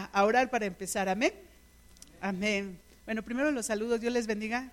a 0.00 0.24
orar 0.24 0.50
para 0.50 0.66
empezar. 0.66 1.08
Amén. 1.08 1.32
Amén. 2.20 2.78
Bueno, 3.04 3.22
primero 3.22 3.50
los 3.50 3.66
saludos. 3.66 4.00
Dios 4.00 4.12
les 4.12 4.26
bendiga. 4.26 4.70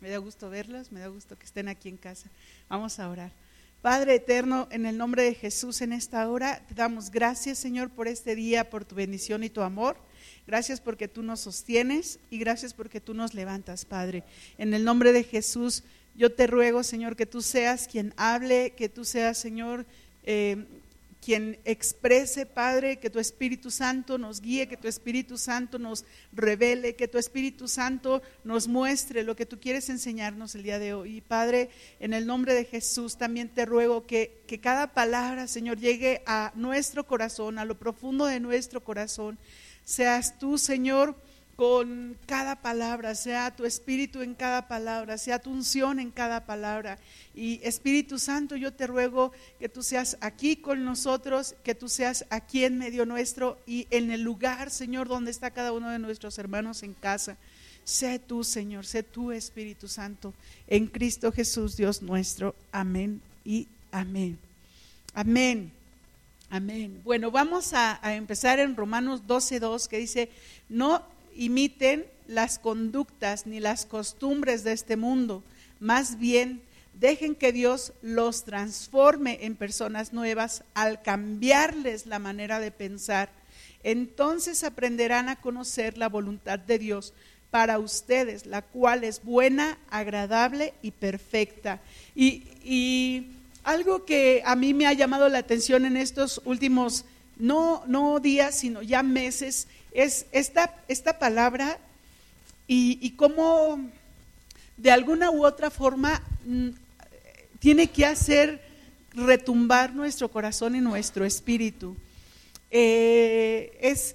Me 0.00 0.08
da 0.08 0.18
gusto 0.18 0.48
verlos, 0.48 0.92
me 0.92 1.00
da 1.00 1.08
gusto 1.08 1.38
que 1.38 1.44
estén 1.44 1.68
aquí 1.68 1.88
en 1.88 1.96
casa. 1.96 2.28
Vamos 2.68 2.98
a 2.98 3.08
orar. 3.10 3.32
Padre 3.82 4.14
eterno, 4.14 4.68
en 4.70 4.86
el 4.86 4.96
nombre 4.96 5.22
de 5.22 5.34
Jesús 5.34 5.80
en 5.80 5.92
esta 5.92 6.28
hora, 6.30 6.62
te 6.68 6.74
damos 6.74 7.10
gracias, 7.10 7.58
Señor, 7.58 7.90
por 7.90 8.08
este 8.08 8.34
día, 8.34 8.70
por 8.70 8.84
tu 8.84 8.94
bendición 8.94 9.42
y 9.42 9.50
tu 9.50 9.62
amor. 9.62 9.96
Gracias 10.46 10.80
porque 10.80 11.08
tú 11.08 11.22
nos 11.22 11.40
sostienes 11.40 12.18
y 12.30 12.38
gracias 12.38 12.72
porque 12.72 13.00
tú 13.00 13.14
nos 13.14 13.34
levantas, 13.34 13.84
Padre. 13.84 14.22
En 14.58 14.74
el 14.74 14.84
nombre 14.84 15.12
de 15.12 15.24
Jesús, 15.24 15.82
yo 16.14 16.32
te 16.32 16.46
ruego, 16.46 16.82
Señor, 16.82 17.16
que 17.16 17.26
tú 17.26 17.42
seas 17.42 17.88
quien 17.88 18.14
hable, 18.16 18.70
que 18.76 18.88
tú 18.88 19.04
seas, 19.04 19.38
Señor, 19.38 19.86
eh, 20.24 20.64
quien 21.20 21.60
exprese, 21.64 22.46
Padre, 22.46 22.98
que 22.98 23.10
tu 23.10 23.18
Espíritu 23.18 23.70
Santo 23.70 24.16
nos 24.16 24.40
guíe, 24.40 24.68
que 24.68 24.76
tu 24.76 24.88
Espíritu 24.88 25.36
Santo 25.36 25.78
nos 25.78 26.04
revele, 26.32 26.96
que 26.96 27.08
tu 27.08 27.18
Espíritu 27.18 27.68
Santo 27.68 28.22
nos 28.42 28.66
muestre 28.66 29.22
lo 29.22 29.36
que 29.36 29.46
tú 29.46 29.60
quieres 29.60 29.90
enseñarnos 29.90 30.54
el 30.54 30.62
día 30.62 30.78
de 30.78 30.94
hoy. 30.94 31.16
Y 31.16 31.20
Padre, 31.20 31.68
en 31.98 32.14
el 32.14 32.26
nombre 32.26 32.54
de 32.54 32.64
Jesús 32.64 33.18
también 33.18 33.50
te 33.50 33.66
ruego 33.66 34.06
que, 34.06 34.42
que 34.46 34.60
cada 34.60 34.94
palabra, 34.94 35.46
Señor, 35.46 35.78
llegue 35.78 36.22
a 36.26 36.52
nuestro 36.54 37.06
corazón, 37.06 37.58
a 37.58 37.64
lo 37.66 37.78
profundo 37.78 38.24
de 38.24 38.40
nuestro 38.40 38.82
corazón. 38.82 39.38
Seas 39.84 40.38
tú, 40.38 40.56
Señor, 40.56 41.16
con 41.60 42.16
cada 42.24 42.62
palabra, 42.62 43.14
sea 43.14 43.54
tu 43.54 43.66
espíritu 43.66 44.22
en 44.22 44.34
cada 44.34 44.66
palabra, 44.66 45.18
sea 45.18 45.38
tu 45.38 45.50
unción 45.50 46.00
en 46.00 46.10
cada 46.10 46.46
palabra. 46.46 46.98
Y 47.34 47.60
Espíritu 47.62 48.18
Santo, 48.18 48.56
yo 48.56 48.72
te 48.72 48.86
ruego 48.86 49.30
que 49.58 49.68
tú 49.68 49.82
seas 49.82 50.16
aquí 50.22 50.56
con 50.56 50.86
nosotros, 50.86 51.54
que 51.62 51.74
tú 51.74 51.90
seas 51.90 52.24
aquí 52.30 52.64
en 52.64 52.78
medio 52.78 53.04
nuestro 53.04 53.58
y 53.66 53.86
en 53.90 54.10
el 54.10 54.22
lugar, 54.22 54.70
Señor, 54.70 55.06
donde 55.06 55.30
está 55.30 55.50
cada 55.50 55.74
uno 55.74 55.90
de 55.90 55.98
nuestros 55.98 56.38
hermanos 56.38 56.82
en 56.82 56.94
casa. 56.94 57.36
Sé 57.84 58.18
tú, 58.18 58.42
Señor, 58.42 58.86
sé 58.86 59.02
tú, 59.02 59.30
Espíritu 59.30 59.86
Santo, 59.86 60.32
en 60.66 60.86
Cristo 60.86 61.30
Jesús, 61.30 61.76
Dios 61.76 62.00
nuestro. 62.00 62.54
Amén 62.72 63.20
y 63.44 63.68
amén. 63.92 64.38
Amén. 65.12 65.70
Amén. 66.48 67.02
Bueno, 67.04 67.30
vamos 67.30 67.74
a, 67.74 67.98
a 68.00 68.14
empezar 68.14 68.60
en 68.60 68.74
Romanos 68.76 69.24
12.2 69.26 69.88
que 69.88 69.98
dice, 69.98 70.30
no 70.70 71.19
imiten 71.40 72.04
las 72.28 72.58
conductas 72.58 73.46
ni 73.46 73.60
las 73.60 73.86
costumbres 73.86 74.62
de 74.62 74.72
este 74.72 74.96
mundo, 74.96 75.42
más 75.80 76.18
bien 76.18 76.60
dejen 77.00 77.34
que 77.34 77.50
Dios 77.50 77.94
los 78.02 78.44
transforme 78.44 79.38
en 79.40 79.56
personas 79.56 80.12
nuevas 80.12 80.64
al 80.74 81.00
cambiarles 81.00 82.04
la 82.04 82.18
manera 82.18 82.60
de 82.60 82.70
pensar. 82.70 83.30
Entonces 83.82 84.64
aprenderán 84.64 85.30
a 85.30 85.36
conocer 85.36 85.96
la 85.96 86.10
voluntad 86.10 86.58
de 86.58 86.78
Dios 86.78 87.14
para 87.50 87.78
ustedes, 87.78 88.44
la 88.44 88.60
cual 88.60 89.02
es 89.02 89.24
buena, 89.24 89.78
agradable 89.88 90.74
y 90.82 90.90
perfecta. 90.90 91.80
Y, 92.14 93.28
algo 93.62 94.06
que 94.06 94.42
a 94.46 94.56
mí 94.56 94.72
me 94.72 94.86
ha 94.86 94.94
llamado 94.94 95.28
la 95.28 95.38
atención 95.38 95.84
en 95.84 95.98
estos 95.98 96.40
últimos, 96.46 97.04
no, 97.40 97.82
no 97.86 98.20
días, 98.20 98.58
sino 98.58 98.82
ya 98.82 99.02
meses, 99.02 99.66
es 99.92 100.26
esta, 100.32 100.74
esta 100.88 101.18
palabra 101.18 101.78
y, 102.66 103.10
cómo 103.16 103.80
de 104.76 104.90
alguna 104.92 105.30
u 105.30 105.44
otra 105.44 105.70
forma 105.70 106.22
mm, 106.46 106.68
tiene 107.58 107.88
que 107.88 108.06
hacer 108.06 108.62
retumbar 109.12 109.92
nuestro 109.92 110.28
corazón 110.28 110.76
y 110.76 110.80
nuestro 110.80 111.24
espíritu. 111.24 111.96
Eh, 112.70 113.76
es 113.80 114.14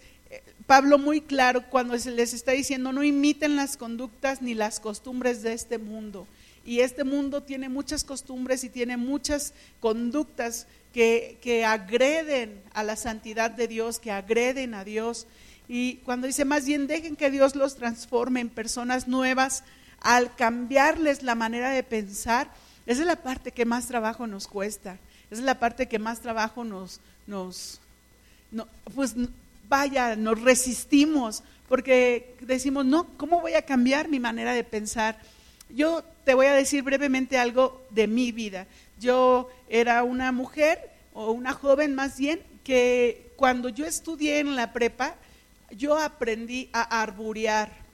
Pablo 0.65 0.97
muy 0.97 1.21
claro 1.21 1.63
cuando 1.69 1.97
se 1.99 2.11
les 2.11 2.33
está 2.33 2.53
diciendo 2.53 2.91
no 2.91 3.03
imiten 3.03 3.55
las 3.55 3.77
conductas 3.77 4.41
ni 4.41 4.53
las 4.53 4.79
costumbres 4.79 5.43
de 5.43 5.53
este 5.53 5.77
mundo. 5.77 6.27
Y 6.65 6.79
este 6.79 7.03
mundo 7.03 7.43
tiene 7.43 7.69
muchas 7.69 8.03
costumbres 8.03 8.63
y 8.63 8.69
tiene 8.69 8.97
muchas 8.97 9.53
conductas 9.79 10.67
que, 10.93 11.37
que 11.41 11.63
agreden 11.63 12.61
a 12.73 12.83
la 12.83 12.95
santidad 12.95 13.51
de 13.51 13.67
Dios, 13.67 13.99
que 13.99 14.11
agreden 14.11 14.73
a 14.73 14.83
Dios. 14.83 15.27
Y 15.67 15.97
cuando 15.97 16.27
dice, 16.27 16.43
más 16.43 16.65
bien 16.65 16.87
dejen 16.87 17.15
que 17.15 17.29
Dios 17.29 17.55
los 17.55 17.75
transforme 17.75 18.39
en 18.39 18.49
personas 18.49 19.07
nuevas 19.07 19.63
al 20.01 20.35
cambiarles 20.35 21.23
la 21.23 21.35
manera 21.35 21.69
de 21.69 21.83
pensar, 21.83 22.49
esa 22.85 23.01
es 23.01 23.07
la 23.07 23.15
parte 23.15 23.51
que 23.51 23.65
más 23.65 23.87
trabajo 23.87 24.27
nos 24.27 24.47
cuesta, 24.47 24.99
esa 25.31 25.41
es 25.41 25.45
la 25.45 25.59
parte 25.59 25.87
que 25.87 25.97
más 25.97 26.19
trabajo 26.19 26.63
nos, 26.63 26.99
nos 27.25 27.79
pues 28.93 29.15
vaya, 29.67 30.15
nos 30.15 30.39
resistimos, 30.41 31.43
porque 31.67 32.35
decimos, 32.41 32.85
no, 32.85 33.07
¿cómo 33.17 33.41
voy 33.41 33.53
a 33.53 33.63
cambiar 33.63 34.07
mi 34.07 34.19
manera 34.19 34.53
de 34.53 34.63
pensar? 34.63 35.17
Yo 35.69 36.03
te 36.25 36.33
voy 36.33 36.47
a 36.47 36.53
decir 36.53 36.83
brevemente 36.83 37.37
algo 37.37 37.85
de 37.91 38.07
mi 38.07 38.31
vida. 38.31 38.67
Yo 38.99 39.49
era 39.69 40.03
una 40.03 40.31
mujer, 40.31 40.91
o 41.13 41.31
una 41.31 41.53
joven 41.53 41.95
más 41.95 42.17
bien, 42.17 42.41
que 42.63 43.31
cuando 43.35 43.69
yo 43.69 43.85
estudié 43.85 44.39
en 44.39 44.55
la 44.55 44.73
prepa, 44.73 45.15
yo 45.69 45.97
aprendí 45.97 46.69
a 46.73 47.01
arburear. 47.01 47.85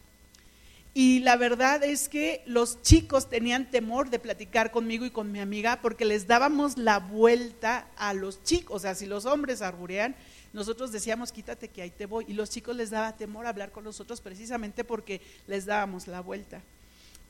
Y 0.93 1.19
la 1.19 1.37
verdad 1.37 1.83
es 1.83 2.09
que 2.09 2.41
los 2.45 2.81
chicos 2.81 3.29
tenían 3.29 3.69
temor 3.69 4.09
de 4.09 4.19
platicar 4.19 4.71
conmigo 4.71 5.05
y 5.05 5.11
con 5.11 5.31
mi 5.31 5.39
amiga 5.39 5.79
porque 5.81 6.03
les 6.03 6.27
dábamos 6.27 6.77
la 6.77 6.99
vuelta 6.99 7.87
a 7.95 8.13
los 8.13 8.43
chicos. 8.43 8.77
O 8.77 8.79
sea, 8.79 8.95
si 8.95 9.05
los 9.05 9.25
hombres 9.25 9.61
arburean, 9.61 10.15
nosotros 10.51 10.91
decíamos, 10.91 11.31
quítate 11.31 11.69
que 11.69 11.81
ahí 11.81 11.91
te 11.91 12.07
voy. 12.07 12.25
Y 12.27 12.33
los 12.33 12.49
chicos 12.49 12.75
les 12.75 12.89
daba 12.89 13.15
temor 13.15 13.45
hablar 13.45 13.71
con 13.71 13.85
nosotros 13.85 14.19
precisamente 14.19 14.83
porque 14.83 15.21
les 15.47 15.65
dábamos 15.65 16.07
la 16.07 16.19
vuelta. 16.19 16.61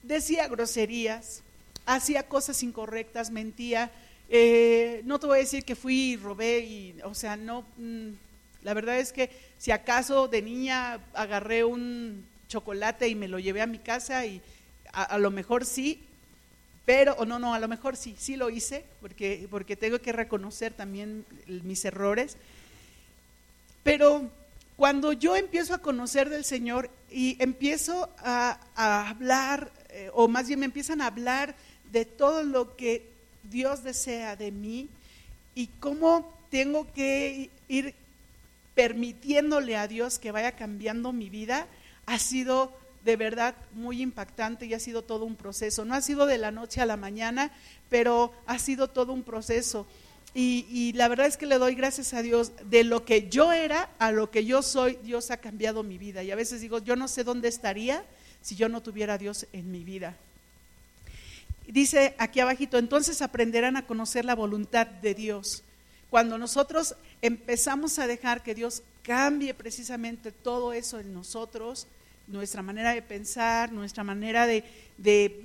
Decía 0.03 0.47
groserías, 0.47 1.43
hacía 1.85 2.23
cosas 2.23 2.63
incorrectas, 2.63 3.31
mentía. 3.31 3.91
Eh, 4.29 5.01
no 5.05 5.19
te 5.19 5.27
voy 5.27 5.37
a 5.37 5.41
decir 5.41 5.63
que 5.63 5.75
fui 5.75 6.13
y 6.13 6.17
robé, 6.17 6.59
y, 6.59 6.95
o 7.03 7.13
sea, 7.13 7.35
no. 7.37 7.65
Mm, 7.77 8.11
la 8.63 8.73
verdad 8.73 8.99
es 8.99 9.11
que 9.11 9.29
si 9.57 9.71
acaso 9.71 10.27
de 10.27 10.41
niña 10.41 10.99
agarré 11.13 11.63
un 11.63 12.25
chocolate 12.47 13.07
y 13.07 13.15
me 13.15 13.27
lo 13.27 13.39
llevé 13.39 13.61
a 13.61 13.67
mi 13.67 13.79
casa 13.79 14.25
y 14.25 14.41
a, 14.93 15.17
lo 15.17 15.31
mejor 15.31 15.65
sí, 15.65 16.03
pero, 16.85 17.13
o 17.13 17.25
no, 17.25 17.39
no, 17.39 17.53
a 17.53 17.59
lo 17.59 17.67
mejor 17.67 17.95
sí, 17.95 18.15
sí 18.19 18.35
lo 18.35 18.49
hice, 18.49 18.85
porque, 18.99 19.47
porque 19.49 19.75
tengo 19.75 19.99
que 19.99 20.11
reconocer 20.11 20.73
también 20.73 21.25
mis 21.47 21.85
errores. 21.85 22.37
Pero 23.83 24.29
cuando 24.75 25.13
yo 25.13 25.35
empiezo 25.35 25.73
a 25.73 25.77
conocer 25.77 26.29
del 26.29 26.43
Señor 26.43 26.89
y 27.09 27.37
empiezo 27.39 28.09
a, 28.17 28.59
hablar, 28.75 29.71
eh, 29.91 30.09
o 30.13 30.27
más 30.27 30.47
bien 30.47 30.59
me 30.59 30.65
empiezan 30.65 31.01
a 31.01 31.07
hablar 31.07 31.55
de 31.91 32.05
todo 32.05 32.43
lo 32.43 32.75
que 32.75 33.09
Dios 33.43 33.83
desea 33.83 34.35
de 34.35 34.51
mí 34.51 34.89
y 35.55 35.67
cómo 35.79 36.31
tengo 36.49 36.91
que 36.93 37.49
ir 37.67 37.93
permitiéndole 38.75 39.75
a 39.77 39.87
Dios 39.87 40.19
que 40.19 40.31
vaya 40.31 40.53
cambiando 40.53 41.11
mi 41.11 41.29
vida, 41.29 41.67
ha 42.05 42.19
sido 42.19 42.71
de 43.03 43.15
verdad 43.15 43.55
muy 43.73 44.01
impactante 44.01 44.65
y 44.65 44.73
ha 44.73 44.79
sido 44.79 45.03
todo 45.03 45.25
un 45.25 45.35
proceso. 45.35 45.85
No 45.85 45.93
ha 45.93 46.01
sido 46.01 46.25
de 46.25 46.37
la 46.37 46.51
noche 46.51 46.81
a 46.81 46.85
la 46.85 46.97
mañana, 46.97 47.51
pero 47.89 48.31
ha 48.45 48.59
sido 48.59 48.89
todo 48.89 49.13
un 49.13 49.23
proceso. 49.23 49.87
Y, 50.33 50.93
la 50.93 51.09
verdad 51.09 51.27
es 51.27 51.35
que 51.35 51.45
le 51.45 51.57
doy 51.57 51.75
gracias 51.75 52.13
a 52.13 52.21
Dios 52.21 52.53
de 52.69 52.85
lo 52.85 53.03
que 53.03 53.27
yo 53.27 53.51
era 53.51 53.89
a 53.99 54.13
lo 54.13 54.31
que 54.31 54.45
yo 54.45 54.61
soy, 54.61 54.97
Dios 55.03 55.29
ha 55.29 55.37
cambiado 55.37 55.83
mi 55.83 55.97
vida. 55.97 56.23
Y 56.23 56.31
a 56.31 56.37
veces 56.37 56.61
digo, 56.61 56.79
yo 56.79 56.95
no 56.95 57.09
sé 57.09 57.25
dónde 57.25 57.49
estaría 57.49 58.05
si 58.41 58.55
yo 58.55 58.69
no 58.69 58.81
tuviera 58.81 59.15
a 59.15 59.17
Dios 59.17 59.47
en 59.53 59.71
mi 59.71 59.83
vida. 59.83 60.17
Dice 61.67 62.15
aquí 62.17 62.39
abajito, 62.39 62.77
entonces 62.77 63.21
aprenderán 63.21 63.77
a 63.77 63.85
conocer 63.85 64.25
la 64.25 64.35
voluntad 64.35 64.87
de 64.87 65.13
Dios. 65.13 65.63
Cuando 66.09 66.37
nosotros 66.37 66.95
empezamos 67.21 67.97
a 67.99 68.07
dejar 68.07 68.43
que 68.43 68.55
Dios 68.55 68.83
cambie 69.03 69.53
precisamente 69.53 70.31
todo 70.31 70.73
eso 70.73 70.99
en 70.99 71.13
nosotros, 71.13 71.87
nuestra 72.27 72.61
manera 72.61 72.93
de 72.93 73.01
pensar, 73.01 73.71
nuestra 73.71 74.03
manera 74.03 74.47
de, 74.47 74.63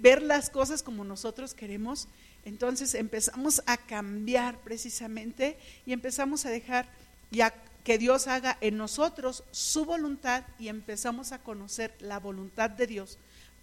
ver 0.01 0.23
las 0.23 0.51
cosas 0.51 0.83
como 0.83 1.05
nosotros 1.05 1.55
queremos, 1.55 2.09
entonces 2.45 2.95
empezamos 2.95 3.63
a 3.67 3.77
cambiar 3.77 4.59
precisamente 4.59 5.57
y 5.85 5.93
empezamos 5.93 6.47
a 6.47 6.51
dejar 6.51 6.87
ya 7.31 7.53
que 7.87 7.99
Dios 7.99 8.27
haga 8.27 8.59
en 8.61 8.77
nosotros 8.77 9.45
su 9.53 9.85
voluntad 9.85 10.43
y 10.59 10.67
empezamos 10.67 11.31
a 11.31 11.39
conocer 11.39 11.95
la 12.01 12.19
voluntad 12.19 12.69
de 12.69 12.89
Dios 12.89 13.17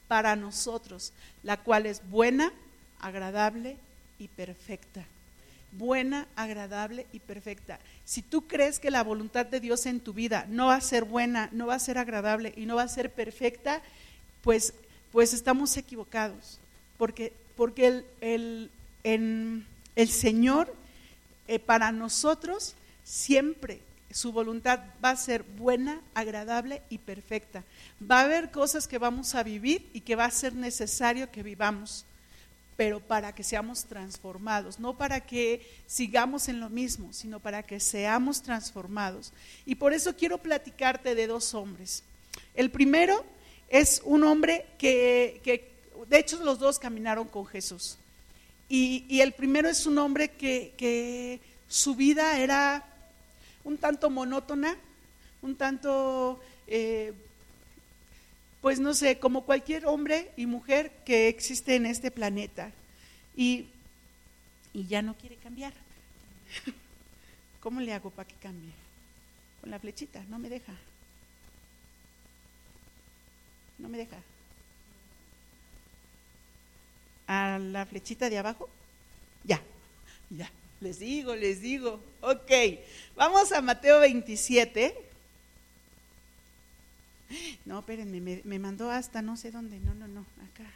para 0.07 0.37
nosotros, 0.37 1.11
la 1.43 1.57
cual 1.57 1.85
es 1.87 2.01
buena, 2.09 2.53
agradable 3.01 3.75
y 4.19 4.29
perfecta 4.29 5.05
buena, 5.77 6.27
agradable 6.35 7.07
y 7.13 7.19
perfecta. 7.19 7.79
Si 8.05 8.21
tú 8.21 8.47
crees 8.47 8.79
que 8.79 8.91
la 8.91 9.03
voluntad 9.03 9.45
de 9.45 9.59
Dios 9.59 9.85
en 9.85 9.99
tu 9.99 10.13
vida 10.13 10.45
no 10.49 10.67
va 10.67 10.75
a 10.75 10.81
ser 10.81 11.03
buena, 11.03 11.49
no 11.51 11.67
va 11.67 11.75
a 11.75 11.79
ser 11.79 11.97
agradable 11.97 12.53
y 12.55 12.65
no 12.65 12.75
va 12.75 12.83
a 12.83 12.87
ser 12.87 13.11
perfecta, 13.11 13.81
pues, 14.41 14.73
pues 15.11 15.33
estamos 15.33 15.75
equivocados. 15.77 16.59
Porque, 16.97 17.33
porque 17.55 18.03
el, 18.21 18.69
el, 19.03 20.09
Señor 20.09 20.73
eh, 21.47 21.59
para 21.59 21.91
nosotros 21.91 22.75
siempre, 23.03 23.81
su 24.13 24.31
voluntad 24.31 24.79
va 25.03 25.09
a 25.09 25.17
ser 25.17 25.41
buena, 25.43 25.99
agradable 26.13 26.83
y 26.89 26.99
perfecta. 26.99 27.63
Va 27.99 28.19
a 28.19 28.23
haber 28.25 28.51
cosas 28.51 28.87
que 28.87 28.99
vamos 28.99 29.33
a 29.33 29.41
vivir 29.41 29.89
y 29.91 30.01
que 30.01 30.15
va 30.15 30.25
a 30.25 30.31
ser 30.31 30.53
necesario 30.53 31.31
que 31.31 31.41
vivamos, 31.41 32.05
pero 32.77 32.99
para 32.99 33.33
que 33.33 33.43
seamos 33.43 33.85
transformados, 33.85 34.79
no 34.79 34.95
para 34.95 35.21
que 35.21 35.67
sigamos 35.87 36.47
en 36.47 36.59
lo 36.59 36.69
mismo, 36.69 37.11
sino 37.11 37.39
para 37.39 37.63
que 37.63 37.79
seamos 37.79 38.43
transformados. 38.43 39.33
Y 39.65 39.75
por 39.75 39.93
eso 39.93 40.15
quiero 40.15 40.37
platicarte 40.37 41.15
de 41.15 41.25
dos 41.25 41.55
hombres. 41.55 42.03
El 42.53 42.69
primero 42.69 43.25
es 43.67 43.99
un 44.05 44.23
hombre 44.23 44.67
que, 44.77 45.41
de 46.07 46.19
hecho 46.19 46.37
los 46.43 46.59
dos 46.59 46.77
caminaron 46.77 47.27
con 47.27 47.47
Jesús. 47.47 47.97
Y, 48.69 49.21
el 49.21 49.33
primero 49.33 49.69
es 49.69 49.87
un 49.87 49.97
hombre 49.97 50.29
que 50.29 51.41
su 51.67 51.95
vida 51.95 52.37
era 52.37 52.92
un 53.63 53.77
tanto 53.77 54.09
monótona, 54.09 54.75
un 55.41 55.55
tanto, 55.55 56.41
eh, 56.67 57.13
pues 58.61 58.79
no 58.79 58.93
sé, 58.93 59.19
como 59.19 59.45
cualquier 59.45 59.85
hombre 59.85 60.31
y 60.37 60.45
mujer 60.45 60.91
que 61.05 61.27
existe 61.27 61.75
en 61.75 61.85
este 61.85 62.11
planeta. 62.11 62.71
Y, 63.35 63.67
y 64.73 64.85
ya 64.87 65.01
no 65.01 65.15
quiere 65.15 65.35
cambiar. 65.37 65.73
¿Cómo 67.61 67.79
le 67.81 67.93
hago 67.93 68.09
para 68.09 68.27
que 68.27 68.35
cambie? 68.35 68.71
Con 69.61 69.71
la 69.71 69.79
flechita, 69.79 70.23
no 70.29 70.39
me 70.39 70.49
deja. 70.49 70.73
No 73.79 73.89
me 73.89 73.97
deja. 73.97 74.17
A 77.27 77.57
la 77.59 77.85
flechita 77.85 78.29
de 78.29 78.37
abajo. 78.37 78.69
Ya, 79.43 79.61
ya. 80.29 80.49
Les 80.83 80.99
digo, 80.99 81.33
les 81.33 81.61
digo. 81.61 82.01
Ok, 82.19 82.51
vamos 83.15 83.53
a 83.53 83.61
Mateo 83.61 84.01
27. 84.01 84.93
No, 87.63 87.79
espérenme, 87.79 88.41
me, 88.43 88.59
mandó 88.59 88.91
hasta 88.91 89.21
no 89.21 89.37
sé 89.37 89.49
dónde. 89.49 89.79
No, 89.79 89.93
no, 89.95 90.09
no, 90.09 90.25
acá. 90.51 90.69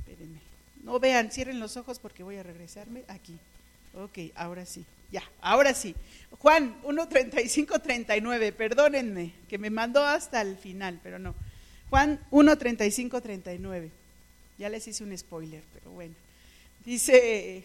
Espérenme. 0.00 0.40
No 0.82 0.98
vean, 0.98 1.30
cierren 1.30 1.60
los 1.60 1.76
ojos 1.76 2.00
porque 2.00 2.24
voy 2.24 2.36
a 2.36 2.42
regresarme 2.42 3.04
aquí. 3.06 3.38
Ok, 3.94 4.34
ahora 4.34 4.66
sí. 4.66 4.84
Ya, 5.12 5.22
ahora 5.40 5.74
sí. 5.74 5.94
Juan 6.40 6.82
1.35, 6.82 7.80
39, 7.80 8.50
perdónenme, 8.50 9.32
que 9.48 9.58
me 9.58 9.70
mandó 9.70 10.04
hasta 10.04 10.42
el 10.42 10.56
final, 10.56 10.98
pero 11.04 11.20
no. 11.20 11.36
Juan 11.88 12.18
1.35, 12.32 13.22
39. 13.22 13.92
Ya 14.58 14.68
les 14.68 14.88
hice 14.88 15.04
un 15.04 15.16
spoiler, 15.16 15.62
pero 15.72 15.92
bueno. 15.92 16.16
Dice 16.84 17.64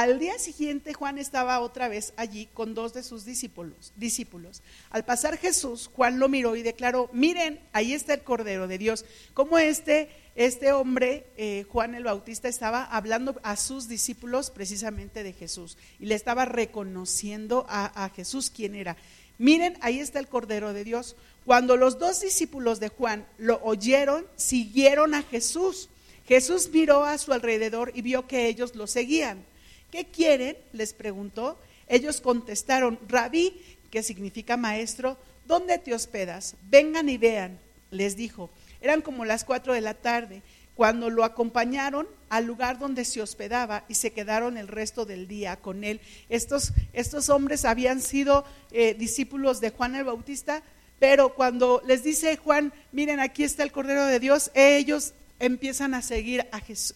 al 0.00 0.20
día 0.20 0.38
siguiente 0.38 0.94
Juan 0.94 1.18
estaba 1.18 1.58
otra 1.58 1.88
vez 1.88 2.12
allí 2.16 2.48
con 2.54 2.72
dos 2.72 2.94
de 2.94 3.02
sus 3.02 3.24
discípulos. 3.24 3.92
discípulos. 3.96 4.62
Al 4.90 5.04
pasar 5.04 5.36
Jesús, 5.38 5.90
Juan 5.92 6.20
lo 6.20 6.28
miró 6.28 6.54
y 6.54 6.62
declaró, 6.62 7.10
miren, 7.12 7.58
ahí 7.72 7.92
está 7.92 8.14
el 8.14 8.22
Cordero 8.22 8.68
de 8.68 8.78
Dios. 8.78 9.04
Como 9.34 9.58
este, 9.58 10.08
este 10.36 10.70
hombre, 10.70 11.26
eh, 11.36 11.66
Juan 11.68 11.96
el 11.96 12.04
Bautista, 12.04 12.46
estaba 12.46 12.84
hablando 12.84 13.40
a 13.42 13.56
sus 13.56 13.88
discípulos 13.88 14.50
precisamente 14.50 15.24
de 15.24 15.32
Jesús 15.32 15.76
y 15.98 16.06
le 16.06 16.14
estaba 16.14 16.44
reconociendo 16.44 17.66
a, 17.68 18.04
a 18.04 18.10
Jesús 18.10 18.50
quién 18.54 18.76
era. 18.76 18.96
Miren, 19.36 19.78
ahí 19.80 19.98
está 19.98 20.20
el 20.20 20.28
Cordero 20.28 20.72
de 20.72 20.84
Dios. 20.84 21.16
Cuando 21.44 21.76
los 21.76 21.98
dos 21.98 22.20
discípulos 22.20 22.78
de 22.78 22.88
Juan 22.88 23.26
lo 23.36 23.60
oyeron, 23.64 24.28
siguieron 24.36 25.14
a 25.14 25.24
Jesús. 25.24 25.88
Jesús 26.24 26.68
miró 26.72 27.04
a 27.04 27.18
su 27.18 27.32
alrededor 27.32 27.90
y 27.96 28.02
vio 28.02 28.28
que 28.28 28.46
ellos 28.46 28.76
lo 28.76 28.86
seguían. 28.86 29.44
¿Qué 29.90 30.06
quieren? 30.06 30.56
les 30.72 30.92
preguntó. 30.92 31.58
Ellos 31.88 32.20
contestaron, 32.20 32.98
rabí, 33.08 33.60
que 33.90 34.02
significa 34.02 34.56
maestro, 34.56 35.16
¿dónde 35.46 35.78
te 35.78 35.94
hospedas? 35.94 36.56
Vengan 36.68 37.08
y 37.08 37.16
vean, 37.16 37.58
les 37.90 38.16
dijo. 38.16 38.50
Eran 38.80 39.00
como 39.00 39.24
las 39.24 39.44
cuatro 39.44 39.72
de 39.72 39.80
la 39.80 39.94
tarde 39.94 40.42
cuando 40.78 41.10
lo 41.10 41.24
acompañaron 41.24 42.06
al 42.28 42.44
lugar 42.44 42.78
donde 42.78 43.04
se 43.04 43.20
hospedaba 43.20 43.84
y 43.88 43.94
se 43.94 44.12
quedaron 44.12 44.56
el 44.56 44.68
resto 44.68 45.04
del 45.04 45.26
día 45.26 45.56
con 45.56 45.82
él. 45.82 46.00
Estos, 46.28 46.72
estos 46.92 47.30
hombres 47.30 47.64
habían 47.64 48.00
sido 48.00 48.44
eh, 48.70 48.94
discípulos 48.94 49.60
de 49.60 49.70
Juan 49.70 49.96
el 49.96 50.04
Bautista, 50.04 50.62
pero 51.00 51.34
cuando 51.34 51.82
les 51.84 52.04
dice 52.04 52.36
Juan, 52.36 52.72
miren, 52.92 53.18
aquí 53.18 53.42
está 53.42 53.64
el 53.64 53.72
Cordero 53.72 54.04
de 54.04 54.20
Dios, 54.20 54.52
ellos 54.54 55.14
empiezan 55.38 55.94
a 55.94 56.02
seguir 56.02 56.46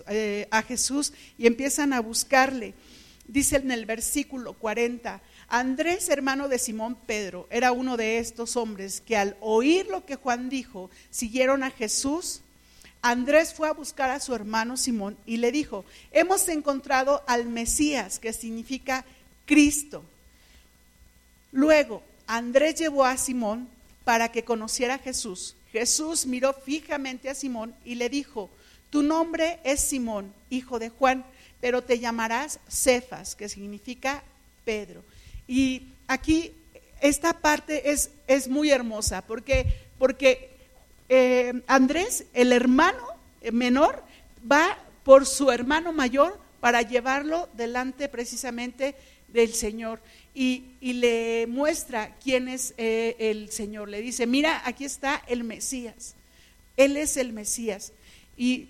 eh, 0.08 0.48
a 0.50 0.62
Jesús, 0.62 1.12
y 1.38 1.46
empiezan 1.46 1.92
a 1.92 2.00
buscarle. 2.00 2.74
Dice 3.26 3.56
en 3.56 3.70
el 3.70 3.86
versículo 3.86 4.54
40, 4.54 5.20
Andrés, 5.48 6.08
hermano 6.08 6.48
de 6.48 6.58
Simón 6.58 6.96
Pedro, 7.06 7.46
era 7.50 7.72
uno 7.72 7.96
de 7.96 8.18
estos 8.18 8.56
hombres 8.56 9.00
que 9.00 9.16
al 9.16 9.36
oír 9.40 9.86
lo 9.86 10.04
que 10.04 10.16
Juan 10.16 10.48
dijo, 10.48 10.90
siguieron 11.10 11.62
a 11.62 11.70
Jesús. 11.70 12.40
Andrés 13.00 13.52
fue 13.52 13.68
a 13.68 13.72
buscar 13.72 14.10
a 14.10 14.20
su 14.20 14.34
hermano 14.34 14.76
Simón 14.76 15.16
y 15.26 15.36
le 15.36 15.52
dijo, 15.52 15.84
hemos 16.10 16.48
encontrado 16.48 17.22
al 17.26 17.46
Mesías, 17.46 18.18
que 18.18 18.32
significa 18.32 19.04
Cristo. 19.44 20.02
Luego, 21.52 22.02
Andrés 22.26 22.76
llevó 22.76 23.04
a 23.04 23.16
Simón 23.16 23.68
para 24.04 24.32
que 24.32 24.44
conociera 24.44 24.94
a 24.94 24.98
Jesús. 24.98 25.54
Jesús 25.72 26.26
miró 26.26 26.52
fijamente 26.52 27.30
a 27.30 27.34
Simón 27.34 27.74
y 27.84 27.94
le 27.94 28.08
dijo, 28.10 28.50
tu 28.90 29.02
nombre 29.02 29.58
es 29.64 29.80
Simón, 29.80 30.34
hijo 30.50 30.78
de 30.78 30.90
Juan, 30.90 31.24
pero 31.60 31.82
te 31.82 31.98
llamarás 31.98 32.60
Cefas, 32.68 33.34
que 33.34 33.48
significa 33.48 34.22
Pedro. 34.64 35.02
Y 35.48 35.88
aquí 36.06 36.52
esta 37.00 37.32
parte 37.32 37.90
es, 37.90 38.10
es 38.26 38.48
muy 38.48 38.70
hermosa, 38.70 39.22
porque, 39.22 39.66
porque 39.98 40.50
eh, 41.08 41.62
Andrés, 41.66 42.26
el 42.34 42.52
hermano 42.52 43.06
menor, 43.50 44.04
va 44.50 44.78
por 45.04 45.26
su 45.26 45.50
hermano 45.50 45.92
mayor 45.92 46.38
para 46.60 46.82
llevarlo 46.82 47.48
delante 47.54 48.08
precisamente 48.08 48.94
del 49.28 49.54
Señor 49.54 50.00
y, 50.34 50.64
le 50.80 51.46
muestra 51.46 52.16
quién 52.22 52.48
es 52.48 52.74
eh, 52.76 53.16
el 53.18 53.50
Señor. 53.50 53.88
Le 53.88 54.00
dice, 54.00 54.26
mira, 54.26 54.62
aquí 54.64 54.84
está 54.84 55.22
el 55.26 55.44
Mesías. 55.44 56.14
Él 56.76 56.96
es 56.96 57.16
el 57.16 57.32
Mesías. 57.32 57.92
Y, 58.36 58.68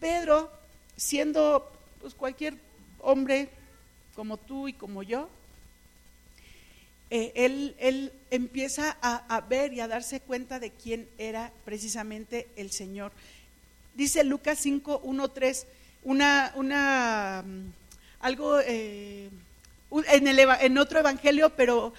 Pedro, 0.00 0.50
siendo 0.96 1.70
pues, 2.00 2.14
cualquier 2.14 2.54
hombre 3.00 3.48
como 4.14 4.36
tú 4.36 4.66
y 4.66 4.72
como 4.72 5.02
yo, 5.02 5.28
eh, 7.10 7.32
él, 7.36 7.76
él, 7.78 8.12
empieza 8.30 8.98
a, 9.00 9.40
ver 9.42 9.72
y 9.72 9.80
a 9.80 9.88
darse 9.88 10.20
cuenta 10.20 10.58
de 10.58 10.70
quién 10.72 11.08
era 11.16 11.52
precisamente 11.64 12.48
el 12.56 12.70
Señor. 12.70 13.12
Dice 13.94 14.24
Lucas 14.24 14.58
5, 14.60 15.00
1, 15.04 15.28
3, 15.28 15.66
una, 16.02 16.52
una, 16.56 17.44
mm, 17.46 17.72
algo... 18.20 18.58
Eh, 18.60 19.30
en, 19.90 20.28
el, 20.28 20.38
en 20.38 20.78
otro 20.78 21.00
evangelio, 21.00 21.54
pero 21.56 21.92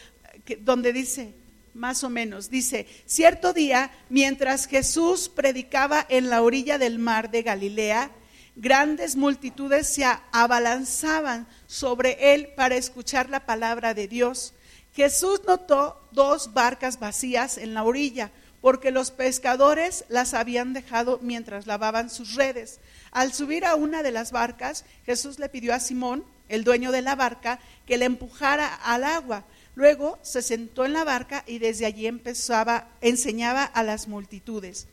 donde 0.61 0.93
dice, 0.93 1.33
más 1.73 2.03
o 2.03 2.09
menos, 2.09 2.49
dice, 2.49 2.87
cierto 3.05 3.53
día, 3.53 3.91
mientras 4.09 4.67
Jesús 4.67 5.29
predicaba 5.29 6.05
en 6.09 6.29
la 6.29 6.41
orilla 6.41 6.77
del 6.77 6.99
mar 6.99 7.31
de 7.31 7.43
Galilea, 7.43 8.11
grandes 8.55 9.15
multitudes 9.15 9.87
se 9.87 10.05
abalanzaban 10.31 11.47
sobre 11.67 12.33
él 12.33 12.49
para 12.55 12.75
escuchar 12.75 13.29
la 13.29 13.45
palabra 13.45 13.93
de 13.93 14.07
Dios. 14.07 14.53
Jesús 14.93 15.41
notó 15.47 16.09
dos 16.11 16.53
barcas 16.53 16.99
vacías 16.99 17.57
en 17.57 17.73
la 17.73 17.83
orilla, 17.83 18.31
porque 18.59 18.91
los 18.91 19.11
pescadores 19.11 20.03
las 20.09 20.33
habían 20.33 20.73
dejado 20.73 21.19
mientras 21.21 21.67
lavaban 21.67 22.09
sus 22.09 22.35
redes. 22.35 22.81
Al 23.11 23.31
subir 23.31 23.65
a 23.65 23.75
una 23.75 24.03
de 24.03 24.11
las 24.11 24.31
barcas, 24.31 24.83
Jesús 25.05 25.39
le 25.39 25.47
pidió 25.47 25.73
a 25.73 25.79
Simón, 25.79 26.25
el 26.49 26.63
dueño 26.63 26.91
de 26.91 27.01
la 27.01 27.15
barca, 27.15 27.59
que 27.85 27.97
le 27.97 28.05
empujara 28.05 28.73
al 28.75 29.03
agua. 29.03 29.45
Luego 29.75 30.19
se 30.21 30.41
sentó 30.41 30.83
en 30.83 30.93
la 30.93 31.05
barca 31.05 31.43
y 31.47 31.59
desde 31.59 31.85
allí 31.85 32.07
empezaba, 32.07 32.89
enseñaba 32.99 33.63
a 33.63 33.83
las 33.83 34.07
multitudes. 34.07 34.87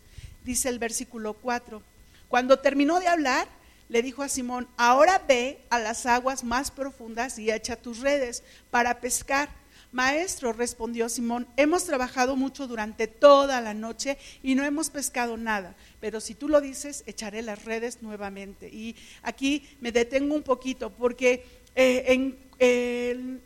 Dice 0.45 0.69
el 0.69 0.79
versículo 0.79 1.35
4. 1.35 1.83
Cuando 2.29 2.59
terminó 2.61 3.01
de 3.01 3.09
hablar, 3.09 3.49
le 3.89 4.03
dijo 4.03 4.23
a 4.23 4.29
Simón, 4.29 4.69
ahora 4.77 5.23
ve 5.27 5.59
a 5.71 5.79
las 5.79 6.07
aguas 6.07 6.45
más 6.45 6.71
profundas 6.71 7.39
y 7.39 7.51
echa 7.51 7.77
tus 7.77 8.01
redes 8.01 8.43
para 8.71 9.01
pescar. 9.01 9.49
Maestro, 9.97 10.53
respondió 10.53 11.09
Simón, 11.09 11.49
hemos 11.57 11.85
trabajado 11.85 12.37
mucho 12.37 12.67
durante 12.69 13.07
toda 13.07 13.63
la 13.63 13.73
noche 13.73 14.19
y 14.43 14.55
no 14.55 14.63
hemos 14.63 14.91
pescado 14.91 15.39
nada, 15.39 15.75
pero 16.01 16.21
si 16.21 16.35
tú 16.35 16.51
lo 16.51 16.61
dices, 16.61 17.03
echaré 17.07 17.41
las 17.41 17.65
redes 17.65 18.03
nuevamente. 18.03 18.69
Y 18.69 18.95
aquí 19.23 19.67
me 19.81 19.93
detengo 19.93 20.35
un 20.35 20.43
poquito 20.43 20.91
porque 20.91 21.47
eh, 21.75 22.37
en, 22.59 23.41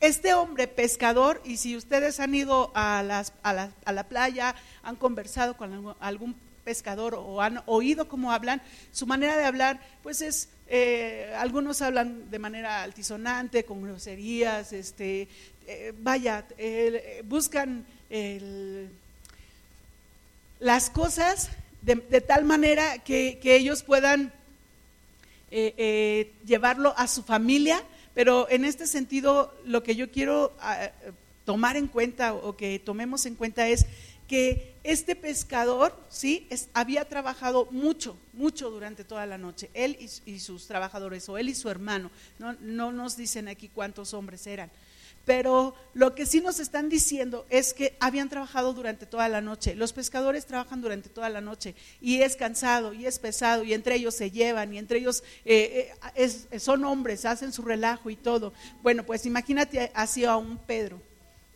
este 0.00 0.32
hombre 0.32 0.68
pescador, 0.68 1.42
y 1.44 1.58
si 1.58 1.76
ustedes 1.76 2.18
han 2.18 2.34
ido 2.34 2.72
a, 2.74 3.02
la 3.02 4.08
playa, 4.08 4.54
han 4.82 4.96
conversado 4.96 5.54
con 5.54 5.94
algún 6.00 6.34
pescador 6.64 7.14
o 7.14 7.42
han 7.42 7.62
oído 7.66 8.08
cómo 8.08 8.32
hablan, 8.32 8.62
su 8.90 9.06
manera 9.06 9.36
de 9.36 9.44
hablar, 9.44 9.80
pues 10.02 10.22
es, 10.22 10.48
eh, 10.66 11.32
algunos 11.38 11.82
hablan 11.82 12.30
de 12.30 12.38
manera 12.38 12.82
altisonante, 12.82 13.64
con 13.64 13.82
groserías, 13.82 14.72
este, 14.72 15.28
vaya, 15.98 16.46
buscan 17.24 17.86
las 20.60 20.90
cosas 20.90 21.50
de, 21.82 22.20
tal 22.20 22.44
manera 22.44 22.98
que, 22.98 23.38
ellos 23.42 23.82
puedan 23.82 24.32
llevarlo 25.50 26.94
a 26.96 27.06
su 27.06 27.22
familia, 27.22 27.82
pero 28.14 28.48
en 28.50 28.64
este 28.64 28.86
sentido 28.86 29.54
lo 29.64 29.82
que 29.82 29.96
yo 29.96 30.10
quiero 30.10 30.52
ah, 30.60 30.90
tomar 31.44 31.76
en 31.76 31.88
cuenta 31.88 32.34
o 32.34 32.56
que 32.56 32.78
tomemos 32.78 33.26
en 33.26 33.34
cuenta 33.34 33.68
es 33.68 33.86
que 34.28 34.74
este 34.84 35.16
pescador, 35.16 35.98
¿sí? 36.08 36.48
había 36.72 37.06
trabajado 37.08 37.66
mucho, 37.70 38.16
mucho 38.32 38.70
durante 38.70 39.04
toda 39.04 39.26
la 39.26 39.38
noche, 39.38 39.70
él 39.74 39.98
y, 40.24 40.38
sus 40.38 40.66
trabajadores, 40.66 41.28
o 41.28 41.38
él 41.38 41.48
y 41.48 41.54
su 41.54 41.68
hermano, 41.68 42.10
no, 42.38 42.54
no 42.60 42.92
nos 42.92 43.16
dicen 43.16 43.48
aquí 43.48 43.68
cuántos 43.68 44.14
hombres 44.14 44.46
eran, 44.46 44.70
pero 45.24 45.74
lo 45.94 46.14
que 46.14 46.26
sí 46.26 46.40
nos 46.40 46.60
están 46.60 46.88
diciendo 46.88 47.46
es 47.48 47.74
que 47.74 47.96
habían 48.00 48.28
trabajado 48.28 48.72
durante 48.74 49.06
toda 49.06 49.28
la 49.28 49.40
noche. 49.40 49.74
Los 49.74 49.92
pescadores 49.92 50.46
trabajan 50.46 50.80
durante 50.80 51.08
toda 51.08 51.28
la 51.28 51.40
noche 51.40 51.74
y 52.00 52.22
es 52.22 52.36
cansado 52.36 52.92
y 52.92 53.06
es 53.06 53.18
pesado 53.18 53.64
y 53.64 53.74
entre 53.74 53.96
ellos 53.96 54.14
se 54.14 54.30
llevan 54.30 54.72
y 54.74 54.78
entre 54.78 54.98
ellos 54.98 55.22
eh, 55.44 55.92
eh, 56.14 56.58
son 56.60 56.84
hombres, 56.84 57.24
hacen 57.24 57.52
su 57.52 57.62
relajo 57.62 58.10
y 58.10 58.16
todo. 58.16 58.52
Bueno, 58.82 59.04
pues 59.04 59.26
imagínate 59.26 59.90
así 59.94 60.24
a 60.24 60.36
un 60.36 60.58
Pedro 60.58 61.00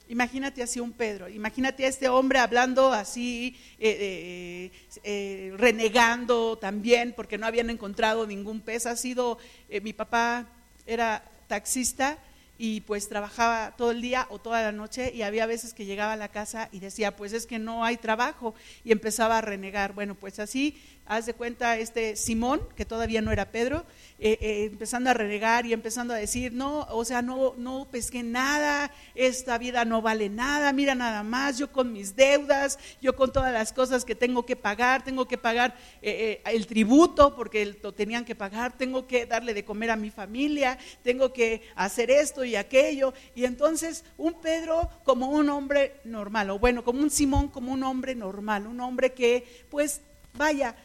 Imagínate 0.09 0.63
así 0.63 0.81
un 0.81 0.93
Pedro, 0.93 1.29
imagínate 1.29 1.85
a 1.85 1.89
este 1.89 2.09
hombre 2.09 2.39
hablando 2.39 2.93
así, 2.93 3.55
eh, 3.79 4.71
eh, 4.71 4.99
eh, 5.05 5.53
renegando 5.59 6.57
también 6.57 7.13
porque 7.15 7.37
no 7.37 7.47
habían 7.47 7.69
encontrado 7.69 8.27
ningún 8.27 8.63
pez. 8.63 8.87
Ha 8.87 8.97
sido, 8.97 9.37
mi 9.83 9.93
papá 9.93 10.47
era 10.87 11.23
taxista 11.47 12.19
y 12.59 12.81
pues 12.83 13.09
trabajaba 13.09 13.77
todo 13.77 13.93
el 13.93 14.03
día 14.03 14.27
o 14.31 14.41
toda 14.41 14.61
la 14.63 14.73
noche 14.73 15.13
y 15.15 15.23
había 15.23 15.47
veces 15.47 15.73
que 15.73 15.87
llegaba 15.87 16.15
a 16.15 16.17
la 16.17 16.29
casa 16.29 16.69
y 16.73 16.81
decía, 16.81 17.17
pues 17.17 17.33
es 17.33 17.47
que 17.47 17.61
no 17.61 17.85
hay 17.85 17.97
trabajo 17.97 18.55
y 18.85 18.91
empezaba 18.91 19.39
a 19.39 19.41
renegar. 19.41 19.93
Bueno, 19.93 20.17
pues 20.17 20.41
así, 20.41 20.77
haz 21.07 21.27
de 21.27 21.35
cuenta 21.35 21.79
este 21.79 22.17
Simón, 22.17 22.61
que 22.77 22.85
todavía 22.85 23.23
no 23.23 23.31
era 23.31 23.51
Pedro, 23.51 23.87
eh, 24.19 24.39
eh, 24.41 24.65
empezando 24.71 25.09
a 25.09 25.15
renegar 25.15 25.65
y 25.65 25.73
empezando 25.73 26.13
a 26.13 26.17
decir, 26.17 26.53
no, 26.53 26.81
o 26.91 27.05
sea, 27.05 27.23
no, 27.23 27.55
no 27.57 27.89
pesqué 27.91 28.23
nada, 28.25 28.91
esta 29.15 29.57
vida 29.57 29.85
no 29.85 30.03
vale 30.03 30.29
nada, 30.29 30.73
mira 30.73 30.95
nada 30.95 31.23
más, 31.23 31.59
yo 31.59 31.71
con 31.71 31.93
mis 31.93 32.17
deudas, 32.17 32.79
yo 33.01 33.15
con 33.15 33.33
todas 33.33 33.53
las 33.53 33.73
cosas 33.73 34.05
que 34.05 34.15
tengo 34.17 34.45
que 34.45 34.57
pagar, 34.57 35.05
tengo 35.05 35.27
que 35.27 35.39
pagar 35.39 35.77
eh, 36.03 36.43
el 36.45 36.67
tributo 36.67 37.35
porque 37.37 37.79
lo 37.83 37.93
tenían 37.93 38.25
que 38.25 38.35
pagar, 38.35 38.77
tengo 38.77 39.07
que 39.07 39.27
darle 39.27 39.55
de 39.55 39.65
comer 39.65 39.91
a 39.91 39.97
mi 39.97 40.11
familia, 40.11 40.77
tengo 41.03 41.33
que 41.33 41.63
hacer 41.77 42.11
esto 42.11 42.45
y 42.49 42.57
aquello. 42.57 43.15
Y 43.35 43.45
entonces 43.45 44.05
un 44.17 44.35
Pedro 44.41 44.91
como 45.05 45.29
un 45.29 45.49
hombre 45.49 45.95
normal, 46.05 46.51
o 46.51 46.59
bueno, 46.59 46.85
como 46.85 47.01
un 47.01 47.11
Simón 47.11 47.49
como 47.49 47.73
un 47.73 47.85
hombre 47.85 48.15
normal, 48.15 48.67
un 48.67 48.81
hombre 48.81 49.13
que 49.13 49.65
pues 49.71 50.01
vaya, 50.35 50.77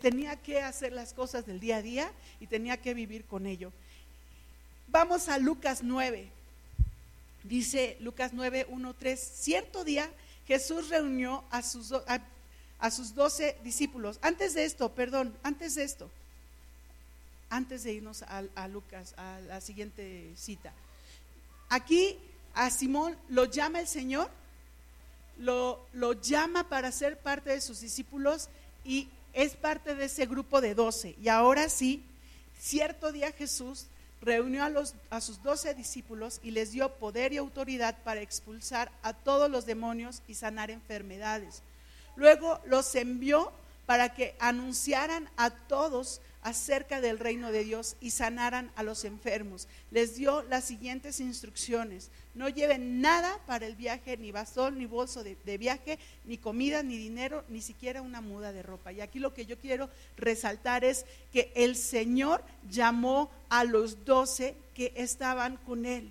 tenía 0.00 0.36
que 0.36 0.60
hacer 0.60 0.92
las 0.92 1.12
cosas 1.12 1.46
del 1.46 1.60
día 1.60 1.76
a 1.78 1.82
día 1.82 2.12
y 2.40 2.46
tenía 2.46 2.76
que 2.76 2.94
vivir 2.94 3.24
con 3.24 3.46
ello. 3.46 3.72
Vamos 4.88 5.28
a 5.28 5.38
Lucas 5.38 5.82
9. 5.82 6.28
Dice 7.44 7.96
Lucas 8.00 8.32
9, 8.34 8.66
1, 8.68 8.94
3. 8.94 9.18
Cierto 9.18 9.84
día 9.84 10.08
Jesús 10.46 10.90
reunió 10.90 11.44
a 11.50 11.62
sus, 11.62 11.92
a, 12.78 12.90
sus 12.90 13.14
doce 13.14 13.56
discípulos. 13.64 14.18
Antes 14.22 14.54
de 14.54 14.64
esto, 14.64 14.92
perdón, 14.92 15.34
antes 15.42 15.74
de 15.74 15.84
esto, 15.84 16.10
antes 17.48 17.84
de 17.84 17.94
irnos 17.94 18.22
a, 18.22 18.68
Lucas, 18.68 19.14
a 19.16 19.40
la 19.48 19.60
siguiente 19.60 20.32
cita. 20.36 20.72
Aquí 21.72 22.18
a 22.54 22.70
Simón 22.70 23.16
lo 23.28 23.46
llama 23.46 23.80
el 23.80 23.88
Señor, 23.88 24.28
lo, 25.38 25.80
lo 25.94 26.12
llama 26.12 26.68
para 26.68 26.92
ser 26.92 27.18
parte 27.18 27.50
de 27.50 27.60
sus 27.60 27.80
discípulos 27.80 28.48
y 28.84 29.08
es 29.32 29.56
parte 29.56 29.94
de 29.94 30.04
ese 30.04 30.26
grupo 30.26 30.60
de 30.60 30.74
doce. 30.74 31.16
Y 31.22 31.28
ahora 31.28 31.68
sí, 31.68 32.04
Cierto 32.62 33.10
día 33.10 33.32
Jesús 33.32 33.86
reunió 34.20 34.62
a, 34.62 34.68
los, 34.68 34.94
a 35.10 35.20
sus 35.20 35.42
doce 35.42 35.74
discípulos 35.74 36.38
y 36.44 36.52
les 36.52 36.70
dio 36.70 36.94
poder 36.94 37.32
y 37.32 37.38
autoridad 37.38 37.98
para 38.04 38.20
expulsar 38.20 38.92
a 39.02 39.14
todos 39.14 39.50
los 39.50 39.66
demonios 39.66 40.22
y 40.28 40.34
sanar 40.34 40.70
enfermedades. 40.70 41.60
Luego 42.14 42.60
los 42.66 42.94
envió 42.94 43.50
para 43.84 44.14
que 44.14 44.36
anunciaran 44.38 45.28
a 45.36 45.50
todos 45.50 46.20
acerca 46.42 47.00
del 47.00 47.18
reino 47.18 47.52
de 47.52 47.64
Dios 47.64 47.96
y 48.00 48.10
sanaran 48.10 48.70
a 48.74 48.82
los 48.82 49.04
enfermos. 49.04 49.68
Les 49.90 50.16
dio 50.16 50.42
las 50.44 50.64
siguientes 50.64 51.20
instrucciones. 51.20 52.10
No 52.34 52.48
lleven 52.48 53.00
nada 53.00 53.38
para 53.46 53.66
el 53.66 53.76
viaje, 53.76 54.16
ni 54.16 54.32
bastón, 54.32 54.78
ni 54.78 54.86
bolso 54.86 55.22
de, 55.22 55.58
viaje, 55.58 55.98
ni 56.24 56.38
comida, 56.38 56.82
ni 56.82 56.98
dinero, 56.98 57.44
ni 57.48 57.60
siquiera 57.60 58.02
una 58.02 58.20
muda 58.20 58.52
de 58.52 58.62
ropa. 58.62 58.92
Y 58.92 59.00
aquí 59.00 59.20
lo 59.20 59.34
que 59.34 59.46
yo 59.46 59.56
quiero 59.58 59.88
resaltar 60.16 60.84
es 60.84 61.06
que 61.32 61.52
el 61.54 61.76
Señor 61.76 62.42
llamó 62.68 63.30
a 63.48 63.64
los 63.64 64.04
doce 64.04 64.56
que 64.74 64.92
estaban 64.96 65.56
con 65.58 65.86
él. 65.86 66.10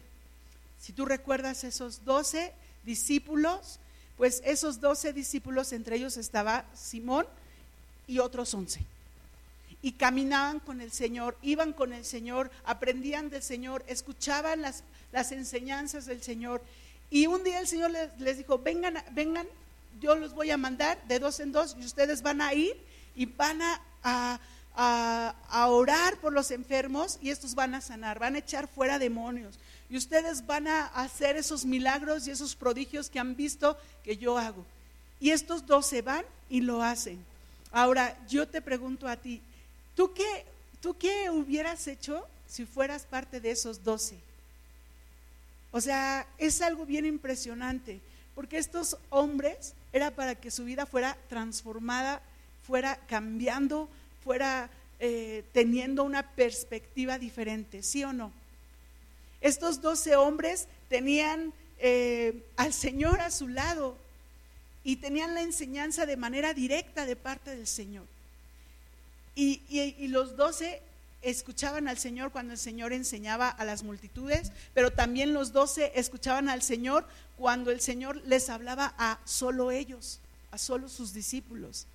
Si 0.79 0.93
tú 0.93 1.05
recuerdas 1.05 1.63
esos 1.63 2.05
doce 2.05 2.53
discípulos, 2.85 3.79
pues 4.17 4.41
esos 4.45 4.79
doce 4.79 5.13
discípulos, 5.13 5.73
entre 5.73 5.97
ellos 5.97 6.15
estaba 6.15 6.65
Simón 6.73 7.25
y 8.07 8.19
otros 8.19 8.53
once 8.53 8.85
y 9.81 9.93
caminaban 9.93 10.59
con 10.59 10.81
el 10.81 10.91
Señor, 10.91 11.37
iban 11.41 11.73
con 11.73 11.93
el 11.93 12.05
Señor, 12.05 12.51
aprendían 12.65 13.29
del 13.29 13.41
Señor, 13.41 13.83
escuchaban 13.87 14.61
las, 14.61 14.83
las 15.11 15.31
enseñanzas 15.31 16.05
del 16.05 16.21
Señor. 16.21 16.61
Y 17.09 17.27
un 17.27 17.43
día 17.43 17.59
el 17.59 17.67
Señor 17.67 17.91
les, 18.19 18.37
dijo, 18.37 18.59
vengan, 18.59 19.03
vengan, 19.11 19.47
yo 19.99 20.15
los 20.15 20.33
voy 20.33 20.51
a 20.51 20.57
mandar 20.57 21.01
de 21.07 21.19
dos 21.19 21.39
en 21.39 21.51
dos 21.51 21.75
y 21.79 21.83
ustedes 21.83 22.21
van 22.21 22.41
a 22.41 22.53
ir 22.53 22.75
y 23.15 23.25
van 23.25 23.61
a, 23.61 24.39
a, 24.75 25.67
orar 25.67 26.17
por 26.17 26.31
los 26.31 26.51
enfermos 26.51 27.17
y 27.21 27.29
estos 27.29 27.55
van 27.55 27.75
a 27.75 27.81
sanar, 27.81 28.19
van 28.19 28.35
a 28.35 28.39
echar 28.39 28.67
fuera 28.67 28.99
demonios. 28.99 29.59
Y 29.89 29.97
ustedes 29.97 30.45
van 30.45 30.67
a 30.67 30.85
hacer 30.85 31.35
esos 31.35 31.65
milagros 31.65 32.27
y 32.27 32.31
esos 32.31 32.55
prodigios 32.55 33.09
que 33.09 33.19
han 33.19 33.35
visto 33.35 33.77
que 34.03 34.15
yo 34.15 34.37
hago. 34.37 34.65
Y 35.19 35.31
estos 35.31 35.65
dos 35.65 35.85
se 35.87 36.01
van 36.01 36.23
y 36.49 36.61
lo 36.61 36.81
hacen. 36.81 37.23
Ahora, 37.73 38.17
yo 38.27 38.47
te 38.47 38.61
pregunto 38.61 39.07
a 39.07 39.17
ti, 39.17 39.41
¿Tú 39.95 40.13
qué, 40.13 40.45
¿Tú 40.81 40.97
qué 40.97 41.29
hubieras 41.29 41.87
hecho 41.87 42.25
si 42.47 42.65
fueras 42.65 43.03
parte 43.03 43.39
de 43.39 43.51
esos 43.51 43.83
doce? 43.83 44.17
O 45.71 45.79
sea, 45.79 46.27
es 46.37 46.61
algo 46.61 46.85
bien 46.85 47.05
impresionante, 47.05 48.01
porque 48.35 48.57
estos 48.57 48.97
hombres 49.09 49.73
era 49.93 50.11
para 50.11 50.35
que 50.35 50.51
su 50.51 50.65
vida 50.65 50.85
fuera 50.85 51.17
transformada, 51.29 52.21
fuera 52.67 52.97
cambiando, 53.07 53.89
fuera 54.23 54.69
eh, 54.99 55.43
teniendo 55.53 56.03
una 56.03 56.23
perspectiva 56.23 57.17
diferente, 57.17 57.83
¿sí 57.83 58.03
o 58.03 58.13
no? 58.13 58.31
Estos 59.39 59.81
doce 59.81 60.15
hombres 60.15 60.67
tenían 60.89 61.53
eh, 61.79 62.43
al 62.57 62.73
Señor 62.73 63.21
a 63.21 63.31
su 63.31 63.47
lado 63.47 63.97
y 64.83 64.97
tenían 64.97 65.33
la 65.33 65.41
enseñanza 65.41 66.05
de 66.05 66.17
manera 66.17 66.53
directa 66.53 67.05
de 67.05 67.15
parte 67.15 67.55
del 67.55 67.65
Señor. 67.65 68.05
Y, 69.35 70.07
los 70.07 70.35
doce 70.35 70.81
escuchaban 71.21 71.87
al 71.87 71.97
Señor 71.97 72.31
cuando 72.31 72.53
el 72.53 72.59
Señor 72.59 72.93
enseñaba 72.93 73.49
a 73.49 73.63
las 73.63 73.83
multitudes, 73.83 74.51
pero 74.73 74.91
también 74.91 75.33
los 75.33 75.53
doce 75.53 75.91
escuchaban 75.95 76.49
al 76.49 76.61
Señor 76.61 77.05
cuando 77.37 77.71
el 77.71 77.79
Señor 77.79 78.21
les 78.25 78.49
hablaba 78.49 78.93
a 78.97 79.19
solo 79.25 79.71
ellos, 79.71 80.19
a 80.51 80.57
solo 80.57 80.89
sus 80.89 81.13
discípulos. 81.13 81.85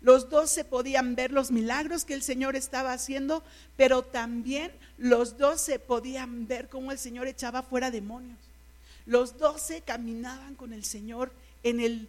Los 0.00 0.30
doce 0.30 0.64
podían 0.64 1.14
ver 1.14 1.30
los 1.30 1.52
milagros 1.52 2.04
que 2.04 2.14
el 2.14 2.22
Señor 2.22 2.56
estaba 2.56 2.92
haciendo, 2.92 3.44
pero 3.76 4.02
también 4.02 4.72
los 4.98 5.38
doce 5.38 5.78
podían 5.78 6.48
ver 6.48 6.68
cómo 6.68 6.90
el 6.90 6.98
Señor 6.98 7.28
echaba 7.28 7.62
fuera 7.62 7.92
demonios. 7.92 8.38
Los 9.06 9.38
doce 9.38 9.82
caminaban 9.82 10.56
con 10.56 10.72
el 10.72 10.84
Señor 10.84 11.32
en, 11.62 12.08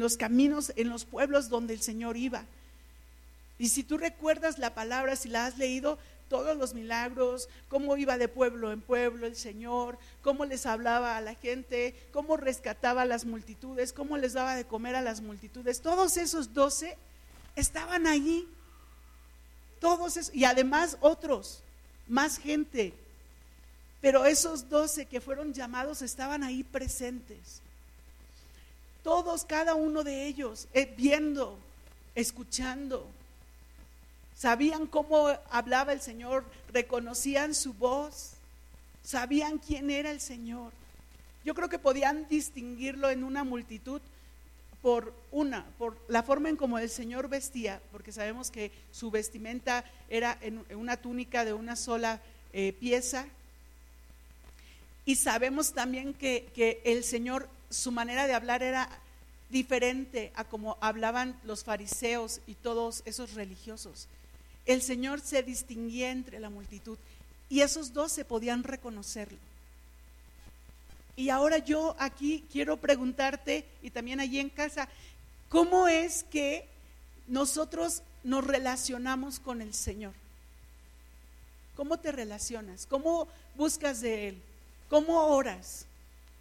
los 0.00 0.16
caminos, 0.16 0.72
en 0.76 0.88
los 0.88 1.04
pueblos 1.04 1.50
donde 1.50 1.74
el 1.74 1.82
Señor 1.82 2.16
iba. 2.16 2.44
Y 3.58 3.68
si 3.68 3.82
tú 3.84 3.98
recuerdas 3.98 4.58
la 4.58 4.74
palabra, 4.74 5.16
si 5.16 5.28
la 5.28 5.46
has 5.46 5.58
leído, 5.58 5.98
todos 6.28 6.56
los 6.56 6.74
milagros, 6.74 7.48
cómo 7.68 7.96
iba 7.96 8.18
de 8.18 8.28
pueblo 8.28 8.72
en 8.72 8.80
pueblo 8.80 9.26
el 9.26 9.36
Señor, 9.36 9.98
cómo 10.22 10.44
les 10.44 10.66
hablaba 10.66 11.16
a 11.16 11.20
la 11.20 11.34
gente, 11.34 11.94
cómo 12.12 12.36
rescataba 12.36 13.02
a 13.02 13.06
las 13.06 13.24
multitudes, 13.24 13.92
cómo 13.92 14.16
les 14.16 14.32
daba 14.32 14.56
de 14.56 14.64
comer 14.64 14.96
a 14.96 15.02
las 15.02 15.20
multitudes, 15.20 15.80
todos 15.80 16.16
esos 16.16 16.52
doce 16.54 16.96
estaban 17.56 18.06
allí. 18.06 18.48
Todos 19.80 20.16
esos, 20.16 20.34
y 20.34 20.44
además 20.44 20.96
otros, 21.00 21.60
más 22.08 22.38
gente. 22.38 22.94
Pero 24.00 24.24
esos 24.24 24.68
doce 24.68 25.06
que 25.06 25.20
fueron 25.20 25.52
llamados 25.52 26.02
estaban 26.02 26.42
ahí 26.42 26.62
presentes. 26.62 27.60
Todos, 29.02 29.44
cada 29.44 29.74
uno 29.74 30.02
de 30.02 30.26
ellos, 30.26 30.68
eh, 30.72 30.92
viendo, 30.96 31.58
escuchando, 32.14 33.06
sabían 34.36 34.86
cómo 34.86 35.28
hablaba 35.50 35.92
el 35.92 36.00
Señor, 36.00 36.44
reconocían 36.72 37.54
su 37.54 37.72
voz. 37.74 38.32
sabían 39.02 39.58
quién 39.58 39.90
era 39.90 40.10
el 40.10 40.20
Señor. 40.20 40.72
Yo 41.44 41.54
creo 41.54 41.68
que 41.68 41.78
podían 41.78 42.26
distinguirlo 42.28 43.10
en 43.10 43.22
una 43.22 43.44
multitud 43.44 44.00
por 44.80 45.14
una, 45.30 45.64
por 45.78 45.96
la 46.08 46.22
forma 46.22 46.48
en 46.48 46.56
como 46.56 46.78
el 46.78 46.90
Señor 46.90 47.28
vestía, 47.28 47.80
porque 47.90 48.12
sabemos 48.12 48.50
que 48.50 48.70
su 48.92 49.10
vestimenta 49.10 49.84
era 50.08 50.38
en 50.40 50.64
una 50.74 50.96
túnica 50.96 51.44
de 51.44 51.52
una 51.52 51.76
sola 51.76 52.20
eh, 52.52 52.72
pieza. 52.72 53.26
Y 55.04 55.16
sabemos 55.16 55.72
también 55.72 56.14
que, 56.14 56.50
que 56.54 56.80
el 56.84 57.04
Señor, 57.04 57.48
su 57.68 57.92
manera 57.92 58.26
de 58.26 58.34
hablar 58.34 58.62
era 58.62 58.88
diferente 59.50 60.32
a 60.34 60.44
como 60.44 60.76
hablaban 60.80 61.38
los 61.44 61.64
fariseos 61.64 62.40
y 62.46 62.54
todos 62.54 63.02
esos 63.04 63.34
religiosos. 63.34 64.08
El 64.66 64.82
Señor 64.82 65.20
se 65.20 65.42
distinguía 65.42 66.10
entre 66.10 66.40
la 66.40 66.50
multitud 66.50 66.98
y 67.48 67.60
esos 67.60 67.92
dos 67.92 68.12
se 68.12 68.24
podían 68.24 68.64
reconocerlo. 68.64 69.38
Y 71.16 71.28
ahora 71.28 71.58
yo 71.58 71.94
aquí 71.98 72.44
quiero 72.50 72.76
preguntarte, 72.76 73.64
y 73.82 73.90
también 73.90 74.18
allí 74.18 74.40
en 74.40 74.50
casa, 74.50 74.88
¿cómo 75.48 75.86
es 75.86 76.24
que 76.24 76.66
nosotros 77.28 78.02
nos 78.24 78.44
relacionamos 78.44 79.38
con 79.38 79.62
el 79.62 79.74
Señor? 79.74 80.12
¿Cómo 81.76 81.98
te 81.98 82.10
relacionas? 82.10 82.86
¿Cómo 82.86 83.28
buscas 83.54 84.00
de 84.00 84.28
Él? 84.28 84.42
¿Cómo 84.88 85.26
oras? 85.26 85.86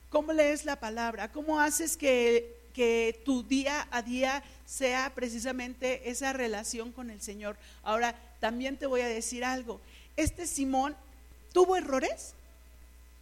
¿Cómo 0.10 0.34
lees 0.34 0.65
la 0.65 0.80
palabra? 0.80 1.32
¿Cómo 1.32 1.60
haces 1.60 1.98
que, 1.98 2.56
que 2.74 3.22
tu 3.25 3.44
día 3.44 3.88
a 3.92 4.01
día 4.01 4.44
sea 4.65 5.13
precisamente 5.13 6.10
esa 6.10 6.34
relación 6.34 6.92
con 6.92 7.10
el 7.10 7.22
Señor? 7.22 7.58
Ahora, 7.84 8.15
también 8.39 8.77
te 8.77 8.86
voy 8.86 9.01
a 9.01 9.08
decir 9.08 9.46
algo. 9.46 9.80
Este 10.18 10.48
Simón 10.48 10.96
tuvo 11.53 11.75
errores, 11.75 12.34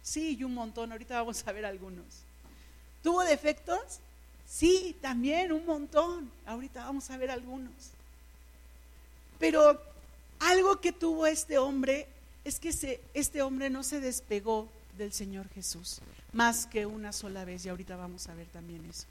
Sí, 0.02 0.36
y 0.38 0.44
un 0.44 0.54
montón. 0.54 0.92
Ahorita 0.92 1.14
vamos 1.14 1.46
a 1.46 1.52
ver 1.52 1.64
algunos. 1.64 2.04
¿Tuvo 3.02 3.22
defectos? 3.22 4.00
Sí, 4.48 4.96
también 5.00 5.52
un 5.52 5.64
montón. 5.64 6.30
Ahorita 6.44 6.84
vamos 6.84 7.08
a 7.10 7.16
ver 7.16 7.30
algunos. 7.30 7.72
Pero 9.38 9.80
algo 10.40 10.80
que 10.80 10.92
tuvo 10.92 11.26
este 11.26 11.58
hombre 11.58 12.08
es 12.44 12.58
que 12.58 13.00
este 13.14 13.42
hombre 13.42 13.70
no 13.70 13.82
se 13.84 14.00
despegó 14.00 14.68
del 14.98 15.12
Señor 15.12 15.48
Jesús 15.50 16.00
más 16.32 16.66
que 16.66 16.86
una 16.86 17.12
sola 17.12 17.44
vez 17.44 17.64
y 17.64 17.68
ahorita 17.68 17.96
vamos 17.96 18.28
a 18.28 18.34
ver 18.34 18.46
también 18.46 18.84
eso. 18.88 19.04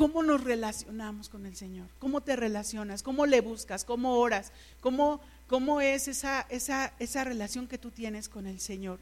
¿Cómo 0.00 0.22
nos 0.22 0.42
relacionamos 0.42 1.28
con 1.28 1.44
el 1.44 1.54
Señor? 1.54 1.86
¿Cómo 1.98 2.22
te 2.22 2.34
relacionas? 2.34 3.02
¿Cómo 3.02 3.26
le 3.26 3.42
buscas? 3.42 3.84
¿Cómo 3.84 4.16
oras? 4.16 4.50
¿Cómo, 4.80 5.20
cómo 5.46 5.82
es 5.82 6.08
esa, 6.08 6.46
esa, 6.48 6.94
esa 6.98 7.22
relación 7.22 7.68
que 7.68 7.76
tú 7.76 7.90
tienes 7.90 8.30
con 8.30 8.46
el 8.46 8.60
Señor? 8.60 8.98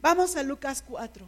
Vamos 0.00 0.36
a 0.36 0.44
Lucas 0.44 0.84
4. 0.88 1.26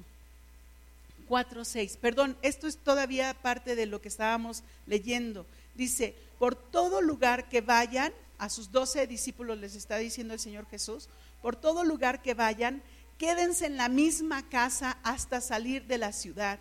4, 1.26 1.64
6. 1.64 1.98
Perdón, 2.00 2.36
esto 2.42 2.68
es 2.68 2.76
todavía 2.76 3.34
parte 3.34 3.74
de 3.74 3.86
lo 3.86 4.00
que 4.00 4.06
estábamos 4.06 4.62
leyendo. 4.86 5.46
Dice, 5.74 6.14
por 6.38 6.54
todo 6.54 7.02
lugar 7.02 7.48
que 7.48 7.60
vayan, 7.60 8.12
a 8.38 8.48
sus 8.48 8.70
doce 8.70 9.08
discípulos 9.08 9.58
les 9.58 9.74
está 9.74 9.96
diciendo 9.96 10.32
el 10.32 10.38
Señor 10.38 10.68
Jesús, 10.70 11.08
por 11.42 11.56
todo 11.56 11.82
lugar 11.82 12.22
que 12.22 12.34
vayan, 12.34 12.84
quédense 13.18 13.66
en 13.66 13.76
la 13.76 13.88
misma 13.88 14.48
casa 14.48 14.96
hasta 15.02 15.40
salir 15.40 15.88
de 15.88 15.98
la 15.98 16.12
ciudad. 16.12 16.60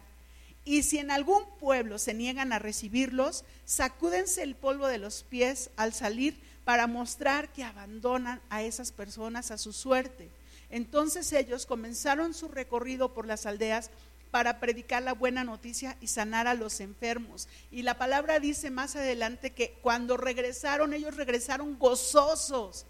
Y 0.65 0.83
si 0.83 0.99
en 0.99 1.11
algún 1.11 1.43
pueblo 1.59 1.97
se 1.97 2.13
niegan 2.13 2.53
a 2.53 2.59
recibirlos, 2.59 3.43
sacúdense 3.65 4.43
el 4.43 4.55
polvo 4.55 4.87
de 4.87 4.97
los 4.97 5.23
pies 5.23 5.69
al 5.75 5.93
salir 5.93 6.39
para 6.63 6.87
mostrar 6.87 7.51
que 7.51 7.63
abandonan 7.63 8.41
a 8.49 8.63
esas 8.63 8.91
personas 8.91 9.51
a 9.51 9.57
su 9.57 9.73
suerte. 9.73 10.29
Entonces 10.69 11.31
ellos 11.33 11.65
comenzaron 11.65 12.33
su 12.33 12.47
recorrido 12.47 13.13
por 13.13 13.27
las 13.27 13.45
aldeas 13.45 13.91
para 14.31 14.59
predicar 14.59 15.03
la 15.03 15.13
buena 15.13 15.43
noticia 15.43 15.95
y 16.01 16.07
sanar 16.07 16.47
a 16.47 16.55
los 16.55 16.79
enfermos. 16.79 17.47
Y 17.69 17.83
la 17.83 17.99
palabra 17.99 18.39
dice 18.39 18.71
más 18.71 18.95
adelante 18.95 19.51
que 19.51 19.77
cuando 19.83 20.17
regresaron, 20.17 20.93
ellos 20.93 21.15
regresaron 21.15 21.77
gozosos 21.77 22.87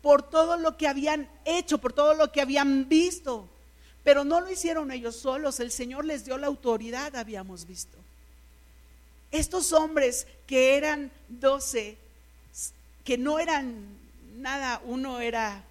por 0.00 0.22
todo 0.22 0.56
lo 0.56 0.78
que 0.78 0.88
habían 0.88 1.28
hecho, 1.44 1.76
por 1.78 1.92
todo 1.92 2.14
lo 2.14 2.32
que 2.32 2.40
habían 2.40 2.88
visto. 2.88 3.50
Pero 4.08 4.24
no 4.24 4.40
lo 4.40 4.50
hicieron 4.50 4.90
ellos 4.90 5.16
solos, 5.16 5.60
el 5.60 5.70
Señor 5.70 6.06
les 6.06 6.24
dio 6.24 6.38
la 6.38 6.46
autoridad, 6.46 7.14
habíamos 7.14 7.66
visto. 7.66 7.98
Estos 9.30 9.74
hombres 9.74 10.26
que 10.46 10.78
eran 10.78 11.12
doce, 11.28 11.98
que 13.04 13.18
no 13.18 13.38
eran 13.38 13.84
nada, 14.38 14.80
uno 14.86 15.20
era 15.20 15.62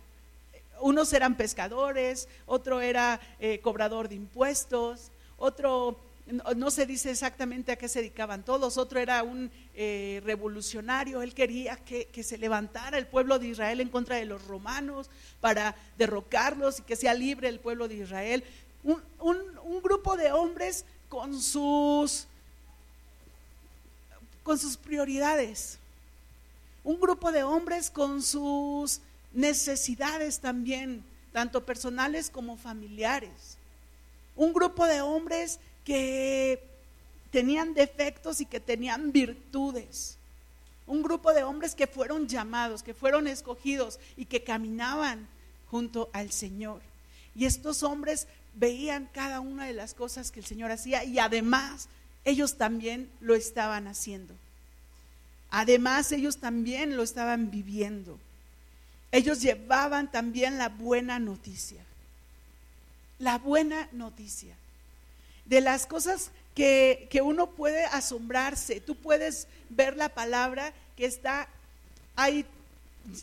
unos 0.82 1.14
eran 1.14 1.36
pescadores, 1.36 2.28
otro 2.46 2.80
era 2.80 3.20
eh, 3.40 3.60
cobrador 3.60 4.08
de 4.08 4.14
impuestos, 4.14 5.10
otro 5.40 6.00
no, 6.32 6.72
se 6.72 6.86
dice 6.86 7.12
exactamente 7.12 7.72
a 7.72 7.78
qué 7.78 7.88
se 7.88 8.00
dedicaban 8.00 8.44
todos, 8.44 8.78
otro 8.78 9.00
era 9.00 9.24
un 9.24 9.50
eh, 9.76 10.22
revolucionario, 10.26 11.22
él 11.22 11.34
quería 11.34 11.78
que, 11.78 12.08
se 12.24 12.38
levantara 12.38 12.98
el 12.98 13.08
pueblo 13.08 13.40
de 13.40 13.48
Israel 13.48 13.80
en 13.80 13.90
contra 13.90 14.18
de 14.18 14.26
los 14.26 14.46
romanos 14.46 15.10
para 15.40 15.76
derrocarlos 15.98 16.80
y 16.80 16.84
que 16.84 16.96
sea 16.96 17.14
libre 17.14 17.48
el 17.48 17.60
pueblo 17.60 17.88
de 17.88 17.96
Israel. 17.96 18.44
Un, 18.84 19.02
un 19.20 19.82
grupo 19.82 20.18
de 20.18 20.32
hombres 20.32 20.86
con 21.10 21.40
sus, 21.42 22.28
con 24.44 24.58
sus 24.58 24.76
prioridades, 24.76 25.80
un 26.84 27.00
grupo 27.00 27.32
de 27.32 27.44
hombres 27.44 27.90
con 27.90 28.22
sus 28.22 29.00
necesidades 29.34 30.40
también, 30.40 31.04
tanto 31.32 31.66
personales 31.66 32.30
como 32.30 32.58
familiares. 32.58 33.58
Un 34.36 34.54
grupo 34.54 34.86
de 34.86 35.02
hombres 35.02 35.60
que 35.88 36.62
tenían 37.32 37.74
defectos 37.74 38.42
y 38.42 38.46
que 38.46 38.60
tenían 38.60 39.14
virtudes. 39.14 40.18
Un 40.86 41.02
grupo 41.02 41.34
de 41.34 41.44
hombres 41.44 41.74
que 41.74 41.88
fueron 41.88 42.28
llamados, 42.28 42.84
que 42.84 42.94
fueron 42.94 43.28
escogidos 43.28 43.98
y 44.18 44.26
que 44.26 44.44
caminaban 44.44 45.28
junto 45.72 46.10
al 46.12 46.32
Señor. 46.32 46.82
Y 47.34 47.46
estos 47.46 47.84
hombres 47.84 48.28
veían 48.56 49.08
cada 49.14 49.40
una 49.40 49.66
de 49.66 49.74
las 49.74 49.94
cosas 49.94 50.32
que 50.32 50.42
el 50.42 50.46
Señor 50.46 50.72
hacía 50.72 51.06
y 51.06 51.20
además 51.20 51.88
ellos 52.26 52.58
también 52.58 53.10
lo 53.22 53.36
estaban 53.36 53.88
haciendo. 53.88 54.34
Además 55.50 56.12
ellos 56.12 56.38
también 56.38 56.98
lo 56.98 57.04
estaban 57.04 57.50
viviendo 57.50 58.20
ellos 59.12 59.42
llevaban 59.42 60.12
también 60.12 60.58
la 60.58 60.70
buena 60.70 61.20
noticia. 61.20 61.82
La 63.20 63.38
buena 63.38 63.88
noticia. 63.94 64.54
De 65.48 65.62
las 65.62 65.86
cosas 65.86 66.32
que, 66.56 67.08
uno 67.24 67.52
puede 67.52 67.86
asombrarse, 67.86 68.82
tú 68.82 68.96
puedes 68.96 69.48
ver 69.70 69.96
la 69.96 70.10
palabra 70.10 70.74
que 70.96 71.06
está 71.06 71.48
ahí, 72.16 72.46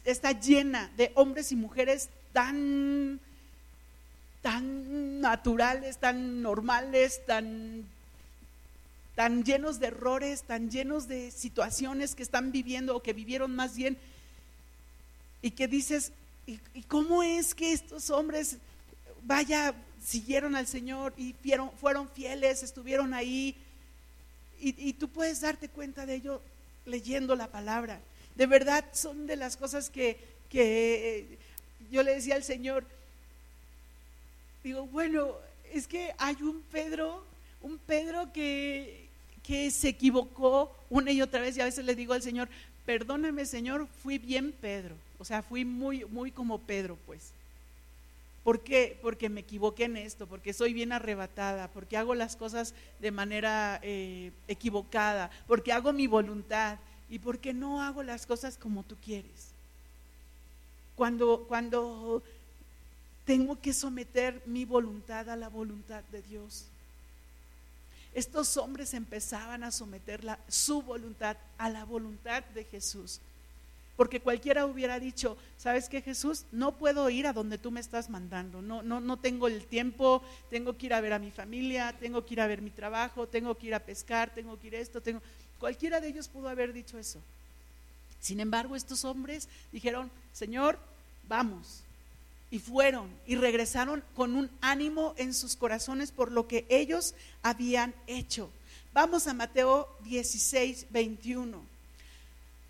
está 0.05 0.33
llena 0.33 0.91
de 0.97 1.13
hombres 1.15 1.53
y 1.53 1.57
mujeres 1.57 2.09
tan, 2.33 3.21
tan 4.43 5.21
naturales, 5.21 5.99
tan 5.99 6.43
normales, 6.43 7.25
tan 7.27 7.87
tan 9.15 9.45
llenos 9.45 9.79
de 9.79 9.89
errores, 9.89 10.43
tan 10.43 10.71
llenos 10.71 11.07
de 11.07 11.31
situaciones 11.31 12.15
que 12.15 12.23
están 12.23 12.51
viviendo 12.51 12.97
o 12.97 13.03
que 13.03 13.13
vivieron 13.13 13.55
más 13.55 13.77
bien. 13.77 13.97
Y 15.41 15.53
que 15.53 15.69
dices, 15.69 16.13
¿y, 16.47 16.59
cómo 16.89 17.23
es 17.23 17.55
que 17.55 17.73
estos 17.73 18.11
hombres, 18.11 18.57
vaya, 19.23 19.75
siguieron 20.05 20.55
al 20.55 20.67
Señor 20.67 21.15
y 21.17 21.35
fueron, 21.81 22.09
fieles, 22.11 22.63
estuvieron 22.63 23.15
ahí? 23.15 23.57
Y, 24.61 24.93
tú 24.95 25.09
puedes 25.09 25.41
darte 25.41 25.69
cuenta 25.69 26.07
de 26.07 26.15
ello 26.15 26.41
leyendo 26.87 27.35
la 27.35 27.49
palabra. 27.49 28.01
De 28.35 28.47
verdad 28.47 28.85
son 28.93 29.27
de 29.27 29.37
las 29.37 29.57
cosas 29.57 29.91
que, 29.91 30.19
que 30.49 31.39
yo 31.91 32.03
le 32.03 32.15
decía 32.15 32.37
al 32.37 32.45
Señor, 32.45 32.85
digo, 34.63 34.87
bueno, 34.87 35.35
es 35.73 35.87
que 35.87 36.15
hay 36.19 36.37
un 36.41 36.63
Pedro, 36.73 37.25
un 37.61 37.79
Pedro 37.79 38.33
que, 38.33 39.07
que 39.43 39.71
se 39.71 39.89
equivocó 39.89 40.75
una 40.89 41.13
y 41.13 41.21
otra 41.21 41.41
vez 41.41 41.57
y 41.57 41.61
a 41.61 41.67
veces 41.67 41.85
le 41.85 41.95
digo 41.95 42.15
al 42.15 42.23
Señor, 42.23 42.49
perdóname 42.87 43.45
Señor, 43.45 43.87
fui 44.03 44.19
bien 44.19 44.53
Pedro. 44.53 44.97
O 45.19 45.25
sea, 45.25 45.43
fui 45.43 45.65
muy, 45.65 46.05
muy 46.07 46.31
como 46.31 46.59
Pedro, 46.59 46.97
pues. 47.07 47.34
¿Por 48.45 48.61
qué? 48.63 48.99
Porque 49.01 49.31
me 49.31 49.41
equivoqué 49.41 49.85
en 49.85 49.97
esto, 49.97 50.27
porque 50.27 50.53
soy 50.53 50.75
bien 50.75 50.93
arrebatada, 50.93 51.69
porque 51.69 51.97
hago 51.97 52.15
las 52.15 52.37
cosas 52.37 52.75
de 53.01 53.11
manera 53.11 53.81
eh, 53.83 54.33
equivocada, 54.47 55.31
porque 55.47 55.73
hago 55.73 55.95
mi 55.95 56.07
voluntad 56.07 56.79
y 57.09 57.19
porque 57.19 57.55
no 57.55 57.83
hago 57.83 58.03
las 58.03 58.27
cosas 58.27 58.59
como 58.59 58.83
tú 58.83 58.97
quieres. 59.03 59.49
Cuando, 60.95 61.47
cuando 61.49 62.23
tengo 63.25 63.59
que 63.59 63.73
someter 63.73 64.43
mi 64.47 64.65
voluntad 64.65 65.31
a 65.31 65.37
la 65.37 65.49
voluntad 65.49 66.05
de 66.13 66.23
Dios. 66.23 66.67
Estos 68.13 68.57
hombres 68.57 68.95
empezaban 68.95 69.65
a 69.65 69.71
someter 69.71 70.23
su 70.49 70.83
voluntad 70.83 71.37
a 71.59 71.69
la 71.71 71.85
voluntad 71.85 72.45
de 72.55 72.65
Jesús. 72.65 73.21
Porque 73.97 74.21
cualquiera 74.21 74.67
hubiera 74.67 74.99
dicho, 74.99 75.37
¿sabes 75.57 75.89
qué 75.89 76.03
Jesús? 76.03 76.45
No 76.51 76.73
puedo 76.73 77.09
ir 77.11 77.27
a 77.27 77.33
donde 77.33 77.59
tú 77.59 77.71
me 77.71 77.81
estás 77.81 78.11
mandando, 78.11 78.61
no, 78.61 78.83
no, 78.83 79.01
no 79.01 79.19
tengo 79.19 79.47
el 79.47 79.67
tiempo, 79.67 80.23
tengo 80.51 80.77
que 80.77 80.87
ir 80.87 80.95
a 80.95 81.01
ver 81.01 81.13
a 81.13 81.19
mi 81.19 81.31
familia, 81.31 81.95
tengo 82.01 82.25
que 82.25 82.35
ir 82.35 82.41
a 82.41 82.47
ver 82.47 82.61
mi 82.61 82.71
trabajo, 82.71 83.29
tengo 83.29 83.57
que 83.57 83.69
ir 83.69 83.75
a 83.75 83.81
pescar, 83.81 84.35
tengo 84.35 84.59
que 84.59 84.69
ir 84.69 84.77
a 84.77 84.81
esto, 84.81 85.01
tengo... 85.01 85.23
Cualquiera 85.59 86.01
de 86.01 86.09
ellos 86.09 86.29
pudo 86.29 86.49
haber 86.49 86.73
dicho 86.73 86.99
eso. 86.99 87.21
Sin 88.21 88.41
embargo, 88.41 88.75
estos 88.75 89.05
hombres 89.05 89.49
dijeron, 89.71 90.11
Señor, 90.33 90.79
vamos. 91.29 91.83
Y 92.51 92.59
fueron 92.59 93.09
y 93.27 93.37
regresaron 93.37 94.03
con 94.15 94.35
un 94.35 94.51
ánimo 94.61 95.15
en 95.17 95.35
sus 95.35 95.57
corazones 95.57 96.11
por 96.11 96.33
lo 96.33 96.47
que 96.47 96.67
ellos 96.69 97.15
habían 97.43 97.95
hecho. 98.07 98.51
Vamos 98.93 99.27
a 99.27 99.35
Mateo 99.35 99.89
16, 100.05 100.87
21. 100.91 101.74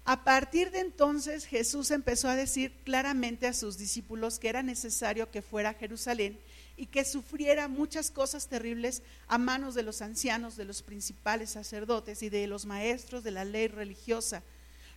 A 0.07 0.23
partir 0.23 0.71
de 0.71 0.81
entonces 0.81 1.47
Jesús 1.47 1.91
empezó 1.91 2.29
a 2.29 2.37
decir 2.37 2.73
claramente 2.85 3.47
a 3.47 3.55
sus 3.55 3.79
discípulos 3.79 4.39
que 4.39 4.51
era 4.51 4.63
necesario 4.63 5.31
que 5.31 5.41
fuera 5.41 5.71
a 5.71 5.75
Jerusalén 5.75 6.39
y 6.77 6.87
que 6.87 7.07
sufriera 7.07 7.69
muchas 7.69 8.11
cosas 8.11 8.49
terribles 8.49 9.03
a 9.29 9.39
manos 9.39 9.75
de 9.75 9.83
los 9.83 10.03
ancianos, 10.03 10.57
de 10.57 10.67
los 10.67 10.83
principales 10.83 11.51
sacerdotes 11.51 12.23
y 12.23 12.29
de 12.29 12.47
los 12.47 12.67
maestros 12.67 13.25
de 13.25 13.31
la 13.31 13.47
ley 13.47 13.69
religiosa. 13.69 14.43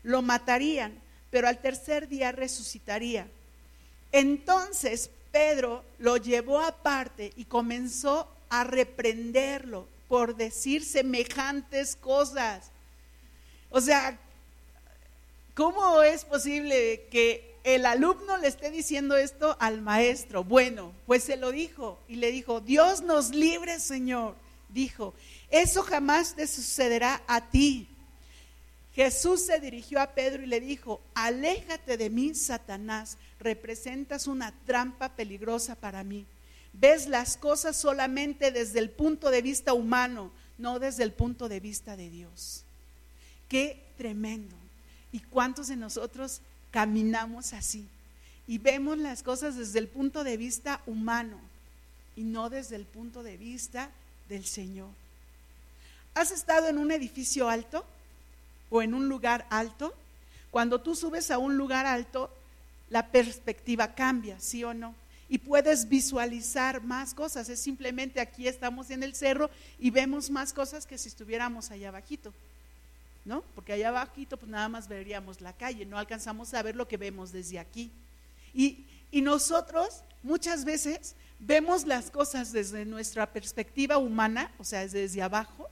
Lo 0.04 0.22
matarían, 0.22 1.00
pero 1.32 1.48
al 1.48 1.62
tercer 1.62 2.10
día 2.10 2.34
resucitaría. 2.34 3.28
Entonces 4.12 5.10
Pedro 5.32 5.86
lo 6.00 6.18
llevó 6.18 6.60
aparte 6.60 7.32
y 7.38 7.46
comenzó 7.46 8.28
a 8.50 8.66
reprenderlo 8.66 9.88
por 10.10 10.36
decir 10.36 10.84
semejantes 10.84 11.96
cosas. 11.96 12.72
O 13.70 13.80
sea, 13.80 14.20
¿Cómo 15.58 16.04
es 16.04 16.24
posible 16.24 17.08
que 17.10 17.56
el 17.64 17.88
alumno 17.88 18.38
le 18.38 18.48
esté 18.48 18.70
diciendo 18.70 19.18
esto 19.18 19.58
al 19.60 19.82
maestro? 19.82 20.44
Bueno, 20.44 20.94
pues 21.08 21.24
se 21.24 21.36
lo 21.36 21.52
dijo 21.52 21.98
y 22.08 22.18
le 22.18 22.32
dijo, 22.32 22.62
Dios 22.62 23.02
nos 23.02 23.32
libre, 23.32 23.80
Señor. 23.80 24.36
Dijo, 24.70 25.16
eso 25.50 25.82
jamás 25.82 26.36
te 26.36 26.46
sucederá 26.46 27.24
a 27.26 27.50
ti. 27.50 27.88
Jesús 28.94 29.48
se 29.48 29.60
dirigió 29.60 30.00
a 30.00 30.12
Pedro 30.12 30.44
y 30.44 30.46
le 30.46 30.60
dijo, 30.60 31.02
aléjate 31.16 31.98
de 31.98 32.12
mí, 32.12 32.36
Satanás, 32.36 33.18
representas 33.40 34.28
una 34.28 34.54
trampa 34.68 35.10
peligrosa 35.16 35.74
para 35.74 36.04
mí. 36.04 36.28
Ves 36.72 37.08
las 37.08 37.36
cosas 37.36 37.76
solamente 37.76 38.52
desde 38.52 38.78
el 38.78 38.92
punto 38.92 39.32
de 39.32 39.42
vista 39.42 39.74
humano, 39.74 40.32
no 40.60 40.78
desde 40.78 41.02
el 41.02 41.14
punto 41.14 41.50
de 41.50 41.60
vista 41.60 41.98
de 41.98 42.12
Dios. 42.12 42.64
Qué 43.50 43.84
tremendo. 43.98 44.67
¿Y 45.12 45.20
cuántos 45.20 45.68
de 45.68 45.76
nosotros 45.76 46.42
caminamos 46.72 47.54
así? 47.54 47.88
Y 48.48 48.58
vemos 48.58 48.98
las 48.98 49.24
cosas 49.24 49.56
desde 49.56 49.80
el 49.80 49.88
punto 49.88 50.24
de 50.24 50.38
vista 50.38 50.82
humano 50.86 51.38
y 52.16 52.24
no 52.24 52.50
desde 52.50 52.76
el 52.76 52.86
punto 52.86 53.24
de 53.24 53.38
vista 53.38 53.90
del 54.30 54.46
Señor. 54.46 54.90
¿Has 56.16 56.32
estado 56.32 56.68
en 56.68 56.78
un 56.78 56.92
edificio 56.92 57.50
alto 57.50 57.86
o 58.70 58.82
en 58.82 58.94
un 58.94 59.08
lugar 59.08 59.46
alto? 59.50 59.94
Cuando 60.50 60.82
tú 60.82 60.96
subes 60.96 61.30
a 61.30 61.38
un 61.38 61.58
lugar 61.58 61.86
alto, 61.86 62.32
la 62.90 63.08
perspectiva 63.08 63.94
cambia, 63.94 64.40
¿sí 64.40 64.64
o 64.64 64.74
no? 64.74 64.96
Y 65.30 65.40
puedes 65.40 65.90
visualizar 65.90 66.82
más 66.82 67.14
cosas. 67.14 67.50
Es 67.50 67.60
simplemente 67.60 68.20
aquí 68.20 68.48
estamos 68.48 68.90
en 68.90 69.04
el 69.04 69.14
cerro 69.14 69.50
y 69.78 69.92
vemos 69.92 70.30
más 70.30 70.54
cosas 70.54 70.86
que 70.86 70.98
si 70.98 71.10
estuviéramos 71.10 71.70
allá 71.70 71.90
abajito. 71.90 72.34
¿No? 73.28 73.44
Porque 73.54 73.74
allá 73.74 73.90
abajito 73.90 74.38
pues 74.38 74.50
nada 74.50 74.70
más 74.70 74.88
veríamos 74.88 75.42
la 75.42 75.52
calle, 75.52 75.86
no 75.86 75.98
alcanzamos 75.98 76.54
a 76.54 76.64
ver 76.64 76.76
lo 76.76 76.88
que 76.88 76.96
vemos 76.96 77.32
desde 77.32 77.60
aquí. 77.60 77.92
Y, 78.54 78.86
nosotros 79.12 80.04
muchas 80.22 80.64
veces 80.64 81.16
vemos 81.40 81.86
las 81.86 82.12
cosas 82.12 82.52
desde 82.52 82.86
nuestra 82.86 83.26
perspectiva 83.26 83.98
humana, 83.98 84.52
o 84.60 84.64
sea, 84.64 84.88
desde 84.88 85.22
abajo, 85.22 85.70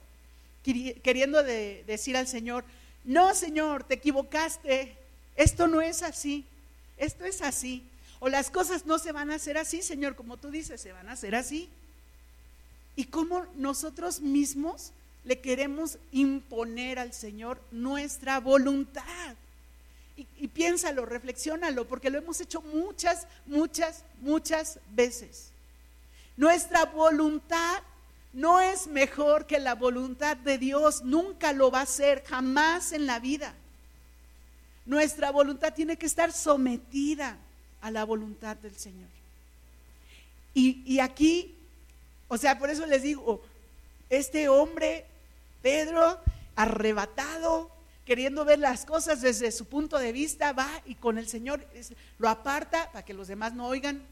queriendo 0.64 1.42
decir 1.42 2.16
al 2.16 2.26
Señor, 2.26 2.64
no 3.04 3.34
Señor, 3.34 3.84
te 3.84 3.94
equivocaste, 3.94 4.96
esto 5.36 5.68
no 5.68 5.80
es 5.80 6.02
así, 6.02 6.44
esto 6.96 7.24
es 7.24 7.40
así. 7.40 7.84
O 8.18 8.28
las 8.28 8.50
cosas 8.50 8.84
no 8.84 8.98
se 8.98 9.12
van 9.12 9.30
a 9.30 9.36
hacer 9.36 9.58
así, 9.58 9.80
Señor, 9.80 10.16
como 10.16 10.36
tú 10.36 10.50
dices, 10.50 10.80
se 10.80 10.92
van 10.92 11.08
a 11.08 11.12
hacer 11.12 11.34
así. 11.34 11.68
Y 12.96 13.04
cómo 13.04 13.46
nosotros 13.54 14.20
mismos 14.20 14.92
le 15.26 15.40
queremos 15.40 15.98
imponer 16.12 17.00
al 17.00 17.12
Señor 17.12 17.60
nuestra 17.72 18.38
voluntad. 18.38 19.34
Y, 20.16 20.48
piénsalo, 20.48 21.04
reflexiónalo, 21.04 21.86
porque 21.86 22.08
lo 22.08 22.16
hemos 22.16 22.40
hecho 22.40 22.62
muchas, 22.62 23.26
muchas, 23.44 24.04
muchas 24.22 24.78
veces. 24.92 25.50
Nuestra 26.36 26.86
voluntad 26.86 27.82
no 28.32 28.60
es 28.60 28.86
mejor 28.86 29.46
que 29.46 29.58
la 29.58 29.74
voluntad 29.74 30.36
de 30.36 30.58
Dios, 30.58 31.02
nunca 31.02 31.52
lo 31.52 31.70
va 31.70 31.80
a 31.82 31.86
ser, 31.86 32.22
jamás 32.24 32.92
en 32.92 33.06
la 33.06 33.18
vida. 33.18 33.52
Nuestra 34.86 35.32
voluntad 35.32 35.74
tiene 35.74 35.96
que 35.96 36.06
estar 36.06 36.32
sometida 36.32 37.36
a 37.82 37.90
la 37.90 38.04
voluntad 38.04 38.56
del 38.56 38.76
Señor. 38.76 39.08
Y, 40.54 40.82
y 40.86 41.00
aquí, 41.00 41.52
o 42.28 42.38
sea, 42.38 42.58
por 42.58 42.70
eso 42.70 42.86
les 42.86 43.02
digo, 43.02 43.42
este 44.08 44.48
hombre 44.48 45.04
Pedro, 45.62 46.20
arrebatado, 46.54 47.70
queriendo 48.04 48.44
ver 48.44 48.58
las 48.58 48.84
cosas 48.84 49.20
desde 49.20 49.50
su 49.52 49.66
punto 49.66 49.98
de 49.98 50.12
vista, 50.12 50.52
va 50.52 50.70
y 50.86 50.94
con 50.94 51.18
el 51.18 51.28
Señor 51.28 51.66
lo 52.18 52.28
aparta 52.28 52.90
para 52.92 53.04
que 53.04 53.14
los 53.14 53.28
demás 53.28 53.52
no 53.52 53.66
oigan, 53.66 54.02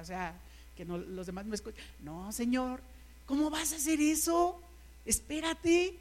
o 0.00 0.04
sea, 0.04 0.34
que 0.76 0.84
no, 0.84 0.96
los 0.96 1.26
demás 1.26 1.44
no 1.44 1.54
escuchen. 1.54 1.84
No, 2.00 2.32
Señor, 2.32 2.80
¿cómo 3.26 3.50
vas 3.50 3.72
a 3.72 3.76
hacer 3.76 4.00
eso? 4.00 4.60
Espérate, 5.04 5.94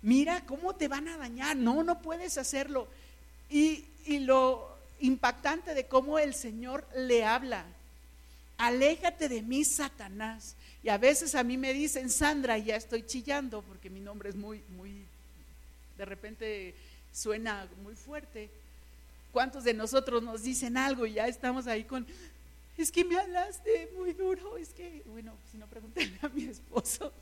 mira 0.00 0.44
cómo 0.46 0.74
te 0.74 0.88
van 0.88 1.08
a 1.08 1.16
dañar. 1.16 1.56
No, 1.56 1.82
no 1.82 2.00
puedes 2.00 2.38
hacerlo. 2.38 2.86
Y, 3.50 3.84
y 4.06 4.20
lo 4.20 4.72
impactante 5.00 5.74
de 5.74 5.86
cómo 5.86 6.18
el 6.18 6.34
Señor 6.34 6.86
le 6.94 7.24
habla. 7.24 7.64
Aléjate 8.58 9.28
de 9.28 9.42
mí, 9.42 9.64
Satanás. 9.64 10.54
Y 10.82 10.88
a 10.88 10.98
veces 10.98 11.34
a 11.34 11.44
mí 11.44 11.56
me 11.56 11.72
dicen, 11.72 12.10
Sandra, 12.10 12.58
y 12.58 12.64
ya 12.64 12.76
estoy 12.76 13.04
chillando 13.06 13.62
porque 13.62 13.88
mi 13.88 14.00
nombre 14.00 14.30
es 14.30 14.34
muy, 14.34 14.62
muy, 14.76 15.04
de 15.96 16.04
repente 16.04 16.74
suena 17.12 17.68
muy 17.82 17.94
fuerte. 17.94 18.50
¿Cuántos 19.32 19.64
de 19.64 19.74
nosotros 19.74 20.22
nos 20.22 20.42
dicen 20.42 20.76
algo 20.76 21.06
y 21.06 21.14
ya 21.14 21.28
estamos 21.28 21.66
ahí 21.66 21.84
con, 21.84 22.06
es 22.76 22.90
que 22.90 23.04
me 23.04 23.16
hablaste 23.16 23.90
muy 23.96 24.12
duro, 24.12 24.56
es 24.56 24.70
que, 24.70 25.02
bueno, 25.06 25.32
si 25.50 25.58
no 25.58 25.66
pregúntenle 25.66 26.18
a 26.22 26.28
mi 26.28 26.44
esposo, 26.44 27.12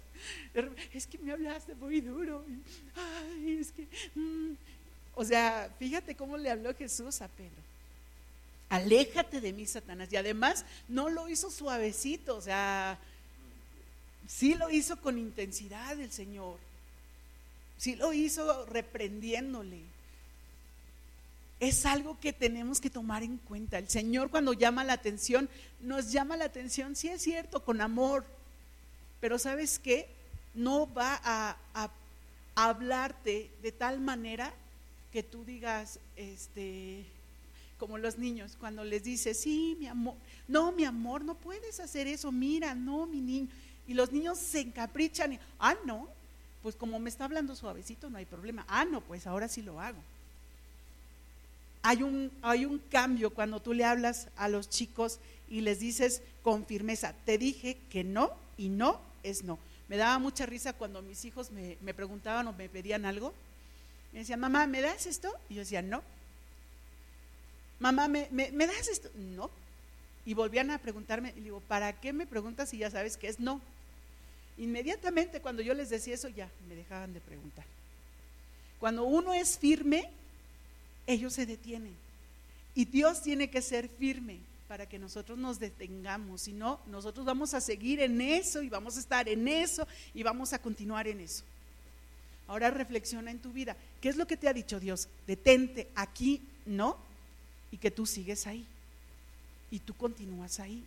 es 0.93 1.07
que 1.07 1.19
me 1.19 1.33
hablaste 1.33 1.75
muy 1.75 2.01
duro, 2.01 2.45
ay, 2.95 3.59
es 3.61 3.73
que, 3.73 3.87
mm". 4.15 4.55
o 5.15 5.25
sea, 5.25 5.71
fíjate 5.79 6.15
cómo 6.15 6.37
le 6.37 6.51
habló 6.51 6.75
Jesús 6.75 7.21
a 7.21 7.29
Pedro. 7.29 7.71
Aléjate 8.71 9.41
de 9.41 9.53
mí, 9.53 9.67
Satanás. 9.67 10.13
Y 10.13 10.17
además 10.17 10.65
no 10.89 11.11
lo 11.11 11.29
hizo 11.29 11.51
suavecito, 11.51 12.37
o 12.37 12.41
sea, 12.41 12.99
Sí 14.31 14.55
lo 14.55 14.71
hizo 14.71 14.97
con 15.01 15.19
intensidad 15.19 16.01
el 16.01 16.13
Señor. 16.13 16.57
Sí 17.77 17.97
lo 17.97 18.13
hizo 18.13 18.65
reprendiéndole. 18.67 19.81
Es 21.59 21.85
algo 21.85 22.19
que 22.21 22.33
tenemos 22.33 22.81
que 22.81 22.91
tomar 22.91 23.25
en 23.25 23.39
cuenta. 23.39 23.79
El 23.79 23.89
Señor 23.89 24.31
cuando 24.31 24.53
llama 24.53 24.85
la 24.85 24.93
atención, 24.93 25.49
nos 25.81 26.13
llama 26.13 26.37
la 26.37 26.45
atención, 26.45 26.95
sí 26.95 27.09
es 27.09 27.23
cierto, 27.23 27.65
con 27.65 27.81
amor. 27.81 28.25
Pero 29.21 29.37
sabes 29.37 29.81
qué? 29.81 30.07
No 30.55 30.91
va 30.95 31.21
a, 31.25 31.91
hablarte 32.55 33.51
de 33.63 33.73
tal 33.73 34.01
manera 34.01 34.53
que 35.13 35.23
tú 35.23 35.45
digas, 35.45 35.99
este, 36.17 37.05
como 37.79 37.99
los 37.99 38.17
niños, 38.19 38.57
cuando 38.61 38.85
les 38.85 39.03
dices, 39.03 39.41
sí, 39.41 39.77
mi 39.81 39.87
amor, 39.87 40.15
no, 40.47 40.71
mi 40.71 40.85
amor, 40.85 41.25
no 41.25 41.35
puedes 41.35 41.81
hacer 41.81 42.07
eso, 42.07 42.31
mira, 42.31 42.75
no, 42.75 43.07
mi 43.07 43.21
niño. 43.21 43.49
Y 43.91 43.95
los 43.95 44.13
niños 44.13 44.39
se 44.39 44.61
encaprichan 44.61 45.33
y, 45.33 45.41
ah, 45.59 45.75
no, 45.85 46.07
pues 46.63 46.77
como 46.77 47.01
me 47.01 47.11
está 47.11 47.25
hablando 47.25 47.57
suavecito, 47.57 48.09
no 48.09 48.19
hay 48.19 48.25
problema. 48.25 48.65
Ah, 48.69 48.85
no, 48.85 49.01
pues 49.01 49.27
ahora 49.27 49.49
sí 49.49 49.63
lo 49.63 49.81
hago. 49.81 49.99
Hay 51.83 52.05
un, 52.05 52.31
hay 52.41 52.67
un 52.67 52.79
cambio 52.79 53.31
cuando 53.35 53.59
tú 53.59 53.73
le 53.73 53.85
hablas 53.85 54.29
a 54.37 54.49
los 54.49 54.71
chicos 54.71 55.19
y 55.49 55.63
les 55.63 55.81
dices 55.81 56.23
con 56.45 56.67
firmeza, 56.67 57.17
te 57.25 57.37
dije 57.37 57.79
que 57.91 58.05
no 58.05 58.31
y 58.57 58.69
no 58.69 59.01
es 59.25 59.43
no. 59.43 59.59
Me 59.89 59.97
daba 59.97 60.21
mucha 60.21 60.47
risa 60.47 60.73
cuando 60.73 61.03
mis 61.03 61.25
hijos 61.25 61.51
me, 61.51 61.93
preguntaban 61.93 62.47
o 62.47 62.53
me 62.53 62.69
pedían 62.69 63.05
algo. 63.05 63.35
Me 64.13 64.21
decían, 64.21 64.39
mamá, 64.39 64.69
¿me 64.69 64.83
das 64.83 65.07
esto? 65.07 65.33
Y 65.49 65.55
yo 65.55 65.61
decía, 65.63 65.83
no. 65.83 66.01
Mamá, 67.81 68.07
¿me, 68.07 68.29
me, 68.31 68.53
me 68.53 68.69
das 68.69 68.87
esto? 68.87 69.11
No. 69.17 69.51
Y 70.25 70.35
volvían 70.35 70.71
a 70.71 70.79
preguntarme, 70.79 71.35
y 71.37 71.41
digo, 71.41 71.59
¿para 71.67 71.99
qué 71.99 72.13
me 72.13 72.25
preguntas 72.25 72.69
si 72.69 72.79
ya 72.79 72.89
sabes 72.89 73.17
que 73.17 73.27
es 73.27 73.41
no? 73.41 73.61
Inmediatamente 74.61 75.41
cuando 75.41 75.63
yo 75.63 75.73
les 75.73 75.89
decía 75.89 76.15
eso, 76.15 76.29
ya 76.29 76.51
me 76.69 76.75
dejaban 76.75 77.15
de 77.15 77.21
preguntar. 77.21 77.65
Cuando 78.79 79.05
uno 79.05 79.33
es 79.33 79.59
firme, 79.59 80.11
ellos 81.07 81.33
se 81.33 81.47
detienen. 81.47 81.95
Y 82.75 82.85
Dios 82.85 83.23
tiene 83.23 83.49
que 83.49 83.63
ser 83.63 83.89
firme 83.89 84.39
para 84.69 84.87
que 84.87 84.99
nosotros 84.99 85.39
nos 85.39 85.59
detengamos, 85.59 86.43
si 86.43 86.53
no, 86.53 86.79
nosotros 86.87 87.27
vamos 87.27 87.55
a 87.55 87.61
seguir 87.61 88.01
en 88.01 88.21
eso 88.21 88.63
y 88.63 88.69
vamos 88.69 88.97
a 88.97 89.01
estar 89.01 89.29
en 89.29 89.49
eso 89.49 89.89
y 90.15 90.23
vamos 90.23 90.53
a 90.53 90.61
continuar 90.61 91.09
en 91.09 91.21
eso. 91.21 91.43
Ahora 92.47 92.71
reflexiona 92.71 93.31
en 93.31 93.39
tu 93.39 93.53
vida. 93.53 93.77
¿Qué 94.01 94.11
es 94.11 94.17
lo 94.17 94.27
que 94.27 94.37
te 94.37 94.47
ha 94.47 94.53
dicho 94.53 94.79
Dios? 94.79 95.09
Detente, 95.27 95.89
aquí 95.95 96.43
no, 96.67 96.99
y 97.73 97.79
que 97.79 97.91
tú 97.91 98.05
sigues 98.05 98.47
ahí. 98.47 98.67
Y 99.71 99.79
tú 99.79 99.95
continúas 99.95 100.61
ahí. 100.61 100.85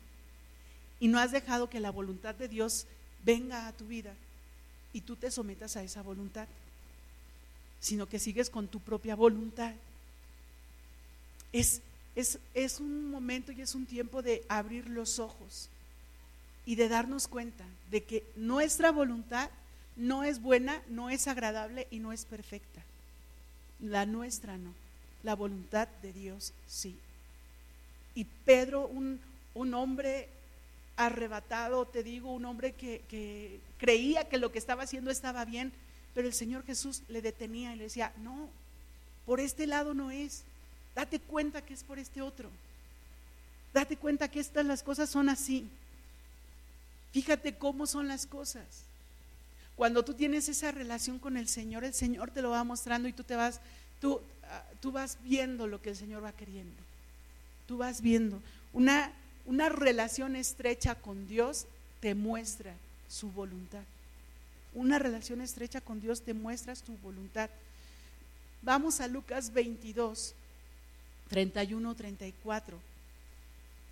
Y 1.00 1.08
no 1.08 1.18
has 1.18 1.32
dejado 1.32 1.70
que 1.70 1.80
la 1.80 1.90
voluntad 1.90 2.36
de 2.36 2.48
Dios 2.48 2.86
venga 3.24 3.68
a 3.68 3.74
tu 3.74 3.88
vida 3.88 4.14
y 4.92 5.02
tú 5.02 5.16
te 5.16 5.32
sometas 5.32 5.76
a 5.76 5.84
esa 5.84 6.02
voluntad, 6.02 6.48
sino 7.80 8.08
que 8.08 8.20
sigues 8.20 8.50
con 8.50 8.68
tu 8.68 8.80
propia 8.80 9.16
voluntad. 9.16 9.74
Es, 11.52 11.82
es, 12.16 12.40
es 12.54 12.80
un 12.80 13.10
momento 13.10 13.52
y 13.52 13.62
es 13.62 13.76
un 13.76 13.86
tiempo 13.86 14.22
de 14.22 14.44
abrir 14.48 14.90
los 14.90 15.20
ojos 15.20 15.70
y 16.66 16.76
de 16.76 16.88
darnos 16.88 17.28
cuenta 17.28 17.66
de 17.92 18.04
que 18.04 18.24
nuestra 18.36 18.92
voluntad 18.92 19.50
no 19.96 20.24
es 20.24 20.42
buena, 20.42 20.82
no 20.90 21.10
es 21.10 21.28
agradable 21.28 21.88
y 21.92 22.00
no 22.00 22.14
es 22.14 22.26
perfecta. 22.26 22.82
La 23.80 24.06
nuestra 24.06 24.58
no, 24.58 24.74
la 25.24 25.36
voluntad 25.36 25.88
de 26.02 26.14
Dios 26.14 26.54
sí. 26.68 26.96
Y 28.16 28.26
Pedro, 28.46 28.88
un, 28.88 29.20
un 29.54 29.74
hombre 29.74 30.30
arrebatado, 30.96 31.86
te 31.86 32.04
digo, 32.04 32.32
un 32.32 32.46
hombre 32.46 32.74
que, 32.74 33.60
creía 33.78 34.28
que 34.30 34.38
lo 34.38 34.52
que 34.52 34.60
estaba 34.60 34.84
haciendo 34.84 35.12
estaba 35.12 35.46
bien, 35.46 35.72
pero 36.14 36.28
el 36.28 36.34
Señor 36.34 36.66
Jesús 36.66 37.02
le 37.08 37.22
detenía 37.22 37.74
y 37.74 37.78
le 37.78 37.86
decía, 37.86 38.14
no, 38.18 38.50
por 39.26 39.40
este 39.40 39.68
lado 39.68 39.94
no 39.94 40.12
es, 40.12 40.44
date 40.96 41.20
cuenta 41.20 41.66
que 41.66 41.74
es 41.74 41.84
por 41.84 42.00
este 42.00 42.22
otro, 42.22 42.50
date 43.74 43.98
cuenta 43.98 44.28
que 44.28 44.40
estas 44.40 44.66
las 44.66 44.84
cosas 44.84 45.10
son 45.10 45.30
así, 45.30 45.68
fíjate 47.12 47.56
cómo 47.56 47.88
son 47.88 48.08
las 48.08 48.26
cosas. 48.26 48.66
Cuando 49.76 50.06
tú 50.06 50.14
tienes 50.14 50.50
esa 50.50 50.72
relación 50.72 51.18
con 51.18 51.36
el 51.36 51.48
Señor, 51.48 51.84
el 51.84 51.94
Señor 51.94 52.30
te 52.30 52.42
lo 52.42 52.52
va 52.52 52.64
mostrando 52.64 53.08
y 53.08 53.14
tú 53.14 53.24
te 53.24 53.36
vas, 53.36 53.60
tú, 54.00 54.22
ah, 54.44 54.64
tú 54.80 54.92
vas 54.92 55.18
viendo 55.24 55.68
lo 55.68 55.82
que 55.82 55.90
el 55.90 55.96
Señor 55.96 56.24
va 56.24 56.32
queriendo. 56.32 56.76
Tú 57.68 57.78
vas 57.78 58.02
viendo. 58.02 58.40
Una, 58.72 59.12
una 59.46 59.70
relación 59.70 60.36
estrecha 60.36 60.96
con 60.96 61.28
Dios 61.28 61.66
te 62.00 62.16
muestra 62.16 62.74
su 63.08 63.32
voluntad. 63.32 63.84
Una 64.74 65.00
relación 65.00 65.42
estrecha 65.42 65.82
con 65.82 66.02
Dios 66.02 66.22
te 66.22 66.34
muestra 66.34 66.76
su 66.76 66.98
voluntad. 66.98 67.50
Vamos 68.62 69.02
a 69.02 69.08
Lucas 69.08 69.54
22, 69.54 70.34
31, 71.30 71.96
34. 71.96 72.80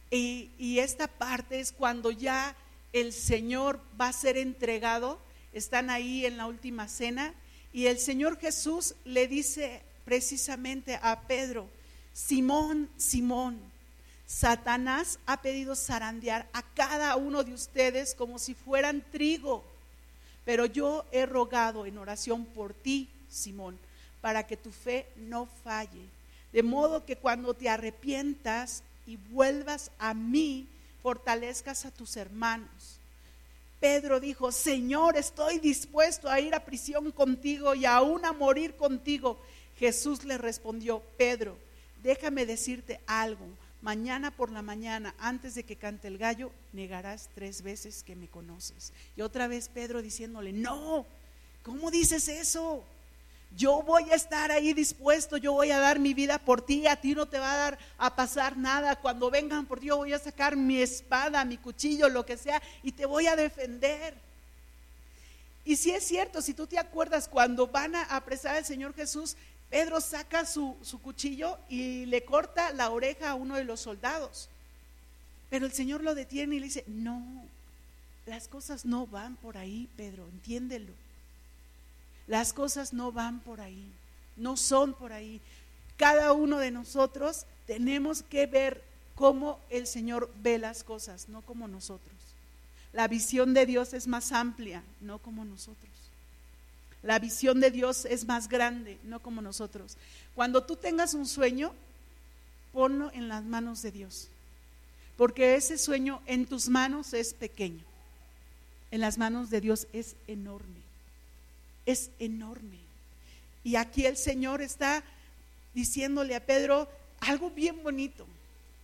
Y, 0.10 0.50
y 0.58 0.80
esta 0.80 1.08
parte 1.08 1.60
es 1.60 1.72
cuando 1.72 2.12
ya 2.12 2.56
el 2.94 3.14
Señor 3.14 3.80
va 4.00 4.08
a 4.08 4.14
ser 4.14 4.38
entregado. 4.38 5.20
Están 5.54 5.90
ahí 5.90 6.26
en 6.26 6.38
la 6.38 6.48
última 6.48 6.88
cena. 6.88 7.34
Y 7.74 7.86
el 7.86 8.00
Señor 8.00 8.40
Jesús 8.40 8.96
le 9.06 9.28
dice 9.28 9.82
precisamente 10.06 11.00
a 11.02 11.22
Pedro, 11.22 11.70
Simón, 12.14 12.90
Simón, 12.98 13.71
Satanás 14.32 15.20
ha 15.26 15.42
pedido 15.42 15.76
zarandear 15.76 16.48
a 16.54 16.62
cada 16.62 17.18
uno 17.18 17.44
de 17.44 17.54
ustedes 17.54 18.16
como 18.16 18.40
si 18.40 18.54
fueran 18.54 19.04
trigo, 19.12 19.62
pero 20.46 20.66
yo 20.66 21.04
he 21.12 21.26
rogado 21.26 21.86
en 21.86 21.98
oración 21.98 22.46
por 22.46 22.74
ti, 22.74 23.10
Simón, 23.30 23.78
para 24.22 24.48
que 24.48 24.56
tu 24.56 24.72
fe 24.72 25.06
no 25.18 25.48
falle. 25.66 26.06
De 26.54 26.64
modo 26.64 27.06
que 27.06 27.18
cuando 27.18 27.54
te 27.54 27.68
arrepientas 27.68 28.84
y 29.06 29.18
vuelvas 29.18 29.92
a 30.00 30.14
mí, 30.14 30.66
fortalezcas 31.04 31.86
a 31.86 31.92
tus 31.92 32.16
hermanos. 32.16 33.00
Pedro 33.82 34.22
dijo, 34.22 34.54
Señor, 34.54 35.18
estoy 35.18 35.60
dispuesto 35.60 36.30
a 36.30 36.40
ir 36.40 36.56
a 36.56 36.64
prisión 36.64 37.12
contigo 37.12 37.76
y 37.76 37.84
aún 37.84 38.24
a 38.24 38.32
morir 38.32 38.78
contigo. 38.78 39.38
Jesús 39.78 40.24
le 40.24 40.38
respondió, 40.38 41.02
Pedro, 41.18 41.58
déjame 42.02 42.46
decirte 42.46 43.02
algo 43.06 43.46
mañana 43.82 44.32
por 44.32 44.52
la 44.52 44.62
mañana, 44.62 45.16
antes 45.20 45.56
de 45.56 45.64
que 45.64 45.76
cante 45.76 46.08
el 46.08 46.18
gallo, 46.18 46.52
negarás 46.74 47.30
tres 47.34 47.62
veces 47.62 48.04
que 48.04 48.16
me 48.16 48.28
conoces. 48.28 48.94
Y 49.16 49.22
otra 49.22 49.48
vez 49.48 49.70
Pedro 49.70 50.02
diciéndole, 50.02 50.54
no, 50.54 51.06
¿cómo 51.64 51.92
dices 51.92 52.28
eso? 52.28 52.84
Yo 53.58 53.82
voy 53.82 54.10
a 54.12 54.16
estar 54.16 54.52
ahí 54.52 54.74
dispuesto, 54.74 55.36
yo 55.36 55.54
voy 55.54 55.72
a 55.72 55.80
dar 55.80 56.00
mi 56.00 56.14
vida 56.14 56.38
por 56.38 56.62
ti, 56.62 56.88
a 56.88 56.96
ti 56.96 57.14
no 57.14 57.26
te 57.26 57.38
va 57.38 57.54
a 57.54 57.58
dar 57.58 57.80
a 57.98 58.16
pasar 58.16 58.56
nada. 58.56 58.96
Cuando 58.96 59.30
vengan 59.30 59.66
por 59.66 59.80
ti, 59.80 59.88
yo 59.88 59.98
voy 59.98 60.14
a 60.14 60.20
sacar 60.20 60.56
mi 60.56 60.82
espada, 60.82 61.44
mi 61.44 61.58
cuchillo, 61.58 62.08
lo 62.08 62.26
que 62.26 62.38
sea, 62.38 62.62
y 62.82 62.94
te 62.94 63.06
voy 63.06 63.28
a 63.28 63.36
defender. 63.36 64.16
Y 65.66 65.76
si 65.76 65.92
es 65.92 66.06
cierto, 66.06 66.42
si 66.42 66.54
tú 66.54 66.66
te 66.66 66.80
acuerdas, 66.80 67.28
cuando 67.28 67.68
van 67.68 67.96
a 67.96 68.04
apresar 68.04 68.56
al 68.56 68.66
Señor 68.66 68.96
Jesús, 68.96 69.36
Pedro 69.72 70.02
saca 70.02 70.46
su, 70.46 70.76
cuchillo 71.02 71.58
y 71.70 72.06
le 72.06 72.26
corta 72.26 72.74
la 72.74 72.90
oreja 72.90 73.32
a 73.32 73.36
uno 73.36 73.56
de 73.56 73.64
los 73.64 73.80
soldados. 73.80 74.50
Pero 75.50 75.66
el 75.66 75.72
Señor 75.72 76.04
lo 76.04 76.14
detiene 76.14 76.58
y 76.58 76.60
le 76.60 76.66
dice, 76.66 76.84
no, 76.88 77.24
las 78.26 78.50
cosas 78.50 78.84
no 78.84 79.08
van 79.08 79.38
por 79.38 79.58
ahí, 79.58 79.88
Pedro, 79.96 80.28
entiéndelo. 80.28 80.92
Las 82.28 82.52
cosas 82.52 82.92
no 82.92 83.14
van 83.14 83.40
por 83.40 83.62
ahí, 83.62 83.90
no 84.36 84.58
son 84.58 84.94
por 84.94 85.14
ahí. 85.14 85.40
Cada 85.96 86.34
uno 86.34 86.58
de 86.58 86.72
nosotros 86.72 87.46
tenemos 87.66 88.24
que 88.24 88.48
ver 88.48 88.84
cómo 89.16 89.58
el 89.70 89.88
Señor 89.88 90.30
ve 90.42 90.58
las 90.58 90.84
cosas, 90.84 91.30
no 91.30 91.44
como 91.44 91.70
nosotros. 91.70 92.14
La 92.92 93.08
visión 93.08 93.54
de 93.54 93.66
Dios 93.66 93.94
es 93.94 94.06
más 94.06 94.34
amplia, 94.34 94.84
no 95.00 95.20
como 95.20 95.46
nosotros. 95.46 95.92
La 97.04 97.20
visión 97.20 97.60
de 97.60 97.72
Dios 97.72 98.06
es 98.06 98.26
más 98.26 98.48
grande, 98.48 99.00
no 99.04 99.22
como 99.22 99.42
nosotros. 99.42 99.98
Cuando 100.36 100.64
tú 100.64 100.76
tengas 100.76 101.14
un 101.14 101.26
sueño, 101.26 101.74
ponlo 102.74 103.12
en 103.14 103.28
las 103.28 103.44
manos 103.44 103.82
de 103.82 103.92
Dios. 103.92 104.28
Porque 105.18 105.56
ese 105.56 105.78
sueño 105.78 106.22
en 106.26 106.46
tus 106.46 106.70
manos 106.70 107.14
es 107.14 107.34
pequeño. 107.34 107.84
En 108.92 109.02
las 109.02 109.18
manos 109.18 109.50
de 109.50 109.62
Dios 109.62 109.88
es 109.94 110.16
enorme. 110.28 110.82
Es 111.86 112.12
enorme. 112.20 112.78
Y 113.64 113.76
aquí 113.76 114.06
el 114.06 114.18
Señor 114.18 114.62
está 114.62 115.04
diciéndole 115.74 116.36
a 116.36 116.46
Pedro 116.46 116.88
algo 117.20 117.50
bien 117.50 117.82
bonito. 117.84 118.26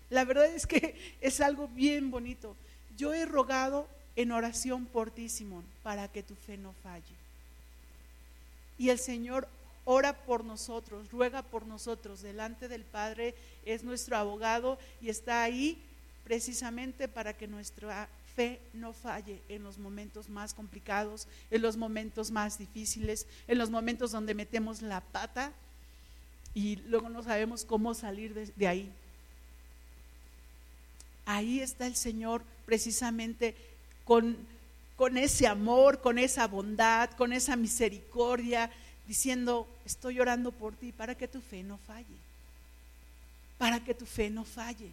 La 0.10 0.26
verdad 0.26 0.46
es 0.48 0.66
que 0.66 1.16
es 1.22 1.42
algo 1.42 1.68
bien 1.68 2.12
bonito. 2.12 2.56
Yo 2.98 3.14
he 3.14 3.26
rogado 3.26 3.88
en 4.16 4.32
oración 4.32 4.86
por 4.86 5.12
ti, 5.12 5.30
Simón, 5.30 5.64
para 5.84 6.08
que 6.08 6.24
tu 6.24 6.36
fe 6.36 6.58
no 6.58 6.74
falle. 6.84 7.27
Y 8.78 8.90
el 8.90 9.00
Señor 9.00 9.48
ora 9.86 10.26
por 10.26 10.44
nosotros, 10.44 11.12
ruega 11.12 11.44
por 11.44 11.66
nosotros 11.66 12.22
delante 12.22 12.68
del 12.68 12.84
Padre, 12.84 13.36
es 13.66 13.84
nuestro 13.84 14.18
abogado 14.18 14.78
y 15.02 15.10
está 15.10 15.44
ahí 15.44 15.82
precisamente 16.26 17.08
para 17.08 17.34
que 17.34 17.48
nuestra 17.48 18.10
fe 18.36 18.60
no 18.74 18.92
falle 18.94 19.42
en 19.48 19.64
los 19.64 19.78
momentos 19.78 20.30
más 20.30 20.54
complicados, 20.54 21.28
en 21.50 21.62
los 21.62 21.78
momentos 21.78 22.32
más 22.32 22.58
difíciles, 22.58 23.26
en 23.48 23.58
los 23.58 23.70
momentos 23.70 24.12
donde 24.12 24.36
metemos 24.36 24.82
la 24.82 25.00
pata 25.00 25.54
y 26.54 26.76
luego 26.88 27.08
no 27.08 27.24
sabemos 27.24 27.64
cómo 27.64 27.94
salir 27.94 28.34
de, 28.34 28.68
ahí. 28.68 28.92
Ahí 31.26 31.62
está 31.62 31.88
el 31.88 31.96
Señor 31.96 32.44
precisamente 32.66 33.56
con 34.04 34.36
con 34.98 35.16
ese 35.16 35.46
amor, 35.48 36.02
con 36.02 36.18
esa 36.18 36.48
bondad, 36.48 37.12
con 37.12 37.32
esa 37.32 37.56
misericordia, 37.56 38.72
diciendo, 39.08 39.68
estoy 39.86 40.20
orando 40.20 40.52
por 40.52 40.76
ti 40.76 40.92
para 40.92 41.16
que 41.16 41.28
tu 41.28 41.40
fe 41.40 41.64
no 41.64 41.78
falle, 41.78 42.18
para 43.60 43.80
que 43.80 43.94
tu 43.94 44.06
fe 44.06 44.30
no 44.30 44.44
falle. 44.44 44.90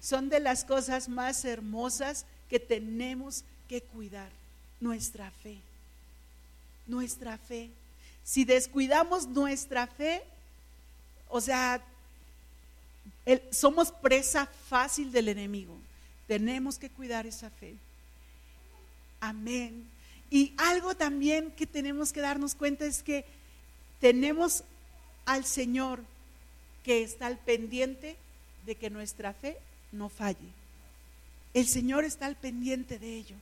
Son 0.00 0.28
de 0.28 0.40
las 0.40 0.64
cosas 0.64 1.08
más 1.08 1.44
hermosas 1.44 2.26
que 2.50 2.60
tenemos 2.60 3.44
que 3.66 3.80
cuidar, 3.80 4.30
nuestra 4.78 5.30
fe, 5.42 5.56
nuestra 6.86 7.38
fe. 7.38 7.70
Si 8.24 8.44
descuidamos 8.44 9.26
nuestra 9.26 9.86
fe, 9.86 10.22
o 11.30 11.40
sea, 11.40 11.82
somos 13.50 13.90
presa 13.90 14.46
fácil 14.68 15.12
del 15.12 15.28
enemigo. 15.28 15.76
Tenemos 16.26 16.78
que 16.78 16.90
cuidar 16.90 17.26
esa 17.26 17.48
fe. 17.48 17.74
Amén. 19.20 19.86
Y 20.30 20.54
algo 20.56 20.94
también 20.94 21.50
que 21.52 21.66
tenemos 21.66 22.12
que 22.12 22.20
darnos 22.20 22.54
cuenta 22.54 22.84
es 22.86 23.02
que 23.02 23.24
tenemos 24.00 24.64
al 25.26 25.44
Señor 25.44 26.00
que 26.84 27.02
está 27.02 27.26
al 27.26 27.38
pendiente 27.38 28.16
de 28.64 28.74
que 28.74 28.90
nuestra 28.90 29.34
fe 29.34 29.58
no 29.92 30.08
falle. 30.08 30.48
El 31.52 31.66
Señor 31.66 32.04
está 32.04 32.26
al 32.26 32.36
pendiente 32.36 32.98
de 32.98 33.16
ello. 33.16 33.36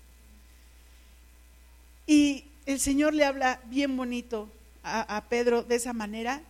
Y 2.07 2.45
el 2.67 2.81
Señor 2.81 3.15
le 3.15 3.25
habla 3.25 3.61
bien 3.67 3.97
bonito 3.97 4.49
a, 4.83 5.17
a 5.17 5.29
Pedro 5.29 5.63
de 5.63 5.77
esa 5.77 5.93
manera 5.93 6.43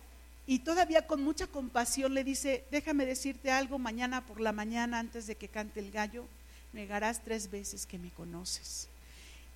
y 0.47 0.59
todavía 0.59 1.05
con 1.05 1.21
mucha 1.21 1.45
compasión 1.45 2.13
le 2.13 2.23
dice, 2.23 2.63
déjame 2.71 3.05
decirte 3.05 3.51
algo, 3.51 3.77
mañana 3.77 4.25
por 4.25 4.41
la 4.41 4.51
mañana 4.51 4.97
antes 4.97 5.27
de 5.27 5.35
que 5.35 5.47
cante 5.47 5.79
el 5.79 5.91
gallo, 5.91 6.25
negarás 6.73 7.21
tres 7.23 7.51
veces 7.51 7.85
que 7.85 7.99
me 7.99 8.09
conoces. 8.09 8.87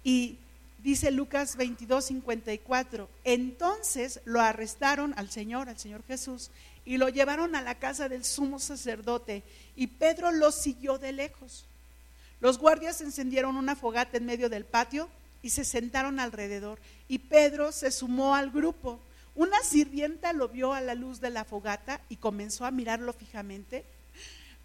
Y 0.04 0.38
dice 0.80 1.12
Lucas 1.12 1.56
22, 1.56 2.06
54, 2.06 3.10
entonces 3.24 4.20
lo 4.26 4.42
arrestaron 4.42 5.14
al 5.18 5.30
Señor, 5.32 5.70
al 5.70 5.80
Señor 5.80 6.04
Jesús, 6.06 6.52
y 6.86 6.98
lo 6.98 7.08
llevaron 7.08 7.56
a 7.56 7.62
la 7.62 7.80
casa 7.80 8.10
del 8.10 8.26
sumo 8.26 8.60
sacerdote, 8.60 9.44
y 9.76 9.88
Pedro 9.88 10.32
lo 10.32 10.52
siguió 10.52 10.98
de 10.98 11.14
lejos. 11.14 11.66
Los 12.42 12.58
guardias 12.58 13.00
encendieron 13.00 13.56
una 13.56 13.78
fogata 13.78 14.18
en 14.18 14.26
medio 14.26 14.50
del 14.50 14.66
patio 14.66 15.10
y 15.42 15.52
se 15.52 15.64
sentaron 15.64 16.20
alrededor, 16.20 16.80
y 17.08 17.20
Pedro 17.20 17.72
se 17.72 17.90
sumó 17.90 18.36
al 18.36 18.52
grupo. 18.52 19.00
Una 19.36 19.64
sirvienta 19.64 20.34
lo 20.34 20.50
vio 20.50 20.74
a 20.74 20.82
la 20.82 20.94
luz 20.94 21.22
de 21.22 21.30
la 21.30 21.46
fogata 21.46 22.02
y 22.10 22.18
comenzó 22.18 22.66
a 22.66 22.72
mirarlo 22.72 23.14
fijamente. 23.14 23.86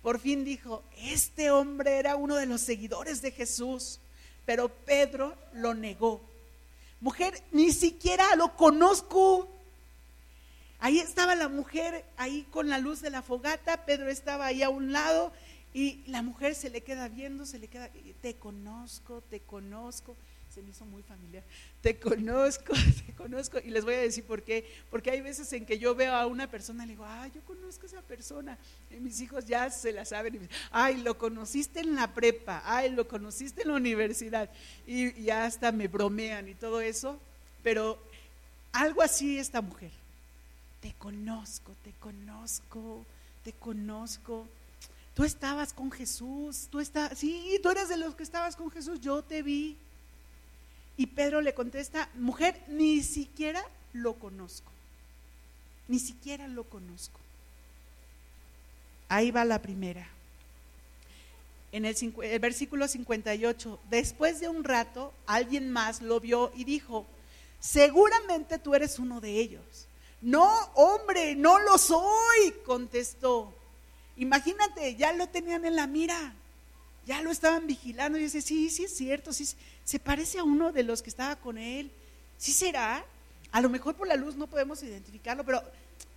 Por 0.03 0.19
fin 0.19 0.45
dijo, 0.45 0.83
este 0.97 1.51
hombre 1.51 1.99
era 1.99 2.17
uno 2.17 2.35
de 2.35 2.47
los 2.47 2.61
seguidores 2.61 3.23
de 3.23 3.31
Jesús, 3.31 4.01
pero 4.49 4.71
Pedro 4.71 5.37
lo 5.53 5.75
negó. 5.75 6.23
Mujer, 7.03 7.35
ni 7.53 7.71
siquiera 7.71 8.35
lo 8.35 8.57
conozco. 8.57 9.47
Ahí 10.79 11.01
estaba 11.01 11.35
la 11.35 11.51
mujer, 11.51 12.03
ahí 12.17 12.47
con 12.51 12.71
la 12.71 12.79
luz 12.79 13.03
de 13.03 13.11
la 13.11 13.21
fogata, 13.21 13.85
Pedro 13.85 14.09
estaba 14.09 14.47
ahí 14.47 14.63
a 14.63 14.71
un 14.71 14.91
lado 14.91 15.35
y 15.75 16.03
la 16.07 16.23
mujer 16.23 16.55
se 16.55 16.71
le 16.71 16.81
queda 16.81 17.09
viendo, 17.09 17.45
se 17.45 17.59
le 17.59 17.69
queda, 17.69 17.91
te 18.23 18.37
conozco, 18.37 19.23
te 19.29 19.41
conozco 19.41 20.17
se 20.53 20.63
me 20.63 20.71
hizo 20.71 20.85
muy 20.87 21.03
familiar. 21.03 21.45
Te 21.81 21.99
conozco, 21.99 22.73
te 23.07 23.13
conozco. 23.15 23.59
Y 23.59 23.71
les 23.71 23.85
voy 23.85 23.95
a 23.95 23.99
decir 23.99 24.25
por 24.25 24.43
qué. 24.43 24.65
Porque 24.91 25.11
hay 25.11 25.21
veces 25.21 25.53
en 25.53 25.67
que 25.67 25.79
yo 25.79 25.95
veo 25.95 26.15
a 26.15 26.27
una 26.27 26.51
persona 26.51 26.85
y 26.85 26.89
le 26.89 26.93
digo, 26.95 27.05
ay, 27.07 27.31
yo 27.35 27.43
conozco 27.43 27.85
a 27.85 27.87
esa 27.87 28.03
persona. 28.03 28.59
Y 28.91 28.95
mis 28.97 29.21
hijos 29.21 29.45
ya 29.45 29.71
se 29.71 29.93
la 29.93 30.05
saben. 30.05 30.37
Y 30.37 30.49
ay, 30.71 30.99
lo 30.99 31.19
conociste 31.19 31.81
en 31.81 31.95
la 31.95 32.13
prepa. 32.15 32.63
Ay, 32.65 32.91
lo 32.91 33.07
conociste 33.07 33.63
en 33.63 33.69
la 33.69 33.75
universidad. 33.75 34.51
Y, 34.87 35.23
ya 35.23 35.45
hasta 35.45 35.73
me 35.73 35.89
bromean 35.89 36.49
y 36.49 36.55
todo 36.55 36.81
eso. 36.81 37.21
Pero 37.63 38.03
algo 38.73 39.03
así 39.03 39.39
esta 39.39 39.61
mujer. 39.61 39.91
Te 40.81 40.95
conozco, 40.95 41.75
te 41.83 41.93
conozco, 41.93 43.05
te 43.45 43.53
conozco. 43.53 44.47
Tú 45.15 45.25
estabas 45.25 45.73
con 45.73 45.91
Jesús, 45.91 46.69
tú 46.71 46.79
estás, 46.79 47.19
sí, 47.19 47.59
tú 47.61 47.71
eres 47.71 47.89
de 47.89 47.97
los 47.97 48.15
que 48.15 48.23
estabas 48.23 48.55
con 48.55 48.71
Jesús, 48.71 49.01
yo 49.01 49.23
te 49.23 49.43
vi. 49.43 49.77
Y 50.99 51.07
Pedro 51.07 51.41
le 51.41 51.55
contesta, 51.55 52.11
mujer, 52.15 52.61
ni 52.67 53.05
siquiera 53.05 53.65
lo 53.93 54.15
conozco. 54.15 54.71
Ni 55.87 56.01
siquiera 56.01 56.49
lo 56.49 56.65
conozco. 56.65 57.21
Ahí 59.09 59.31
va 59.31 59.45
la 59.45 59.63
primera. 59.63 60.09
En 61.71 61.85
el, 61.85 61.95
el, 62.23 62.39
versículo 62.41 62.89
58, 62.89 63.79
después 63.89 64.41
de 64.41 64.49
un 64.49 64.65
rato, 64.65 65.15
alguien 65.27 65.71
más 65.71 66.03
lo 66.03 66.19
vio 66.19 66.51
y 66.57 66.65
dijo, 66.65 67.07
seguramente 67.61 68.59
tú 68.59 68.75
eres 68.75 68.99
uno 68.99 69.21
de 69.21 69.39
ellos. 69.39 69.87
No, 70.21 70.51
hombre, 70.75 71.37
no 71.37 71.61
lo 71.61 71.79
soy, 71.79 72.53
contestó. 72.67 73.55
Imagínate, 74.17 74.97
ya 74.97 75.13
lo 75.13 75.29
tenían 75.29 75.65
en 75.65 75.77
la 75.77 75.87
mira 75.87 76.35
ya 77.09 77.23
lo 77.23 77.31
estaban 77.31 77.67
vigilando 77.67 78.19
y 78.19 78.25
dice, 78.25 78.43
sí, 78.43 78.69
sí 78.69 78.85
es 78.85 78.95
cierto, 78.95 79.33
sí, 79.33 79.49
se 79.83 79.99
parece 79.99 80.41
a 80.41 80.45
uno 80.45 80.73
de 80.73 80.83
los 80.83 81.01
que 81.01 81.09
estaba 81.09 81.37
con 81.37 81.57
él. 81.57 81.91
¿Sí 82.37 82.53
será? 82.53 83.03
A 83.51 83.63
lo 83.63 83.71
mejor 83.71 83.95
por 83.95 84.07
la 84.07 84.15
luz 84.15 84.37
no 84.37 84.47
podemos 84.47 84.83
identificarlo, 84.83 85.43
pero 85.43 85.63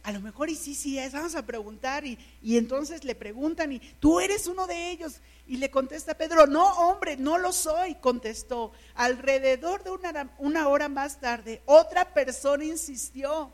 a 0.03 0.11
lo 0.11 0.19
mejor 0.19 0.49
y 0.49 0.55
sí, 0.57 0.75
sí 0.75 0.99
es, 0.99 1.13
vamos 1.13 1.33
a 1.35 1.45
preguntar 1.45 2.05
y, 2.05 2.19
entonces 2.43 3.05
le 3.05 3.15
preguntan 3.15 3.71
y 3.71 3.79
tú 4.01 4.19
eres 4.19 4.47
uno 4.47 4.67
de 4.67 4.91
ellos. 4.91 5.21
Y 5.47 5.57
le 5.57 5.71
contesta 5.71 6.13
Pedro, 6.17 6.45
no 6.45 6.67
hombre, 6.73 7.15
no 7.15 7.37
lo 7.37 7.53
soy, 7.53 7.95
contestó. 7.95 8.73
Alrededor 8.95 9.85
de 9.85 9.91
una, 9.91 10.29
una 10.39 10.67
hora 10.67 10.89
más 10.89 11.21
tarde, 11.21 11.61
otra 11.67 12.13
persona 12.13 12.65
insistió, 12.65 13.49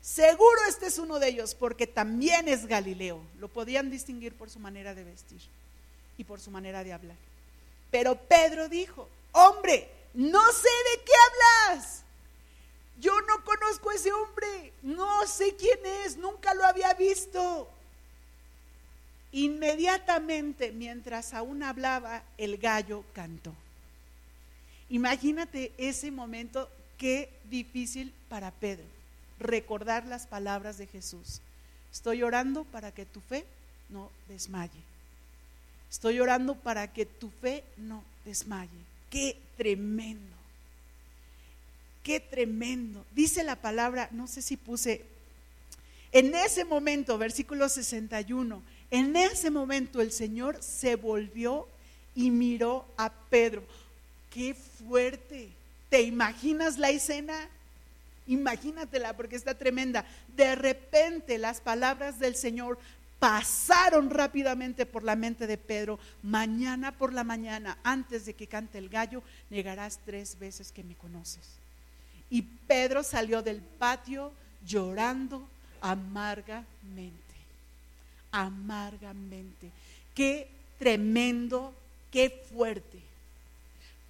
seguro 0.00 0.58
este 0.66 0.86
es 0.86 0.98
uno 0.98 1.18
de 1.18 1.28
ellos 1.28 1.54
porque 1.54 1.86
también 1.86 2.48
es 2.48 2.64
Galileo. 2.64 3.20
Lo 3.38 3.48
podían 3.48 3.90
distinguir 3.90 4.34
por 4.34 4.48
su 4.48 4.58
manera 4.58 4.94
de 4.94 5.04
vestir 5.04 5.42
y 6.18 6.24
por 6.24 6.40
su 6.40 6.50
manera 6.50 6.84
de 6.84 6.92
hablar. 6.92 7.16
Pero 7.90 8.16
Pedro 8.16 8.68
dijo, 8.68 9.08
hombre, 9.32 9.90
no 10.12 10.40
sé 10.52 10.68
de 10.68 11.04
qué 11.04 11.12
hablas. 11.72 12.02
Yo 13.00 13.12
no 13.22 13.44
conozco 13.44 13.90
a 13.90 13.94
ese 13.94 14.12
hombre, 14.12 14.72
no 14.82 15.26
sé 15.26 15.54
quién 15.56 15.78
es, 16.04 16.16
nunca 16.16 16.52
lo 16.52 16.66
había 16.66 16.92
visto. 16.94 17.68
Inmediatamente, 19.32 20.72
mientras 20.72 21.32
aún 21.32 21.62
hablaba, 21.62 22.22
el 22.36 22.58
gallo 22.58 23.04
cantó. 23.14 23.54
Imagínate 24.90 25.72
ese 25.78 26.10
momento, 26.10 26.68
qué 26.96 27.30
difícil 27.44 28.12
para 28.28 28.50
Pedro 28.50 28.84
recordar 29.38 30.04
las 30.06 30.26
palabras 30.26 30.78
de 30.78 30.86
Jesús. 30.86 31.40
Estoy 31.92 32.22
orando 32.22 32.64
para 32.64 32.92
que 32.92 33.06
tu 33.06 33.20
fe 33.20 33.44
no 33.88 34.10
desmaye. 34.28 34.82
Estoy 35.90 36.20
orando 36.20 36.54
para 36.54 36.92
que 36.92 37.06
tu 37.06 37.30
fe 37.30 37.64
no 37.76 38.04
desmaye. 38.24 38.68
Qué 39.10 39.36
tremendo. 39.56 40.36
Qué 42.02 42.20
tremendo. 42.20 43.04
Dice 43.14 43.42
la 43.44 43.56
palabra, 43.56 44.08
no 44.12 44.26
sé 44.26 44.42
si 44.42 44.56
puse, 44.56 45.04
en 46.12 46.34
ese 46.34 46.64
momento, 46.64 47.18
versículo 47.18 47.68
61, 47.68 48.62
en 48.90 49.16
ese 49.16 49.50
momento 49.50 50.00
el 50.00 50.12
Señor 50.12 50.62
se 50.62 50.96
volvió 50.96 51.68
y 52.14 52.30
miró 52.30 52.86
a 52.96 53.10
Pedro. 53.10 53.62
Qué 54.30 54.54
fuerte. 54.54 55.48
¿Te 55.90 56.02
imaginas 56.02 56.78
la 56.78 56.90
escena? 56.90 57.48
Imagínatela 58.26 59.14
porque 59.16 59.36
está 59.36 59.54
tremenda. 59.54 60.04
De 60.36 60.54
repente 60.54 61.38
las 61.38 61.60
palabras 61.60 62.18
del 62.18 62.36
Señor 62.36 62.78
pasaron 63.18 64.10
rápidamente 64.10 64.86
por 64.86 65.02
la 65.02 65.16
mente 65.16 65.46
de 65.46 65.58
Pedro, 65.58 65.98
mañana 66.22 66.92
por 66.92 67.12
la 67.12 67.24
mañana, 67.24 67.78
antes 67.82 68.26
de 68.26 68.34
que 68.34 68.46
cante 68.46 68.78
el 68.78 68.88
gallo, 68.88 69.22
negarás 69.50 69.98
tres 70.04 70.38
veces 70.38 70.70
que 70.70 70.84
me 70.84 70.94
conoces. 70.94 71.58
Y 72.30 72.42
Pedro 72.42 73.02
salió 73.02 73.42
del 73.42 73.60
patio 73.60 74.32
llorando 74.64 75.48
amargamente, 75.80 76.64
amargamente. 78.30 79.70
Qué 80.14 80.48
tremendo, 80.78 81.74
qué 82.12 82.30
fuerte, 82.52 83.00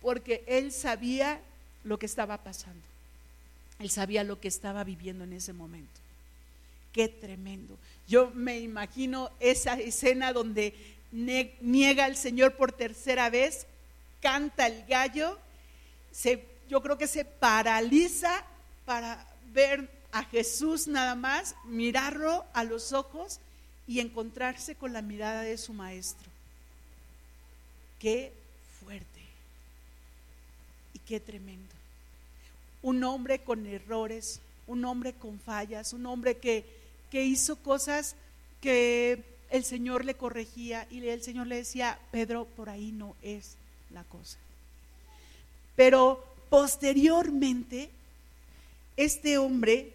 porque 0.02 0.44
él 0.46 0.72
sabía 0.72 1.40
lo 1.84 1.98
que 1.98 2.06
estaba 2.06 2.38
pasando, 2.38 2.82
él 3.78 3.88
sabía 3.88 4.24
lo 4.24 4.38
que 4.40 4.48
estaba 4.48 4.84
viviendo 4.84 5.24
en 5.24 5.32
ese 5.32 5.52
momento. 5.52 6.07
Qué 6.92 7.09
tremendo. 7.09 7.79
Yo 8.07 8.31
me 8.35 8.59
imagino 8.61 9.31
esa 9.40 9.74
escena 9.74 10.33
donde 10.33 10.74
niega 11.11 12.05
al 12.05 12.16
Señor 12.16 12.57
por 12.57 12.72
tercera 12.72 13.31
vez, 13.31 13.66
canta 14.20 14.66
el 14.66 14.85
gallo, 14.87 15.38
yo 16.68 16.83
creo 16.83 16.98
que 16.98 17.07
se 17.07 17.24
paraliza 17.24 18.44
para 18.85 19.27
ver 19.53 19.88
a 20.12 20.24
Jesús 20.24 20.88
nada 20.88 21.14
más, 21.14 21.55
mirarlo 21.64 22.44
a 22.53 22.64
los 22.64 22.92
ojos 22.92 23.40
y 23.87 24.01
encontrarse 24.01 24.74
con 24.74 24.92
la 24.92 25.03
mirada 25.03 25.42
de 25.42 25.57
su 25.59 25.72
maestro. 25.72 26.29
Qué 27.98 28.33
fuerte 28.81 29.20
y 30.94 30.98
qué 31.01 31.20
tremendo. 31.20 31.74
Un 32.83 33.03
hombre 33.05 33.40
con 33.40 33.66
errores, 33.66 34.40
un 34.66 34.85
hombre 34.85 35.12
con 35.14 35.38
fallas, 35.40 35.92
un 35.92 36.07
hombre 36.07 36.37
que 36.37 36.77
que 37.10 37.24
hizo 37.24 37.56
cosas 37.56 38.16
que 38.60 39.24
el 39.50 39.64
Señor 39.64 40.04
le 40.04 40.14
corregía 40.14 40.86
y 40.90 41.06
el 41.06 41.22
Señor 41.22 41.46
le 41.46 41.56
decía, 41.56 41.98
Pedro, 42.11 42.44
por 42.44 42.68
ahí 42.68 42.92
no 42.92 43.16
es 43.22 43.56
la 43.90 44.04
cosa. 44.04 44.38
Pero 45.76 46.24
posteriormente, 46.50 47.90
este 48.96 49.38
hombre, 49.38 49.92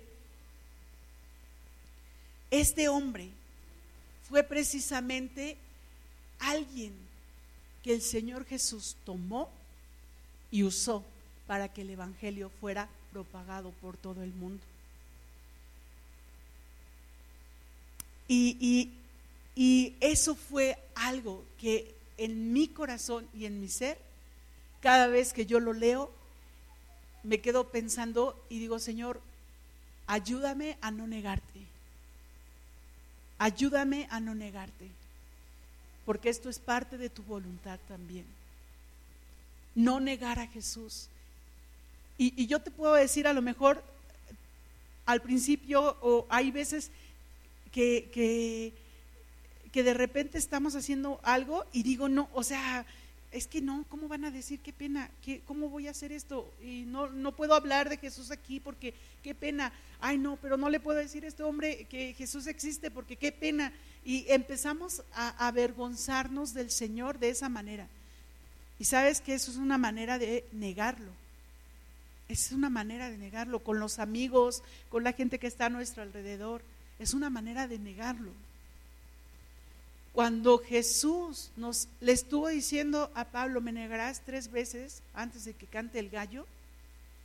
este 2.50 2.88
hombre 2.90 3.30
fue 4.30 4.44
precisamente 4.44 5.58
alguien 6.40 6.94
que 7.84 7.94
el 7.94 8.02
Señor 8.02 8.46
Jesús 8.46 8.96
tomó 9.06 9.50
y 10.50 10.64
usó 10.64 11.04
para 11.48 11.68
que 11.68 11.82
el 11.82 11.90
Evangelio 11.90 12.50
fuera 12.62 12.88
propagado 13.12 13.72
por 13.82 13.98
todo 13.98 14.24
el 14.24 14.32
mundo. 14.34 14.64
Y, 18.28 18.92
eso 20.00 20.36
fue 20.36 20.78
algo 20.96 21.44
que 21.60 21.94
en 22.18 22.54
mi 22.54 22.68
corazón 22.68 23.28
y 23.34 23.46
en 23.46 23.60
mi 23.60 23.68
ser, 23.68 23.98
cada 24.82 25.08
vez 25.08 25.34
que 25.34 25.46
yo 25.46 25.60
lo 25.60 25.74
leo, 25.74 26.12
me 27.24 27.40
quedo 27.40 27.70
pensando 27.70 28.44
y 28.50 28.60
digo, 28.60 28.80
Señor, 28.80 29.22
ayúdame 30.08 30.78
a 30.82 30.92
no 30.92 31.08
negarte, 31.08 31.62
ayúdame 33.38 34.08
a 34.10 34.20
no 34.20 34.36
negarte, 34.36 34.90
porque 36.06 36.30
esto 36.30 36.50
es 36.50 36.60
parte 36.60 36.98
de 36.98 37.10
tu 37.10 37.24
voluntad 37.24 37.80
también. 37.88 38.26
No 39.76 40.00
negar 40.00 40.40
a 40.40 40.48
Jesús. 40.48 41.08
Y, 42.18 42.46
yo 42.46 42.62
te 42.62 42.72
puedo 42.72 42.94
decir, 42.94 43.28
a 43.28 43.34
lo 43.34 43.42
mejor 43.42 43.84
al 45.06 45.22
principio, 45.22 45.98
o 46.02 46.26
hay 46.30 46.52
veces 46.52 46.92
que, 47.74 48.10
que, 48.14 48.72
que 49.72 49.84
de 49.84 49.94
repente 49.94 50.38
estamos 50.38 50.76
haciendo 50.76 51.20
algo 51.24 51.66
y 51.74 51.84
digo, 51.84 52.08
no, 52.08 52.30
o 52.34 52.44
sea, 52.44 52.86
es 53.34 53.48
que 53.48 53.62
no, 53.62 53.84
¿cómo 53.90 54.08
van 54.08 54.26
a 54.26 54.32
decir 54.32 54.60
qué 54.60 54.72
pena? 54.72 55.10
¿Qué, 55.26 55.42
¿Cómo 55.46 55.68
voy 55.68 55.88
a 55.88 55.92
hacer 55.92 56.12
esto? 56.12 56.54
Y 56.62 56.84
no, 56.84 57.10
no 57.10 57.36
puedo 57.36 57.56
hablar 57.56 57.90
de 57.90 57.98
Jesús 57.98 58.30
aquí 58.30 58.60
porque 58.60 58.94
qué 59.24 59.34
pena. 59.34 59.74
Ay, 60.00 60.20
no, 60.20 60.38
pero 60.38 60.56
no 60.56 60.70
le 60.70 60.80
puedo 60.80 61.00
decir 61.00 61.26
a 61.26 61.28
este 61.28 61.42
hombre 61.42 61.88
que 61.90 62.14
Jesús 62.14 62.46
existe 62.46 62.92
porque 62.92 63.16
qué 63.16 63.32
pena. 63.32 63.74
Y 64.06 64.26
empezamos 64.30 65.02
a 65.14 65.48
avergonzarnos 65.48 66.54
del 66.54 66.70
Señor 66.70 67.18
de 67.18 67.30
esa 67.30 67.50
manera. 67.50 67.88
Y 68.78 68.86
sabes 68.86 69.20
que 69.20 69.34
eso 69.34 69.50
es 69.50 69.58
una 69.58 69.80
manera 69.80 70.20
de 70.20 70.46
negarlo. 70.52 71.12
Es 72.30 72.52
una 72.52 72.70
manera 72.70 73.10
de 73.10 73.18
negarlo 73.18 73.64
con 73.64 73.80
los 73.80 73.98
amigos, 73.98 74.62
con 74.90 75.04
la 75.04 75.14
gente 75.14 75.40
que 75.40 75.48
está 75.48 75.66
a 75.66 75.70
nuestro 75.70 76.04
alrededor. 76.04 76.62
Es 77.04 77.14
una 77.14 77.30
manera 77.30 77.68
de 77.68 77.78
negarlo. 77.80 78.32
Cuando 80.14 80.58
Jesús 80.58 81.52
nos 81.58 81.90
le 82.00 82.14
estuvo 82.14 82.48
diciendo 82.48 83.12
a 83.14 83.26
Pablo, 83.26 83.60
me 83.60 83.74
negarás 83.74 84.22
tres 84.26 84.50
veces 84.50 85.02
antes 85.14 85.44
de 85.44 85.54
que 85.54 85.66
cante 85.68 86.00
el 86.00 86.10
gallo, 86.10 86.48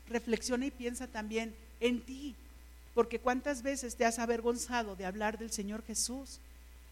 reflexiona 0.09 0.67
y 0.67 0.73
piensa 0.73 1.07
también 1.07 1.55
en 1.79 2.01
ti, 2.01 2.35
porque 2.93 3.21
cuántas 3.21 3.63
veces 3.63 3.95
te 3.95 4.05
has 4.05 4.19
avergonzado 4.19 4.97
de 4.97 5.07
hablar 5.07 5.39
del 5.39 5.53
Señor 5.53 5.85
Jesús 5.87 6.41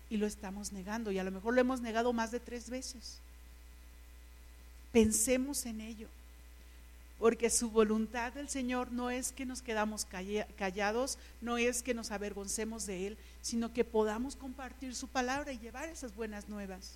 y 0.08 0.18
lo 0.18 0.26
estamos 0.28 0.70
negando, 0.70 1.10
y 1.10 1.18
a 1.18 1.24
lo 1.24 1.32
mejor 1.32 1.54
lo 1.54 1.60
hemos 1.60 1.80
negado 1.80 2.12
más 2.12 2.30
de 2.30 2.38
tres 2.38 2.70
veces. 2.70 3.18
Pensemos 4.92 5.66
en 5.66 5.80
ello 5.80 6.06
porque 7.18 7.48
su 7.50 7.70
voluntad 7.70 8.32
del 8.32 8.48
Señor 8.48 8.92
no 8.92 9.10
es 9.10 9.32
que 9.32 9.46
nos 9.46 9.62
quedamos 9.62 10.06
callados, 10.56 11.18
no 11.40 11.56
es 11.56 11.82
que 11.82 11.94
nos 11.94 12.10
avergoncemos 12.10 12.86
de 12.86 13.06
Él, 13.06 13.18
sino 13.40 13.72
que 13.72 13.84
podamos 13.84 14.36
compartir 14.36 14.94
su 14.94 15.08
palabra 15.08 15.52
y 15.52 15.58
llevar 15.58 15.88
esas 15.88 16.14
buenas 16.14 16.48
nuevas. 16.48 16.94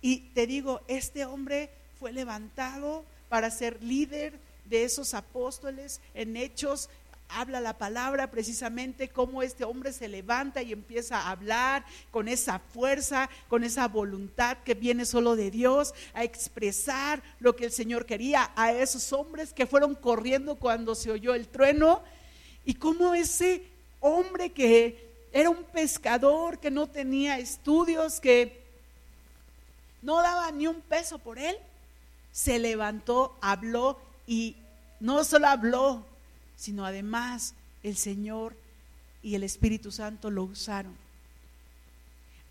Y 0.00 0.20
te 0.34 0.46
digo, 0.46 0.80
este 0.88 1.24
hombre 1.24 1.70
fue 1.98 2.12
levantado 2.12 3.04
para 3.28 3.50
ser 3.50 3.82
líder 3.82 4.38
de 4.66 4.84
esos 4.84 5.14
apóstoles 5.14 6.00
en 6.14 6.36
hechos 6.36 6.88
habla 7.28 7.60
la 7.60 7.76
palabra 7.76 8.30
precisamente 8.30 9.08
cómo 9.08 9.42
este 9.42 9.64
hombre 9.64 9.92
se 9.92 10.08
levanta 10.08 10.62
y 10.62 10.72
empieza 10.72 11.18
a 11.18 11.30
hablar 11.30 11.84
con 12.10 12.28
esa 12.28 12.58
fuerza, 12.58 13.28
con 13.48 13.64
esa 13.64 13.88
voluntad 13.88 14.58
que 14.64 14.74
viene 14.74 15.04
solo 15.04 15.36
de 15.36 15.50
Dios, 15.50 15.94
a 16.14 16.24
expresar 16.24 17.22
lo 17.40 17.56
que 17.56 17.66
el 17.66 17.72
Señor 17.72 18.06
quería 18.06 18.50
a 18.56 18.72
esos 18.72 19.12
hombres 19.12 19.52
que 19.52 19.66
fueron 19.66 19.94
corriendo 19.94 20.56
cuando 20.56 20.94
se 20.94 21.10
oyó 21.10 21.34
el 21.34 21.48
trueno. 21.48 22.02
Y 22.64 22.74
cómo 22.74 23.14
ese 23.14 23.62
hombre 24.00 24.50
que 24.50 25.06
era 25.32 25.50
un 25.50 25.64
pescador, 25.64 26.58
que 26.58 26.70
no 26.70 26.86
tenía 26.86 27.38
estudios, 27.38 28.20
que 28.20 28.64
no 30.02 30.22
daba 30.22 30.50
ni 30.50 30.66
un 30.66 30.80
peso 30.80 31.18
por 31.18 31.38
él, 31.38 31.56
se 32.32 32.58
levantó, 32.58 33.36
habló 33.40 33.98
y 34.26 34.56
no 35.00 35.24
solo 35.24 35.48
habló, 35.48 36.04
sino 36.56 36.84
además 36.84 37.54
el 37.82 37.96
Señor 37.96 38.56
y 39.22 39.34
el 39.34 39.42
Espíritu 39.42 39.90
Santo 39.92 40.30
lo 40.30 40.44
usaron. 40.44 40.94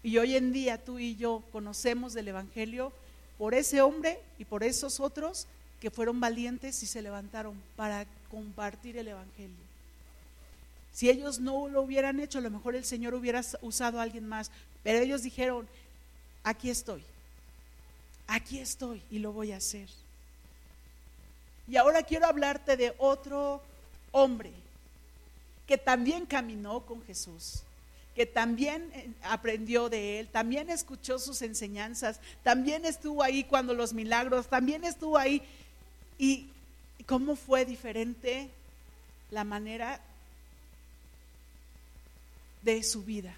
Y 0.04 0.18
hoy 0.18 0.36
en 0.36 0.54
día 0.54 0.84
tú 0.84 1.00
y 1.00 1.16
yo 1.16 1.44
conocemos 1.52 2.14
del 2.14 2.28
Evangelio 2.28 2.94
por 3.38 3.54
ese 3.54 3.82
hombre 3.82 4.20
y 4.38 4.46
por 4.46 4.64
esos 4.64 5.00
otros 5.00 5.48
que 5.82 5.92
fueron 5.92 6.20
valientes 6.20 6.82
y 6.84 6.86
se 6.86 7.02
levantaron 7.02 7.56
para 7.76 8.06
compartir 8.30 8.98
el 8.98 9.08
Evangelio. 9.08 9.56
Si 10.94 11.10
ellos 11.10 11.40
no 11.40 11.68
lo 11.68 11.82
hubieran 11.82 12.20
hecho, 12.20 12.38
a 12.38 12.42
lo 12.42 12.50
mejor 12.50 12.76
el 12.76 12.86
Señor 12.86 13.14
hubiera 13.16 13.42
usado 13.62 14.00
a 14.00 14.04
alguien 14.04 14.28
más, 14.28 14.52
pero 14.84 15.00
ellos 15.00 15.24
dijeron, 15.24 15.68
aquí 16.44 16.70
estoy, 16.70 17.04
aquí 18.28 18.60
estoy 18.60 19.02
y 19.12 19.20
lo 19.20 19.34
voy 19.34 19.52
a 19.52 19.58
hacer. 19.58 19.90
Y 21.68 21.76
ahora 21.78 22.04
quiero 22.04 22.28
hablarte 22.28 22.78
de 22.78 22.94
otro 22.98 23.62
hombre 24.16 24.54
que 25.68 25.78
también 25.78 26.26
caminó 26.26 26.86
con 26.86 27.04
Jesús, 27.04 27.64
que 28.16 28.26
también 28.26 28.90
eh, 28.94 29.10
aprendió 29.24 29.90
de 29.90 30.20
él, 30.20 30.30
también 30.30 30.70
escuchó 30.70 31.20
sus 31.20 31.42
enseñanzas, 31.42 32.22
también 32.42 32.86
estuvo 32.86 33.22
ahí 33.22 33.44
cuando 33.44 33.74
los 33.74 33.94
milagros, 33.94 34.48
también 34.48 34.86
estuvo 34.86 35.18
ahí. 35.18 35.42
¿Y 36.18 36.48
cómo 37.06 37.36
fue 37.36 37.66
diferente 37.66 38.50
la 39.32 39.44
manera 39.44 40.00
de 42.62 42.84
su 42.84 43.04
vida? 43.04 43.36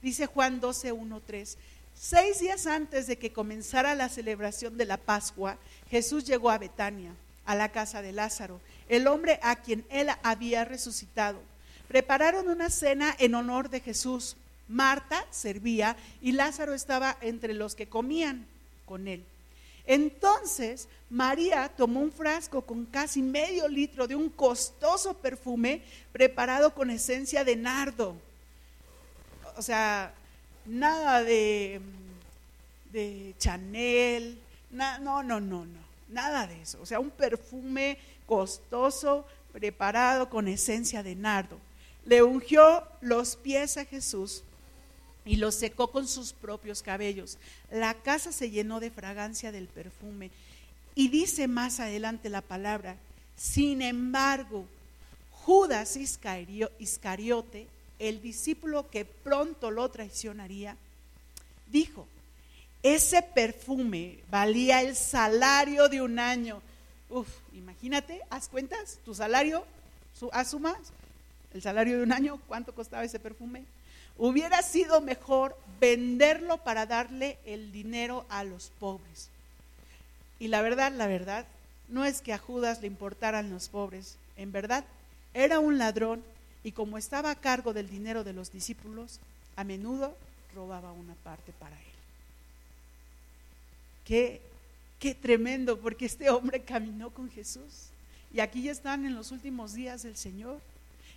Dice 0.00 0.26
Juan 0.26 0.60
12, 0.60 0.92
1, 0.92 1.22
3. 1.26 1.58
Seis 1.98 2.38
días 2.38 2.68
antes 2.68 3.08
de 3.08 3.18
que 3.18 3.32
comenzara 3.32 3.96
la 3.96 4.08
celebración 4.08 4.76
de 4.76 4.84
la 4.84 4.96
Pascua, 4.96 5.58
Jesús 5.90 6.24
llegó 6.24 6.50
a 6.50 6.58
Betania, 6.58 7.10
a 7.46 7.54
la 7.54 7.70
casa 7.70 8.02
de 8.02 8.12
Lázaro 8.12 8.60
el 8.88 9.06
hombre 9.06 9.38
a 9.42 9.56
quien 9.56 9.84
él 9.90 10.08
había 10.22 10.64
resucitado. 10.64 11.40
Prepararon 11.88 12.48
una 12.48 12.70
cena 12.70 13.14
en 13.18 13.34
honor 13.34 13.70
de 13.70 13.80
Jesús. 13.80 14.36
Marta 14.68 15.24
servía 15.30 15.96
y 16.20 16.32
Lázaro 16.32 16.74
estaba 16.74 17.16
entre 17.20 17.54
los 17.54 17.74
que 17.74 17.88
comían 17.88 18.46
con 18.84 19.06
él. 19.08 19.24
Entonces 19.86 20.88
María 21.08 21.68
tomó 21.76 22.00
un 22.00 22.10
frasco 22.10 22.62
con 22.62 22.86
casi 22.86 23.22
medio 23.22 23.68
litro 23.68 24.08
de 24.08 24.16
un 24.16 24.28
costoso 24.28 25.14
perfume 25.14 25.82
preparado 26.12 26.74
con 26.74 26.90
esencia 26.90 27.44
de 27.44 27.54
nardo. 27.54 28.16
O 29.56 29.62
sea, 29.62 30.12
nada 30.64 31.22
de, 31.22 31.80
de 32.92 33.34
Chanel, 33.38 34.38
no, 34.72 34.98
no, 34.98 35.22
no, 35.22 35.40
no, 35.40 35.85
nada 36.08 36.46
de 36.46 36.62
eso. 36.62 36.80
O 36.80 36.86
sea, 36.86 37.00
un 37.00 37.10
perfume 37.10 37.98
costoso, 38.26 39.26
preparado 39.52 40.28
con 40.28 40.48
esencia 40.48 41.02
de 41.02 41.14
nardo. 41.14 41.58
Le 42.04 42.22
ungió 42.22 42.86
los 43.00 43.36
pies 43.36 43.76
a 43.78 43.84
Jesús 43.84 44.42
y 45.24 45.36
los 45.36 45.54
secó 45.54 45.90
con 45.90 46.06
sus 46.06 46.32
propios 46.32 46.82
cabellos. 46.82 47.38
La 47.70 47.94
casa 47.94 48.32
se 48.32 48.50
llenó 48.50 48.80
de 48.80 48.90
fragancia 48.90 49.52
del 49.52 49.66
perfume. 49.66 50.30
Y 50.94 51.08
dice 51.08 51.48
más 51.48 51.80
adelante 51.80 52.30
la 52.30 52.42
palabra, 52.42 52.96
sin 53.36 53.82
embargo, 53.82 54.66
Judas 55.30 55.96
Iscariote, 55.96 57.66
el 57.98 58.22
discípulo 58.22 58.88
que 58.90 59.04
pronto 59.04 59.70
lo 59.70 59.90
traicionaría, 59.90 60.76
dijo, 61.70 62.06
ese 62.82 63.22
perfume 63.22 64.18
valía 64.30 64.82
el 64.82 64.96
salario 64.96 65.88
de 65.88 66.02
un 66.02 66.18
año 66.18 66.62
Uf, 67.08 67.28
imagínate, 67.52 68.20
haz 68.30 68.48
cuentas, 68.48 68.98
tu 69.04 69.14
salario, 69.14 69.64
su, 70.12 70.28
asumas 70.32 70.78
el 71.54 71.62
salario 71.62 71.96
de 71.96 72.02
un 72.02 72.12
año, 72.12 72.40
¿cuánto 72.48 72.74
costaba 72.74 73.04
ese 73.04 73.20
perfume? 73.20 73.64
Hubiera 74.18 74.60
sido 74.62 75.00
mejor 75.00 75.56
venderlo 75.80 76.58
para 76.58 76.84
darle 76.84 77.38
el 77.46 77.70
dinero 77.72 78.26
a 78.28 78.44
los 78.44 78.72
pobres. 78.78 79.30
Y 80.38 80.48
la 80.48 80.62
verdad, 80.62 80.92
la 80.92 81.06
verdad, 81.06 81.46
no 81.88 82.04
es 82.04 82.20
que 82.20 82.32
a 82.32 82.38
Judas 82.38 82.80
le 82.80 82.88
importaran 82.88 83.50
los 83.50 83.68
pobres, 83.68 84.16
en 84.36 84.52
verdad, 84.52 84.84
era 85.32 85.60
un 85.60 85.78
ladrón 85.78 86.22
y 86.64 86.72
como 86.72 86.98
estaba 86.98 87.30
a 87.30 87.36
cargo 87.36 87.72
del 87.72 87.88
dinero 87.88 88.24
de 88.24 88.32
los 88.32 88.52
discípulos, 88.52 89.20
a 89.54 89.64
menudo 89.64 90.16
robaba 90.54 90.92
una 90.92 91.14
parte 91.14 91.52
para 91.52 91.76
él. 91.76 91.95
Qué 94.06 94.40
Qué 94.98 95.14
tremendo, 95.14 95.78
porque 95.78 96.06
este 96.06 96.30
hombre 96.30 96.62
caminó 96.62 97.10
con 97.10 97.30
Jesús. 97.30 97.90
Y 98.32 98.40
aquí 98.40 98.62
ya 98.62 98.72
están 98.72 99.04
en 99.04 99.14
los 99.14 99.30
últimos 99.30 99.74
días 99.74 100.02
del 100.02 100.16
Señor. 100.16 100.60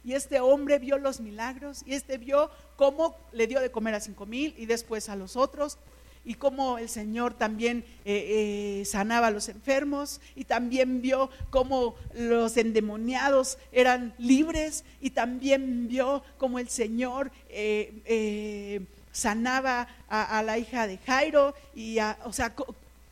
Y 0.03 0.13
este 0.13 0.39
hombre 0.39 0.79
vio 0.79 0.97
los 0.97 1.19
milagros 1.19 1.83
y 1.85 1.93
este 1.93 2.17
vio 2.17 2.49
cómo 2.77 3.15
le 3.33 3.47
dio 3.47 3.59
de 3.59 3.69
comer 3.69 3.95
a 3.95 3.99
cinco 3.99 4.25
mil 4.25 4.53
y 4.57 4.65
después 4.65 5.09
a 5.09 5.17
los 5.17 5.35
otros 5.35 5.77
y 6.23 6.35
cómo 6.35 6.77
el 6.77 6.87
Señor 6.87 7.33
también 7.33 7.83
eh, 8.05 8.79
eh, 8.81 8.85
sanaba 8.85 9.27
a 9.27 9.31
los 9.31 9.49
enfermos 9.49 10.21
y 10.37 10.45
también 10.45 11.01
vio 11.01 11.29
cómo 11.49 11.95
los 12.13 12.55
endemoniados 12.55 13.57
eran 13.73 14.13
libres 14.17 14.85
y 15.01 15.09
también 15.09 15.89
vio 15.89 16.23
cómo 16.37 16.59
el 16.59 16.69
Señor 16.69 17.29
eh, 17.49 18.81
sanaba 19.19 19.87
a, 20.07 20.41
la 20.41 20.57
hija 20.57 20.87
de 20.87 20.97
Jairo 20.97 21.53
y 21.75 21.99
o 22.23 22.33
sea 22.33 22.55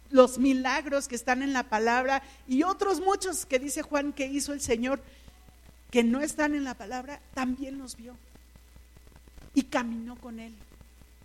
los 0.10 0.38
milagros 0.38 1.08
que 1.08 1.16
están 1.16 1.43
en 1.43 1.53
la 1.53 1.64
palabra 1.64 2.24
y 2.47 2.64
otros 2.64 3.01
muchos 3.01 3.45
que 3.45 3.60
dice 3.60 3.82
Juan 3.82 4.14
que 4.14 4.26
hizo 4.26 4.53
el 4.53 4.62
Señor 4.62 5.01
que 5.91 6.03
no 6.03 6.22
están 6.22 6.55
en 6.55 6.64
la 6.64 6.74
palabra, 6.74 7.22
también 7.34 7.78
los 7.78 7.95
vio. 7.95 8.16
y 9.53 9.64
caminó 9.64 10.16
con 10.16 10.39
él. 10.39 10.53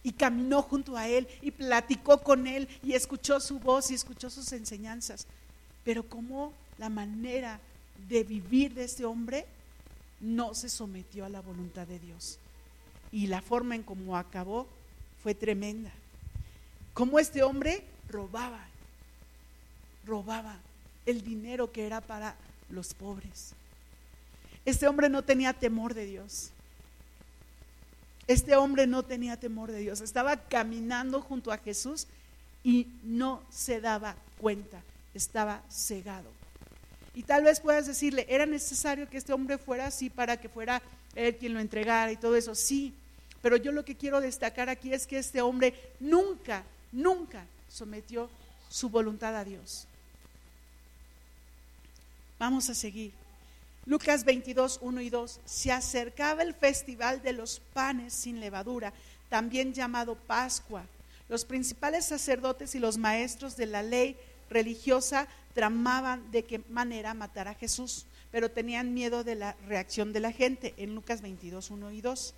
Y 0.04 0.12
caminó 0.12 0.62
junto 0.62 0.96
a 0.96 1.06
él 1.06 1.28
y 1.42 1.50
platicó 1.50 2.22
con 2.22 2.46
él 2.46 2.66
y 2.82 2.94
escuchó 2.94 3.38
su 3.38 3.60
voz 3.60 3.90
y 3.90 3.94
escuchó 3.94 4.30
sus 4.30 4.52
enseñanzas. 4.52 5.26
Pero 5.84 6.08
como 6.08 6.52
la 6.78 6.88
manera 6.88 7.60
de 8.08 8.24
vivir 8.24 8.74
de 8.74 8.84
este 8.84 9.04
hombre 9.04 9.46
no 10.20 10.54
se 10.54 10.68
sometió 10.68 11.24
a 11.24 11.28
la 11.28 11.40
voluntad 11.40 11.86
de 11.86 12.00
Dios. 12.00 12.38
Y 13.12 13.26
la 13.26 13.42
forma 13.42 13.74
en 13.74 13.82
cómo 13.82 14.16
acabó 14.16 14.66
fue 15.22 15.34
tremenda. 15.34 15.92
Como 16.94 17.18
este 17.18 17.42
hombre 17.42 17.84
robaba, 18.08 18.66
robaba 20.06 20.56
el 21.06 21.22
dinero 21.22 21.70
que 21.72 21.86
era 21.86 22.00
para 22.00 22.34
los 22.70 22.94
pobres. 22.94 23.52
Este 24.64 24.86
hombre 24.86 25.08
no 25.08 25.22
tenía 25.22 25.52
temor 25.52 25.94
de 25.94 26.06
Dios. 26.06 26.50
Este 28.26 28.56
hombre 28.56 28.86
no 28.86 29.02
tenía 29.02 29.36
temor 29.36 29.70
de 29.72 29.78
Dios. 29.78 30.00
Estaba 30.00 30.36
caminando 30.36 31.20
junto 31.20 31.52
a 31.52 31.58
Jesús 31.58 32.06
y 32.62 32.86
no 33.02 33.42
se 33.50 33.80
daba 33.80 34.16
cuenta. 34.40 34.80
Estaba 35.14 35.62
cegado. 35.68 36.30
Y 37.14 37.24
tal 37.24 37.44
vez 37.44 37.60
puedas 37.60 37.86
decirle, 37.86 38.24
¿era 38.28 38.46
necesario 38.46 39.08
que 39.08 39.18
este 39.18 39.32
hombre 39.32 39.58
fuera 39.58 39.86
así 39.86 40.08
para 40.08 40.38
que 40.38 40.48
fuera 40.48 40.80
él 41.14 41.36
quien 41.36 41.52
lo 41.52 41.60
entregara 41.60 42.10
y 42.12 42.16
todo 42.16 42.36
eso? 42.36 42.54
Sí, 42.54 42.94
pero 43.42 43.56
yo 43.56 43.72
lo 43.72 43.84
que 43.84 43.96
quiero 43.96 44.20
destacar 44.20 44.68
aquí 44.68 44.94
es 44.94 45.06
que 45.06 45.18
este 45.18 45.42
hombre 45.42 45.74
nunca, 46.00 46.62
nunca 46.92 47.44
sometió 47.68 48.30
su 48.68 48.88
voluntad 48.88 49.36
a 49.36 49.44
Dios. 49.44 49.86
Vamos 52.38 52.70
a 52.70 52.74
seguir. 52.74 53.12
Lucas 53.84 54.24
22, 54.24 54.78
1 54.80 55.00
y 55.00 55.10
2. 55.10 55.40
Se 55.44 55.72
acercaba 55.72 56.42
el 56.42 56.54
festival 56.54 57.22
de 57.22 57.32
los 57.32 57.60
panes 57.72 58.14
sin 58.14 58.40
levadura, 58.40 58.92
también 59.28 59.74
llamado 59.74 60.14
Pascua. 60.14 60.84
Los 61.28 61.44
principales 61.44 62.04
sacerdotes 62.06 62.74
y 62.74 62.78
los 62.78 62.96
maestros 62.96 63.56
de 63.56 63.66
la 63.66 63.82
ley 63.82 64.16
religiosa 64.50 65.26
tramaban 65.54 66.30
de 66.30 66.44
qué 66.44 66.60
manera 66.70 67.14
matar 67.14 67.48
a 67.48 67.54
Jesús, 67.54 68.06
pero 68.30 68.50
tenían 68.50 68.94
miedo 68.94 69.24
de 69.24 69.34
la 69.34 69.56
reacción 69.66 70.12
de 70.12 70.20
la 70.20 70.32
gente 70.32 70.74
en 70.76 70.94
Lucas 70.94 71.22
22, 71.22 71.70
1 71.70 71.92
y 71.92 72.00
2. 72.00 72.34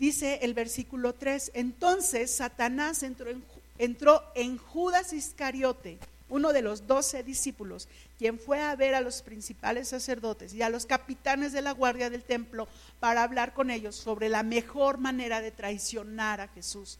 Dice 0.00 0.38
el 0.40 0.54
versículo 0.54 1.12
3, 1.12 1.50
entonces 1.52 2.34
Satanás 2.34 3.02
entró 3.02 3.28
en, 3.28 3.44
entró 3.76 4.22
en 4.34 4.56
Judas 4.56 5.12
Iscariote, 5.12 5.98
uno 6.30 6.54
de 6.54 6.62
los 6.62 6.86
doce 6.86 7.22
discípulos, 7.22 7.86
quien 8.18 8.38
fue 8.38 8.62
a 8.62 8.74
ver 8.76 8.94
a 8.94 9.02
los 9.02 9.20
principales 9.20 9.88
sacerdotes 9.88 10.54
y 10.54 10.62
a 10.62 10.70
los 10.70 10.86
capitanes 10.86 11.52
de 11.52 11.60
la 11.60 11.72
guardia 11.72 12.08
del 12.08 12.22
templo 12.22 12.66
para 12.98 13.22
hablar 13.22 13.52
con 13.52 13.70
ellos 13.70 13.94
sobre 13.94 14.30
la 14.30 14.42
mejor 14.42 14.96
manera 14.96 15.42
de 15.42 15.50
traicionar 15.50 16.40
a 16.40 16.48
Jesús. 16.48 16.96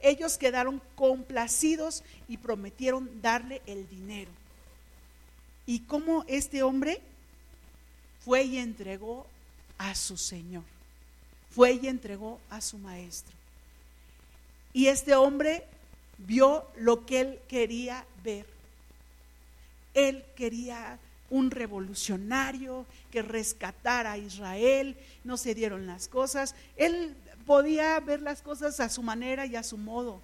Ellos 0.00 0.38
quedaron 0.38 0.80
complacidos 0.94 2.02
y 2.28 2.38
prometieron 2.38 3.20
darle 3.20 3.60
el 3.66 3.86
dinero. 3.90 4.30
¿Y 5.66 5.80
cómo 5.80 6.24
este 6.28 6.62
hombre 6.62 7.02
fue 8.24 8.44
y 8.44 8.56
entregó 8.56 9.26
a 9.76 9.94
su 9.94 10.16
Señor? 10.16 10.77
Fue 11.58 11.72
y 11.72 11.88
entregó 11.88 12.38
a 12.50 12.60
su 12.60 12.78
maestro. 12.78 13.34
Y 14.72 14.86
este 14.86 15.16
hombre 15.16 15.64
vio 16.18 16.64
lo 16.76 17.04
que 17.04 17.20
él 17.20 17.40
quería 17.48 18.04
ver. 18.22 18.46
Él 19.92 20.24
quería 20.36 21.00
un 21.30 21.50
revolucionario 21.50 22.86
que 23.10 23.22
rescatara 23.22 24.12
a 24.12 24.18
Israel, 24.18 24.96
no 25.24 25.36
se 25.36 25.56
dieron 25.56 25.84
las 25.88 26.06
cosas. 26.06 26.54
Él 26.76 27.16
podía 27.44 27.98
ver 27.98 28.22
las 28.22 28.40
cosas 28.40 28.78
a 28.78 28.88
su 28.88 29.02
manera 29.02 29.44
y 29.44 29.56
a 29.56 29.64
su 29.64 29.78
modo, 29.78 30.20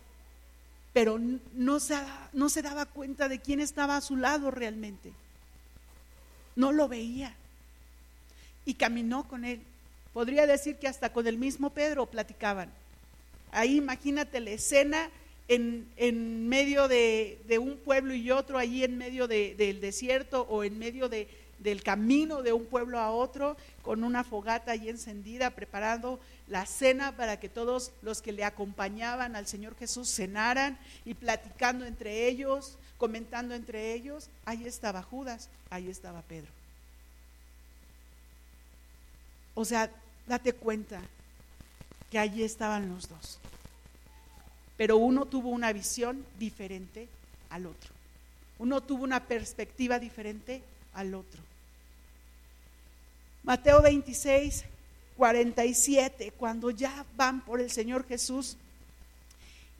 pero 0.93 1.19
no 1.53 1.81
se, 1.81 1.97
no 2.33 2.49
se 2.49 2.63
daba 2.63 2.87
cuenta 2.87 3.29
de 3.29 3.41
quién 3.41 3.59
estaba 3.59 3.97
a 3.97 4.03
su 4.03 4.17
lado 4.17 4.53
realmente. 4.53 5.13
No 6.55 6.71
lo 6.71 6.87
veía. 6.87 7.35
Y 8.65 8.75
caminó 8.75 9.27
con 9.27 9.45
él. 9.45 9.61
Podría 10.15 10.47
decir 10.47 10.77
que 10.77 10.89
hasta 10.89 11.13
con 11.13 11.27
el 11.27 11.37
mismo 11.37 11.71
Pedro 11.71 12.07
platicaban. 12.07 12.71
Ahí 13.51 13.77
imagínate 13.77 14.41
la 14.41 14.51
escena 14.51 15.11
en, 15.49 16.49
medio 16.49 16.89
de, 16.89 17.59
un 17.61 17.77
pueblo 17.79 18.15
y 18.15 18.31
otro, 18.31 18.57
allí 18.57 18.85
en 18.85 18.97
medio 18.97 19.27
del 19.27 19.81
desierto 19.81 20.47
o 20.49 20.65
en 20.65 20.79
medio 20.79 21.09
del 21.09 21.83
camino 21.83 22.43
de 22.43 22.53
un 22.53 22.65
pueblo 22.65 23.01
a 23.01 23.11
otro, 23.11 23.57
con 23.83 24.05
una 24.05 24.23
fogata 24.25 24.71
allí 24.73 24.89
encendida, 24.89 25.51
preparando 25.51 26.21
la 26.47 26.65
cena 26.65 27.17
para 27.17 27.41
que 27.41 27.49
todos 27.49 27.91
los 28.03 28.23
que 28.23 28.33
le 28.33 28.45
acompañaban 28.45 29.35
al 29.35 29.49
Señor 29.49 29.77
Jesús 29.77 30.09
cenaran 30.09 30.79
y 31.05 31.15
platicando 31.15 31.85
entre 31.87 32.29
ellos, 32.29 32.79
comentando 32.99 33.55
entre 33.55 33.95
ellos. 33.95 34.29
Ahí 34.45 34.65
estaba 34.65 35.03
Judas, 35.03 35.49
ahí 35.71 35.91
estaba 35.91 36.23
Pedro. 36.23 36.51
O 39.55 39.65
sea, 39.65 39.91
date 40.27 40.53
cuenta 40.53 41.01
que 42.11 42.19
allí 42.19 42.43
estaban 42.43 42.89
los 42.89 43.09
dos 43.09 43.41
pero 44.77 44.97
uno 44.97 45.27
tuvo 45.27 45.51
una 45.51 45.73
visión 45.73 46.25
diferente 46.39 47.09
al 47.51 47.67
otro. 47.67 47.91
Uno 48.59 48.83
tuvo 48.83 49.05
una 49.05 49.25
perspectiva 49.25 49.99
diferente 49.99 50.63
al 50.95 51.15
otro. 51.15 51.41
Mateo 53.43 53.83
26, 53.83 54.65
47, 55.17 56.33
cuando 56.33 56.71
ya 56.71 57.05
van 57.17 57.45
por 57.45 57.61
el 57.61 57.71
Señor 57.71 58.07
Jesús, 58.07 58.57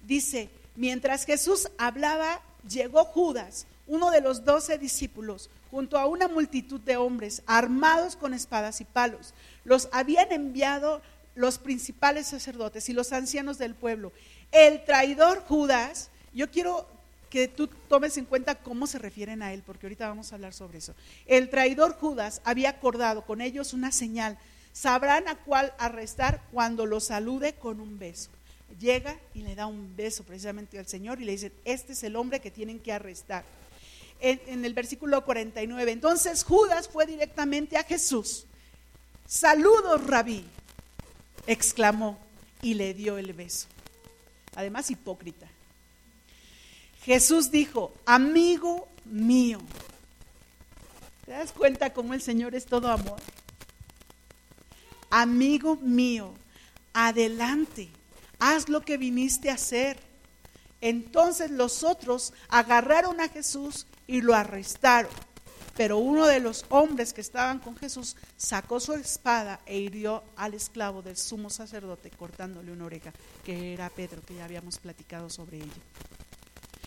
dice, 0.07 0.49
mientras 0.77 1.25
Jesús 1.25 1.69
hablaba, 1.79 2.41
llegó 2.69 3.05
Judas, 3.05 3.67
uno 3.87 4.11
de 4.11 4.21
los 4.21 4.45
doce 4.45 4.79
discípulos, 4.79 5.51
junto 5.71 5.99
a 5.99 6.07
una 6.07 6.29
multitud 6.29 6.81
de 6.81 6.97
hombres 6.97 7.43
armados 7.47 8.17
con 8.17 8.35
espadas 8.35 8.81
y 8.81 8.85
palos. 8.85 9.35
Los 9.65 9.89
habían 9.93 10.33
enviado 10.33 11.03
los 11.35 11.59
principales 11.59 12.29
sacerdotes 12.29 12.89
y 12.89 12.93
los 12.93 13.13
ancianos 13.13 13.59
del 13.59 13.75
pueblo 13.75 14.13
el 14.55 14.85
traidor 14.85 15.41
Judas, 15.41 16.11
yo 16.33 16.49
quiero 16.49 16.87
que 17.29 17.49
tú 17.49 17.67
tomes 17.67 18.17
en 18.17 18.25
cuenta 18.25 18.55
cómo 18.55 18.87
se 18.87 19.01
refieren 19.01 19.43
a 19.43 19.53
él, 19.53 19.65
porque 19.67 19.87
ahorita 19.87 20.07
vamos 20.07 20.31
a 20.31 20.37
hablar 20.37 20.55
sobre 20.55 20.79
eso. 20.79 20.95
El 21.27 21.51
traidor 21.51 21.95
Judas 21.95 22.41
había 22.45 22.71
acordado 22.71 23.23
con 23.23 23.41
ellos 23.41 23.73
una 23.73 23.91
señal. 23.91 24.39
Sabrán 24.73 25.27
a 25.27 25.35
cuál 25.35 25.75
arrestar 25.79 26.41
cuando 26.53 26.87
lo 26.87 27.01
salude 27.01 27.55
con 27.55 27.81
un 27.81 27.99
beso. 27.99 28.31
Llega 28.79 29.19
y 29.35 29.41
le 29.41 29.57
da 29.57 29.67
un 29.67 29.97
beso 29.97 30.23
precisamente 30.23 30.79
al 30.79 30.87
Señor 30.87 31.21
y 31.21 31.25
le 31.25 31.33
dice, 31.33 31.51
este 31.65 31.95
es 31.95 32.05
el 32.05 32.15
hombre 32.15 32.41
que 32.41 32.53
tienen 32.53 32.79
que 32.79 32.93
arrestar. 32.93 33.45
En, 34.27 34.65
el 34.65 34.73
versículo 34.73 35.25
49, 35.25 35.93
entonces 35.93 36.45
Judas 36.45 36.89
fue 36.89 37.07
directamente 37.07 37.77
a 37.77 37.85
Jesús. 37.85 38.47
Saludos, 39.27 40.07
rabí, 40.07 40.45
exclamó 41.47 42.19
y 42.63 42.75
le 42.75 42.95
dio 42.95 43.19
el 43.19 43.33
beso 43.35 43.69
además 44.57 44.91
hipócrita. 44.91 45.47
Jesús 47.03 47.51
dijo, 47.51 47.93
amigo 48.07 48.89
mío. 49.05 49.59
¿Te 51.27 51.33
das 51.33 51.53
cuenta 51.53 51.93
cómo 51.93 52.15
el 52.15 52.23
Señor 52.23 52.55
es 52.55 52.67
todo 52.67 52.91
amor? 52.91 53.21
Amigo 55.11 55.77
mío, 55.77 56.35
adelante, 56.93 57.89
haz 58.39 58.69
lo 58.69 58.83
que 58.83 58.97
viniste 58.97 59.51
a 59.51 59.55
hacer. 59.55 59.99
Entonces 60.81 61.51
los 61.51 61.83
otros 61.83 62.33
agarraron 62.49 63.21
a 63.21 63.29
Jesús 63.29 63.87
y 64.07 64.21
lo 64.21 64.35
arrestaron. 64.35 65.11
Pero 65.77 65.99
uno 65.99 66.27
de 66.27 66.39
los 66.39 66.65
hombres 66.69 67.13
que 67.13 67.21
estaban 67.21 67.59
con 67.59 67.77
Jesús 67.77 68.17
sacó 68.37 68.79
su 68.79 68.93
espada 68.95 69.61
e 69.67 69.79
hirió 69.79 70.23
al 70.37 70.55
esclavo 70.55 71.03
del 71.03 71.17
sumo 71.17 71.51
sacerdote 71.51 72.11
cortándole 72.11 72.71
una 72.71 72.85
oreja, 72.85 73.13
que 73.45 73.75
era 73.75 73.91
Pedro, 73.91 74.23
que 74.23 74.37
ya 74.37 74.45
habíamos 74.45 74.79
platicado 74.79 75.29
sobre 75.31 75.59
ello. 75.59 75.83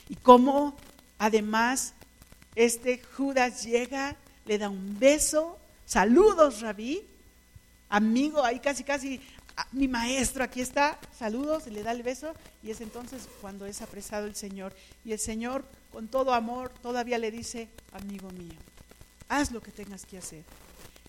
Y 0.07 0.15
cómo 0.15 0.77
además 1.17 1.93
este 2.55 3.01
Judas 3.17 3.63
llega, 3.63 4.15
le 4.45 4.57
da 4.57 4.69
un 4.69 4.97
beso, 4.97 5.59
saludos 5.85 6.61
rabí, 6.61 7.05
amigo, 7.89 8.43
ahí 8.43 8.59
casi 8.59 8.83
casi, 8.83 9.21
ah, 9.57 9.67
mi 9.71 9.87
maestro, 9.87 10.43
aquí 10.43 10.61
está, 10.61 10.97
saludos, 11.17 11.67
le 11.67 11.83
da 11.83 11.91
el 11.91 12.03
beso, 12.03 12.33
y 12.63 12.71
es 12.71 12.81
entonces 12.81 13.27
cuando 13.41 13.65
es 13.65 13.81
apresado 13.81 14.25
el 14.27 14.35
Señor. 14.35 14.73
Y 15.05 15.11
el 15.11 15.19
Señor, 15.19 15.65
con 15.97 16.07
todo 16.07 16.31
amor, 16.35 16.69
todavía 16.83 17.17
le 17.17 17.31
dice, 17.31 17.67
amigo 17.91 18.29
mío, 18.29 18.53
haz 19.29 19.51
lo 19.51 19.63
que 19.63 19.71
tengas 19.71 20.05
que 20.05 20.19
hacer. 20.19 20.43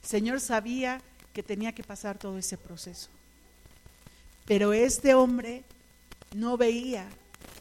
El 0.03 0.09
Señor 0.09 0.41
sabía 0.41 1.03
que 1.35 1.43
tenía 1.43 1.73
que 1.73 1.85
pasar 1.85 2.17
todo 2.17 2.39
ese 2.39 2.57
proceso. 2.57 3.11
Pero 4.47 4.73
este 4.73 5.13
hombre 5.13 5.63
no 6.35 6.57
veía 6.57 7.07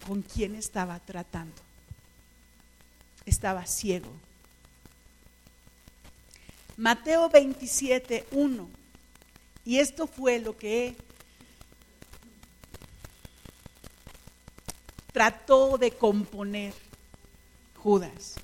con 0.07 0.21
quién 0.21 0.55
estaba 0.55 1.01
tratando. 1.01 1.61
Estaba 3.25 3.65
ciego. 3.65 4.13
Mateo 6.77 7.27
27, 7.27 8.25
1. 8.31 8.69
Y 9.65 9.79
esto 9.79 10.07
fue 10.07 10.39
lo 10.39 10.55
que 10.55 10.95
trató 15.11 15.77
de 15.77 15.91
componer 15.91 16.86
Judas. 17.77 18.35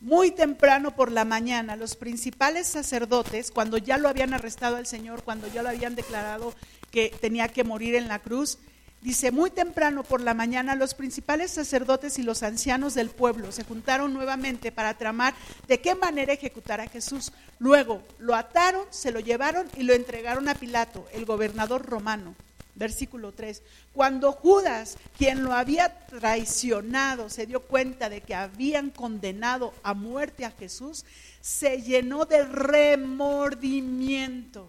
Muy 0.00 0.30
temprano 0.30 0.94
por 0.94 1.10
la 1.10 1.24
mañana, 1.24 1.74
los 1.74 1.96
principales 1.96 2.66
sacerdotes, 2.66 3.50
cuando 3.50 3.78
ya 3.78 3.98
lo 3.98 4.08
habían 4.08 4.34
arrestado 4.34 4.76
al 4.76 4.86
Señor, 4.86 5.22
cuando 5.22 5.48
ya 5.48 5.62
lo 5.62 5.70
habían 5.70 5.94
declarado 5.94 6.54
que 6.90 7.14
tenía 7.20 7.48
que 7.48 7.64
morir 7.64 7.94
en 7.94 8.06
la 8.06 8.20
cruz, 8.20 8.58
dice, 9.02 9.30
muy 9.30 9.50
temprano 9.50 10.04
por 10.04 10.20
la 10.20 10.34
mañana, 10.34 10.74
los 10.74 10.94
principales 10.94 11.50
sacerdotes 11.50 12.18
y 12.18 12.22
los 12.22 12.42
ancianos 12.42 12.94
del 12.94 13.10
pueblo 13.10 13.52
se 13.52 13.64
juntaron 13.64 14.12
nuevamente 14.12 14.70
para 14.70 14.94
tramar 14.94 15.34
de 15.66 15.80
qué 15.80 15.94
manera 15.94 16.32
ejecutar 16.32 16.80
a 16.80 16.88
Jesús. 16.88 17.32
Luego 17.58 18.02
lo 18.18 18.34
ataron, 18.34 18.84
se 18.90 19.12
lo 19.12 19.20
llevaron 19.20 19.66
y 19.76 19.82
lo 19.82 19.94
entregaron 19.94 20.48
a 20.48 20.54
Pilato, 20.54 21.06
el 21.12 21.24
gobernador 21.24 21.84
romano 21.84 22.34
versículo 22.76 23.32
3. 23.32 23.62
Cuando 23.92 24.32
Judas, 24.32 24.96
quien 25.18 25.42
lo 25.42 25.52
había 25.52 26.06
traicionado, 26.06 27.28
se 27.28 27.46
dio 27.46 27.62
cuenta 27.62 28.08
de 28.08 28.20
que 28.20 28.34
habían 28.34 28.90
condenado 28.90 29.74
a 29.82 29.94
muerte 29.94 30.44
a 30.44 30.52
Jesús, 30.52 31.04
se 31.40 31.82
llenó 31.82 32.26
de 32.26 32.44
remordimiento. 32.44 34.66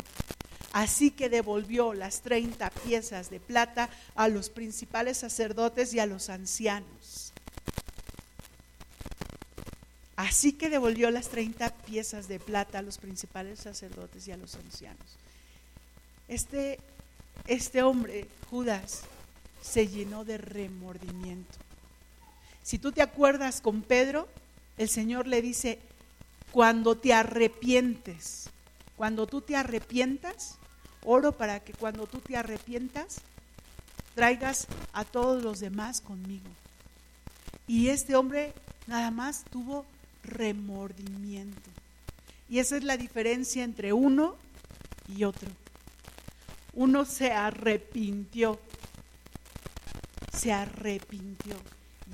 Así 0.73 1.11
que 1.11 1.29
devolvió 1.29 1.93
las 1.93 2.21
30 2.21 2.69
piezas 2.69 3.29
de 3.29 3.39
plata 3.39 3.89
a 4.15 4.27
los 4.27 4.49
principales 4.49 5.17
sacerdotes 5.17 5.93
y 5.93 5.99
a 5.99 6.05
los 6.05 6.29
ancianos. 6.29 7.33
Así 10.15 10.53
que 10.53 10.69
devolvió 10.69 11.11
las 11.11 11.29
30 11.29 11.69
piezas 11.85 12.27
de 12.27 12.39
plata 12.39 12.79
a 12.79 12.81
los 12.81 12.97
principales 12.97 13.59
sacerdotes 13.59 14.27
y 14.27 14.31
a 14.31 14.37
los 14.37 14.55
ancianos. 14.55 15.17
Este 16.27 16.79
este 17.45 17.83
hombre, 17.83 18.27
Judas, 18.49 19.03
se 19.61 19.87
llenó 19.87 20.25
de 20.25 20.37
remordimiento. 20.37 21.57
Si 22.63 22.79
tú 22.79 22.91
te 22.91 23.01
acuerdas 23.01 23.61
con 23.61 23.81
Pedro, 23.81 24.27
el 24.77 24.89
Señor 24.89 25.27
le 25.27 25.41
dice, 25.41 25.79
cuando 26.51 26.97
te 26.97 27.13
arrepientes, 27.13 28.49
cuando 28.95 29.27
tú 29.27 29.41
te 29.41 29.55
arrepientas, 29.55 30.57
oro 31.03 31.31
para 31.31 31.59
que 31.61 31.73
cuando 31.73 32.07
tú 32.07 32.19
te 32.19 32.35
arrepientas, 32.35 33.21
traigas 34.15 34.67
a 34.93 35.05
todos 35.05 35.43
los 35.43 35.59
demás 35.59 36.01
conmigo. 36.01 36.49
Y 37.67 37.89
este 37.89 38.15
hombre 38.15 38.53
nada 38.87 39.11
más 39.11 39.43
tuvo 39.51 39.85
remordimiento. 40.23 41.69
Y 42.49 42.59
esa 42.59 42.77
es 42.77 42.83
la 42.83 42.97
diferencia 42.97 43.63
entre 43.63 43.93
uno 43.93 44.35
y 45.07 45.23
otro 45.23 45.49
uno 46.77 47.05
se 47.05 47.31
arrepintió, 47.31 48.59
se 50.31 50.53
arrepintió 50.53 51.55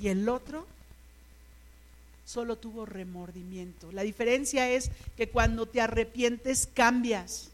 y 0.00 0.08
el 0.08 0.26
otro 0.26 0.66
solo 2.24 2.56
tuvo 2.56 2.86
remordimiento. 2.86 3.92
La 3.92 4.02
diferencia 4.02 4.70
es 4.70 4.90
que 5.18 5.28
cuando 5.28 5.66
te 5.66 5.82
arrepientes 5.82 6.66
cambias, 6.72 7.50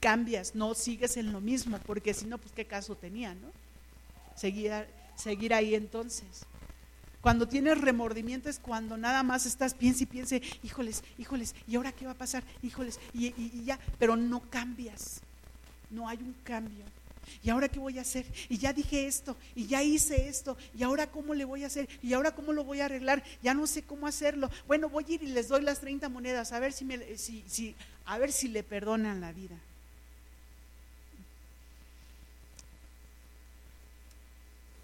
cambias, 0.00 0.56
no 0.56 0.74
sigues 0.74 1.16
en 1.16 1.32
lo 1.32 1.40
mismo, 1.40 1.78
porque 1.86 2.14
si 2.14 2.26
no, 2.26 2.36
pues 2.36 2.50
qué 2.52 2.64
caso 2.64 2.96
tenía, 2.96 3.36
¿no? 3.36 3.52
Seguir, 4.34 4.72
seguir 5.14 5.54
ahí 5.54 5.76
entonces. 5.76 6.46
Cuando 7.20 7.46
tienes 7.46 7.80
remordimiento 7.80 8.50
es 8.50 8.58
cuando 8.58 8.96
nada 8.96 9.22
más 9.22 9.46
estás, 9.46 9.72
piensa 9.72 10.02
y 10.02 10.06
piense, 10.06 10.42
híjoles, 10.64 11.04
híjoles, 11.16 11.54
¿y 11.68 11.76
ahora 11.76 11.92
qué 11.92 12.06
va 12.06 12.12
a 12.12 12.18
pasar? 12.18 12.42
Híjoles, 12.60 12.98
y 13.14 13.62
ya, 13.62 13.78
pero 14.00 14.16
no 14.16 14.40
cambias 14.50 15.22
no 15.92 16.08
hay 16.08 16.18
un 16.18 16.34
cambio. 16.42 16.84
¿Y 17.42 17.50
ahora 17.50 17.68
qué 17.68 17.78
voy 17.78 17.98
a 17.98 18.02
hacer? 18.02 18.26
Y 18.48 18.58
ya 18.58 18.72
dije 18.72 19.06
esto, 19.06 19.36
y 19.54 19.66
ya 19.66 19.82
hice 19.82 20.28
esto, 20.28 20.56
y 20.76 20.82
ahora 20.82 21.06
cómo 21.06 21.34
le 21.34 21.44
voy 21.44 21.64
a 21.64 21.68
hacer, 21.68 21.88
y 22.02 22.12
ahora 22.12 22.34
cómo 22.34 22.52
lo 22.52 22.64
voy 22.64 22.80
a 22.80 22.86
arreglar, 22.86 23.22
ya 23.42 23.54
no 23.54 23.66
sé 23.66 23.82
cómo 23.82 24.06
hacerlo. 24.06 24.50
Bueno, 24.66 24.88
voy 24.88 25.04
a 25.08 25.12
ir 25.12 25.22
y 25.22 25.28
les 25.28 25.48
doy 25.48 25.62
las 25.62 25.80
30 25.80 26.08
monedas, 26.08 26.52
a 26.52 26.58
ver 26.58 26.72
si, 26.72 26.84
me, 26.84 27.16
si, 27.16 27.44
si, 27.46 27.74
a 28.06 28.18
ver 28.18 28.32
si 28.32 28.48
le 28.48 28.62
perdonan 28.62 29.20
la 29.20 29.32
vida. 29.32 29.56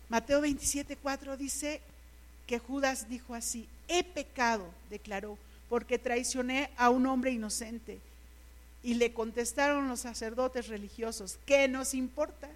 Mateo 0.08 0.40
27, 0.40 0.96
4 0.96 1.36
dice 1.36 1.82
que 2.46 2.58
Judas 2.58 3.08
dijo 3.10 3.34
así, 3.34 3.68
he 3.88 4.02
pecado, 4.04 4.66
declaró, 4.88 5.36
porque 5.68 5.98
traicioné 5.98 6.70
a 6.76 6.88
un 6.88 7.06
hombre 7.06 7.30
inocente. 7.30 8.00
Y 8.82 8.94
le 8.94 9.12
contestaron 9.12 9.88
los 9.88 10.00
sacerdotes 10.00 10.68
religiosos, 10.68 11.38
¿qué 11.46 11.68
nos 11.68 11.94
importa? 11.94 12.48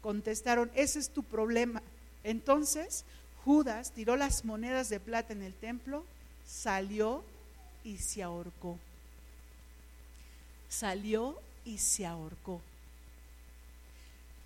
Contestaron, 0.00 0.70
ese 0.74 0.98
es 1.00 1.10
tu 1.10 1.22
problema. 1.22 1.82
Entonces 2.24 3.04
Judas 3.44 3.92
tiró 3.92 4.16
las 4.16 4.44
monedas 4.44 4.88
de 4.88 5.00
plata 5.00 5.32
en 5.32 5.42
el 5.42 5.54
templo, 5.54 6.04
salió 6.46 7.24
y 7.84 7.98
se 7.98 8.22
ahorcó. 8.22 8.78
Salió 10.68 11.38
y 11.64 11.78
se 11.78 12.06
ahorcó. 12.06 12.60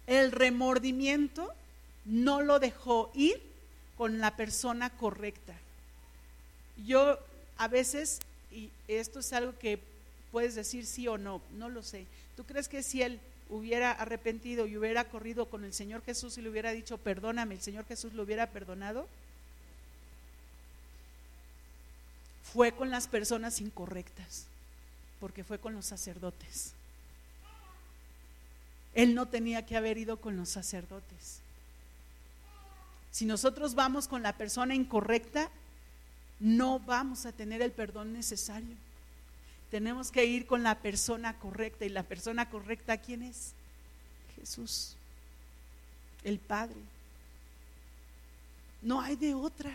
El 0.07 0.33
remordimiento 0.33 1.53
no 2.05 2.43
lo 2.43 2.59
dejó 2.59 3.11
ir 3.15 3.41
con 3.97 4.19
la 4.19 4.37
persona 4.37 4.91
correcta. 4.91 5.55
Yo 6.87 7.19
a 7.59 7.69
veces, 7.69 8.21
y 8.51 8.71
esto 8.89 9.21
es 9.21 9.33
algo 9.33 9.59
que 9.59 9.79
puedes 10.33 10.55
decir 10.55 10.87
sí 10.87 11.07
o 11.07 11.19
no, 11.19 11.41
no 11.53 11.69
lo 11.69 11.83
sé. 11.83 12.07
¿Tú 12.37 12.45
crees 12.45 12.67
que 12.67 12.83
si 12.83 13.03
él 13.03 13.21
hubiera 13.51 13.93
arrepentido 13.93 14.67
y 14.67 14.77
hubiera 14.77 15.05
corrido 15.05 15.47
con 15.47 15.65
el 15.65 15.75
Señor 15.75 16.03
Jesús 16.03 16.39
y 16.39 16.43
le 16.43 16.49
hubiera 16.49 16.73
dicho, 16.73 16.97
perdóname, 16.97 17.55
el 17.55 17.61
Señor 17.61 17.85
Jesús 17.85 18.15
lo 18.15 18.23
hubiera 18.23 18.49
perdonado? 18.49 19.07
Fue 22.53 22.73
con 22.73 22.91
las 22.91 23.07
personas 23.07 23.61
incorrectas, 23.61 24.47
porque 25.21 25.45
fue 25.45 25.59
con 25.59 25.75
los 25.75 25.87
sacerdotes. 25.87 26.73
Él 28.95 29.15
no 29.15 29.27
tenía 29.27 29.65
que 29.65 29.77
haber 29.77 29.99
ido 29.99 30.17
con 30.17 30.37
los 30.37 30.49
sacerdotes. 30.49 31.41
Si 33.11 33.27
nosotros 33.27 33.75
vamos 33.75 34.09
con 34.09 34.23
la 34.23 34.37
persona 34.37 34.75
incorrecta, 34.75 35.51
no 36.41 36.81
vamos 36.81 37.27
a 37.27 37.33
tener 37.33 37.63
el 37.63 37.73
perdón 37.73 38.13
necesario. 38.13 38.75
Tenemos 39.73 40.13
que 40.13 40.27
ir 40.27 40.45
con 40.47 40.63
la 40.63 40.75
persona 40.75 41.33
correcta. 41.39 41.87
¿Y 41.87 41.89
la 41.89 42.03
persona 42.03 42.51
correcta 42.51 42.99
quién 42.99 43.23
es? 43.23 43.55
Jesús, 44.39 44.97
el 46.25 46.39
Padre. 46.39 46.77
No 48.83 49.01
hay 49.01 49.17
de 49.17 49.33
otra. 49.33 49.71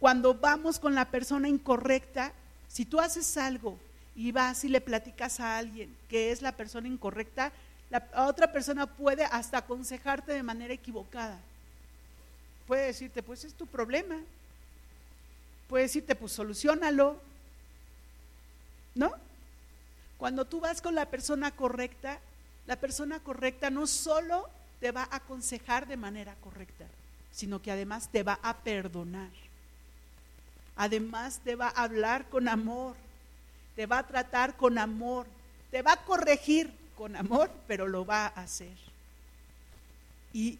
Cuando 0.00 0.32
vamos 0.32 0.78
con 0.78 0.94
la 0.94 1.04
persona 1.04 1.46
incorrecta, 1.46 2.32
si 2.66 2.86
tú 2.86 3.00
haces 3.00 3.36
algo 3.36 3.78
y 4.16 4.32
vas 4.32 4.64
y 4.64 4.70
le 4.70 4.80
platicas 4.80 5.40
a 5.40 5.58
alguien 5.58 5.94
que 6.08 6.32
es 6.32 6.40
la 6.40 6.52
persona 6.52 6.88
incorrecta, 6.88 7.52
la 7.90 8.08
otra 8.24 8.50
persona 8.50 8.86
puede 8.86 9.26
hasta 9.26 9.58
aconsejarte 9.58 10.32
de 10.32 10.42
manera 10.42 10.72
equivocada. 10.72 11.38
Puede 12.66 12.86
decirte, 12.86 13.22
pues 13.22 13.44
es 13.44 13.52
tu 13.52 13.66
problema. 13.66 14.16
Puede 15.68 15.82
decirte, 15.82 16.14
pues 16.14 16.32
solucionalo. 16.32 17.20
¿No? 18.94 19.12
Cuando 20.18 20.44
tú 20.44 20.60
vas 20.60 20.80
con 20.80 20.94
la 20.94 21.06
persona 21.06 21.50
correcta, 21.50 22.18
la 22.66 22.76
persona 22.76 23.20
correcta 23.20 23.70
no 23.70 23.86
solo 23.86 24.48
te 24.80 24.90
va 24.90 25.02
a 25.02 25.16
aconsejar 25.16 25.86
de 25.86 25.96
manera 25.96 26.34
correcta, 26.42 26.86
sino 27.32 27.60
que 27.60 27.70
además 27.70 28.08
te 28.10 28.22
va 28.22 28.38
a 28.42 28.56
perdonar. 28.58 29.30
Además 30.76 31.40
te 31.44 31.56
va 31.56 31.68
a 31.68 31.82
hablar 31.82 32.28
con 32.28 32.48
amor, 32.48 32.96
te 33.76 33.86
va 33.86 33.98
a 33.98 34.06
tratar 34.06 34.56
con 34.56 34.78
amor, 34.78 35.26
te 35.70 35.82
va 35.82 35.92
a 35.92 36.04
corregir 36.04 36.72
con 36.96 37.16
amor, 37.16 37.50
pero 37.66 37.86
lo 37.86 38.04
va 38.06 38.26
a 38.26 38.42
hacer. 38.42 38.76
Y, 40.32 40.58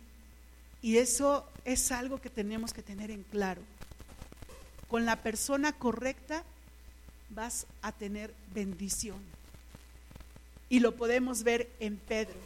y 0.82 0.98
eso 0.98 1.48
es 1.64 1.90
algo 1.90 2.20
que 2.20 2.30
tenemos 2.30 2.72
que 2.72 2.82
tener 2.82 3.10
en 3.10 3.22
claro. 3.24 3.62
Con 4.88 5.04
la 5.04 5.16
persona 5.16 5.72
correcta 5.72 6.44
vas 7.30 7.66
a 7.82 7.92
tener 7.92 8.34
bendición. 8.52 9.18
Y 10.68 10.80
lo 10.80 10.96
podemos 10.96 11.42
ver 11.42 11.70
en 11.80 11.96
Pedro, 11.96 12.38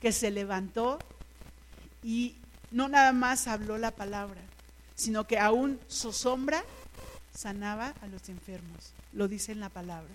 que 0.00 0.12
se 0.12 0.30
levantó 0.30 0.98
y 2.02 2.36
no 2.70 2.88
nada 2.88 3.12
más 3.12 3.48
habló 3.48 3.78
la 3.78 3.90
palabra, 3.90 4.40
sino 4.94 5.26
que 5.26 5.38
aún 5.38 5.80
su 5.88 6.12
sombra 6.12 6.64
sanaba 7.34 7.94
a 8.02 8.06
los 8.08 8.28
enfermos. 8.28 8.92
Lo 9.12 9.28
dice 9.28 9.52
en 9.52 9.60
la 9.60 9.68
palabra. 9.68 10.12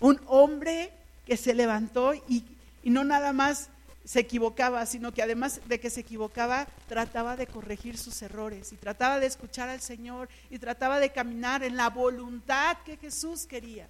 Un 0.00 0.20
hombre 0.26 0.92
que 1.26 1.36
se 1.36 1.54
levantó 1.54 2.14
y, 2.14 2.44
y 2.82 2.90
no 2.90 3.04
nada 3.04 3.32
más 3.32 3.68
se 4.04 4.20
equivocaba, 4.20 4.84
sino 4.86 5.12
que 5.12 5.22
además 5.22 5.60
de 5.66 5.80
que 5.80 5.90
se 5.90 6.00
equivocaba, 6.00 6.66
trataba 6.88 7.36
de 7.36 7.46
corregir 7.46 7.96
sus 7.96 8.20
errores 8.20 8.72
y 8.72 8.76
trataba 8.76 9.18
de 9.18 9.26
escuchar 9.26 9.68
al 9.70 9.80
Señor 9.80 10.28
y 10.50 10.58
trataba 10.58 11.00
de 11.00 11.10
caminar 11.10 11.64
en 11.64 11.76
la 11.76 11.88
voluntad 11.88 12.76
que 12.84 12.98
Jesús 12.98 13.46
quería. 13.46 13.88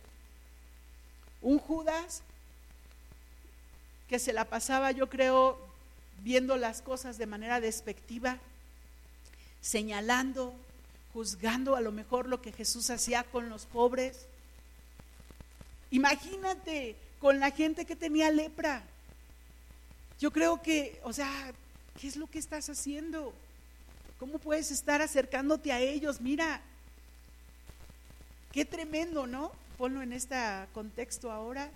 Un 1.42 1.58
Judas 1.58 2.22
que 4.08 4.18
se 4.18 4.32
la 4.32 4.44
pasaba, 4.44 4.92
yo 4.92 5.08
creo, 5.08 5.58
viendo 6.22 6.56
las 6.56 6.80
cosas 6.80 7.18
de 7.18 7.26
manera 7.26 7.60
despectiva, 7.60 8.38
señalando, 9.60 10.54
juzgando 11.12 11.74
a 11.74 11.80
lo 11.80 11.90
mejor 11.90 12.28
lo 12.28 12.40
que 12.40 12.52
Jesús 12.52 12.90
hacía 12.90 13.24
con 13.24 13.48
los 13.48 13.66
pobres. 13.66 14.26
Imagínate 15.90 16.96
con 17.20 17.40
la 17.40 17.50
gente 17.50 17.84
que 17.84 17.96
tenía 17.96 18.30
lepra. 18.30 18.84
Yo 20.20 20.30
creo 20.30 20.62
que, 20.62 21.00
o 21.02 21.12
sea, 21.12 21.52
¿qué 22.00 22.08
es 22.08 22.16
lo 22.16 22.26
que 22.26 22.38
estás 22.38 22.68
haciendo? 22.68 23.32
¿Cómo 24.18 24.38
puedes 24.38 24.70
estar 24.70 25.02
acercándote 25.02 25.72
a 25.72 25.80
ellos? 25.80 26.20
Mira, 26.20 26.60
qué 28.52 28.64
tremendo, 28.64 29.26
¿no? 29.26 29.52
Ponlo 29.76 30.02
en 30.02 30.12
este 30.12 30.36
contexto 30.72 31.32
ahora. 31.32 31.70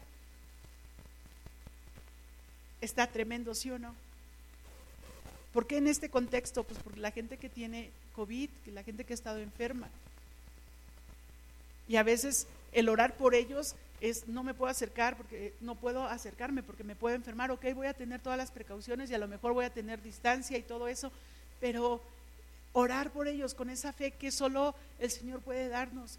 Está 2.81 3.09
tremendo, 3.09 3.55
¿sí 3.55 3.71
o 3.71 3.79
no? 3.79 3.95
¿Por 5.53 5.67
qué 5.67 5.79
en 5.79 5.89
este 5.89 6.09
contexto? 6.09 6.63
Pues 6.63 6.79
porque 6.79 7.01
la 7.01 7.11
gente 7.11 7.37
que 7.37 7.49
tiene 7.49 7.91
COVID, 8.15 8.51
la 8.73 8.85
gente 8.85 9.05
que 9.05 9.13
ha 9.13 9.15
estado 9.15 9.41
enferma. 9.41 9.89
Y 11.89 11.97
a 11.97 12.03
veces 12.03 12.47
el 12.73 12.89
orar 12.89 13.17
por 13.17 13.35
ellos 13.35 13.75
es 14.01 14.29
no 14.29 14.43
me 14.43 14.55
puedo 14.55 14.71
acercar 14.71 15.17
porque 15.17 15.55
no 15.61 15.75
puedo 15.75 16.05
acercarme 16.05 16.63
porque 16.63 16.85
me 16.85 16.97
puedo 16.97 17.17
enfermar. 17.17 17.51
Ok, 17.51 17.67
voy 17.75 17.87
a 17.87 17.95
tener 17.95 18.21
todas 18.21 18.39
las 18.39 18.51
precauciones 18.51 19.11
y 19.11 19.15
a 19.15 19.19
lo 19.19 19.29
mejor 19.29 19.53
voy 19.53 19.65
a 19.65 19.73
tener 19.73 20.03
distancia 20.03 20.57
y 20.57 20.63
todo 20.63 20.89
eso, 20.89 21.13
pero 21.61 22.01
orar 22.73 23.11
por 23.11 23.29
ellos 23.29 23.55
con 23.55 23.71
esa 23.71 23.93
fe 23.93 24.13
que 24.13 24.31
solo 24.31 24.75
el 24.99 25.11
Señor 25.11 25.41
puede 25.41 25.69
darnos 25.69 26.19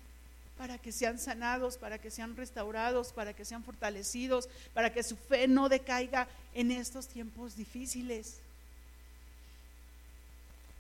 para 0.57 0.77
que 0.77 0.91
sean 0.91 1.19
sanados, 1.19 1.77
para 1.77 1.99
que 1.99 2.11
sean 2.11 2.36
restaurados, 2.36 3.13
para 3.13 3.34
que 3.34 3.45
sean 3.45 3.63
fortalecidos, 3.63 4.49
para 4.73 4.91
que 4.91 5.03
su 5.03 5.15
fe 5.15 5.47
no 5.47 5.69
decaiga 5.69 6.27
en 6.53 6.71
estos 6.71 7.07
tiempos 7.07 7.55
difíciles. 7.55 8.39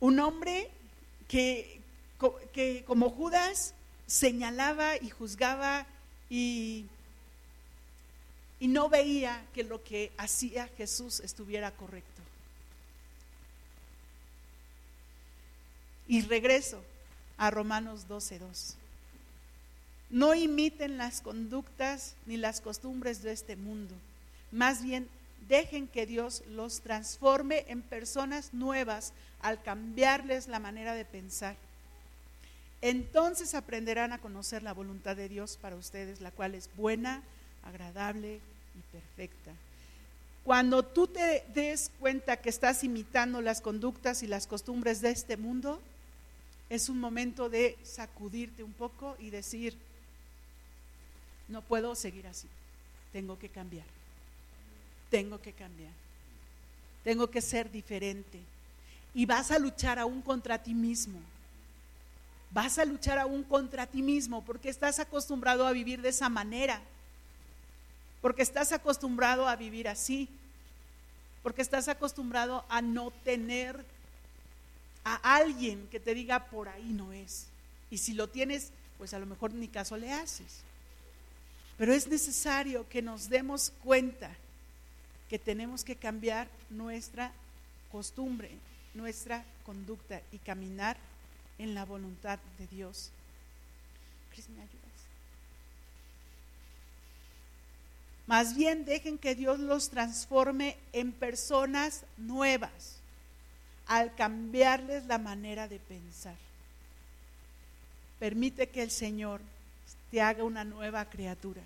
Un 0.01 0.19
hombre 0.19 0.69
que, 1.29 1.79
que 2.51 2.83
como 2.85 3.09
Judas 3.09 3.73
señalaba 4.05 4.97
y 4.97 5.09
juzgaba 5.09 5.85
y, 6.29 6.85
no 8.59 8.89
veía 8.89 9.43
que 9.53 9.63
lo 9.63 9.83
que 9.83 10.11
hacía 10.17 10.67
Jesús 10.77 11.21
estuviera 11.21 11.71
correcto. 11.71 12.21
Y 16.07 16.21
regreso 16.21 16.83
a 17.37 17.49
Romanos 17.51 18.05
12.2. 18.09 18.75
No 20.09 20.33
imiten 20.33 20.97
las 20.97 21.21
conductas 21.21 22.15
ni 22.25 22.35
las 22.35 22.61
costumbres 22.61 23.21
de 23.21 23.31
este 23.31 23.55
mundo. 23.55 23.95
Más 24.51 24.83
bien, 24.83 25.07
dejen 25.47 25.87
que 25.87 26.05
Dios 26.05 26.43
los 26.49 26.81
transforme 26.81 27.65
en 27.67 27.81
personas 27.81 28.53
nuevas 28.53 29.13
al 29.41 29.61
cambiarles 29.61 30.47
la 30.47 30.59
manera 30.59 30.95
de 30.95 31.05
pensar. 31.05 31.55
Entonces 32.81 33.55
aprenderán 33.55 34.13
a 34.13 34.19
conocer 34.19 34.63
la 34.63 34.73
voluntad 34.73 35.15
de 35.15 35.27
Dios 35.27 35.57
para 35.61 35.75
ustedes, 35.75 36.21
la 36.21 36.31
cual 36.31 36.55
es 36.55 36.69
buena, 36.75 37.21
agradable 37.63 38.39
y 38.75 38.91
perfecta. 38.91 39.51
Cuando 40.45 40.83
tú 40.83 41.07
te 41.07 41.43
des 41.53 41.91
cuenta 41.99 42.37
que 42.37 42.49
estás 42.49 42.83
imitando 42.83 43.41
las 43.41 43.61
conductas 43.61 44.23
y 44.23 44.27
las 44.27 44.47
costumbres 44.47 45.01
de 45.01 45.11
este 45.11 45.35
mundo, 45.35 45.81
es 46.69 46.87
un 46.87 46.99
momento 46.99 47.49
de 47.49 47.77
sacudirte 47.83 48.63
un 48.63 48.73
poco 48.73 49.15
y 49.19 49.29
decir, 49.29 49.75
no 51.47 51.61
puedo 51.61 51.95
seguir 51.95 52.27
así, 52.27 52.47
tengo 53.11 53.37
que 53.37 53.49
cambiar, 53.49 53.85
tengo 55.09 55.41
que 55.41 55.51
cambiar, 55.51 55.91
tengo 57.03 57.29
que 57.29 57.41
ser 57.41 57.71
diferente. 57.71 58.39
Y 59.13 59.25
vas 59.25 59.51
a 59.51 59.59
luchar 59.59 59.99
aún 59.99 60.21
contra 60.21 60.61
ti 60.61 60.73
mismo, 60.73 61.19
vas 62.51 62.79
a 62.79 62.85
luchar 62.85 63.19
aún 63.19 63.43
contra 63.43 63.87
ti 63.87 64.01
mismo 64.01 64.43
porque 64.43 64.69
estás 64.69 64.99
acostumbrado 64.99 65.67
a 65.67 65.71
vivir 65.71 66.01
de 66.01 66.09
esa 66.09 66.29
manera, 66.29 66.81
porque 68.21 68.41
estás 68.41 68.71
acostumbrado 68.71 69.47
a 69.47 69.55
vivir 69.55 69.87
así, 69.87 70.27
porque 71.43 71.61
estás 71.61 71.87
acostumbrado 71.87 72.65
a 72.69 72.81
no 72.81 73.11
tener 73.11 73.85
a 75.03 75.35
alguien 75.35 75.87
que 75.89 75.99
te 75.99 76.13
diga 76.13 76.45
por 76.45 76.67
ahí 76.67 76.91
no 76.91 77.13
es. 77.13 77.47
Y 77.89 77.97
si 77.97 78.13
lo 78.13 78.27
tienes, 78.27 78.71
pues 78.97 79.13
a 79.13 79.19
lo 79.19 79.25
mejor 79.25 79.53
ni 79.53 79.67
caso 79.67 79.97
le 79.97 80.11
haces. 80.11 80.61
Pero 81.77 81.93
es 81.93 82.07
necesario 82.07 82.87
que 82.89 83.01
nos 83.01 83.29
demos 83.29 83.71
cuenta 83.83 84.29
que 85.29 85.39
tenemos 85.39 85.83
que 85.83 85.95
cambiar 85.95 86.49
nuestra 86.69 87.31
costumbre, 87.91 88.51
nuestra 88.93 89.45
conducta 89.65 90.21
y 90.31 90.39
caminar 90.39 90.97
en 91.59 91.75
la 91.75 91.85
voluntad 91.85 92.39
de 92.57 92.67
Dios. 92.67 93.11
Cris, 94.31 94.49
¿me 94.49 94.61
ayudas? 94.61 94.79
Más 98.25 98.55
bien 98.55 98.85
dejen 98.85 99.17
que 99.17 99.35
Dios 99.35 99.59
los 99.59 99.89
transforme 99.89 100.77
en 100.93 101.11
personas 101.11 102.03
nuevas 102.17 102.97
al 103.87 104.13
cambiarles 104.13 105.05
la 105.07 105.17
manera 105.17 105.67
de 105.67 105.79
pensar. 105.79 106.35
Permite 108.19 108.69
que 108.69 108.83
el 108.83 108.91
Señor 108.91 109.41
te 110.11 110.21
haga 110.21 110.43
una 110.43 110.63
nueva 110.63 111.05
criatura. 111.05 111.61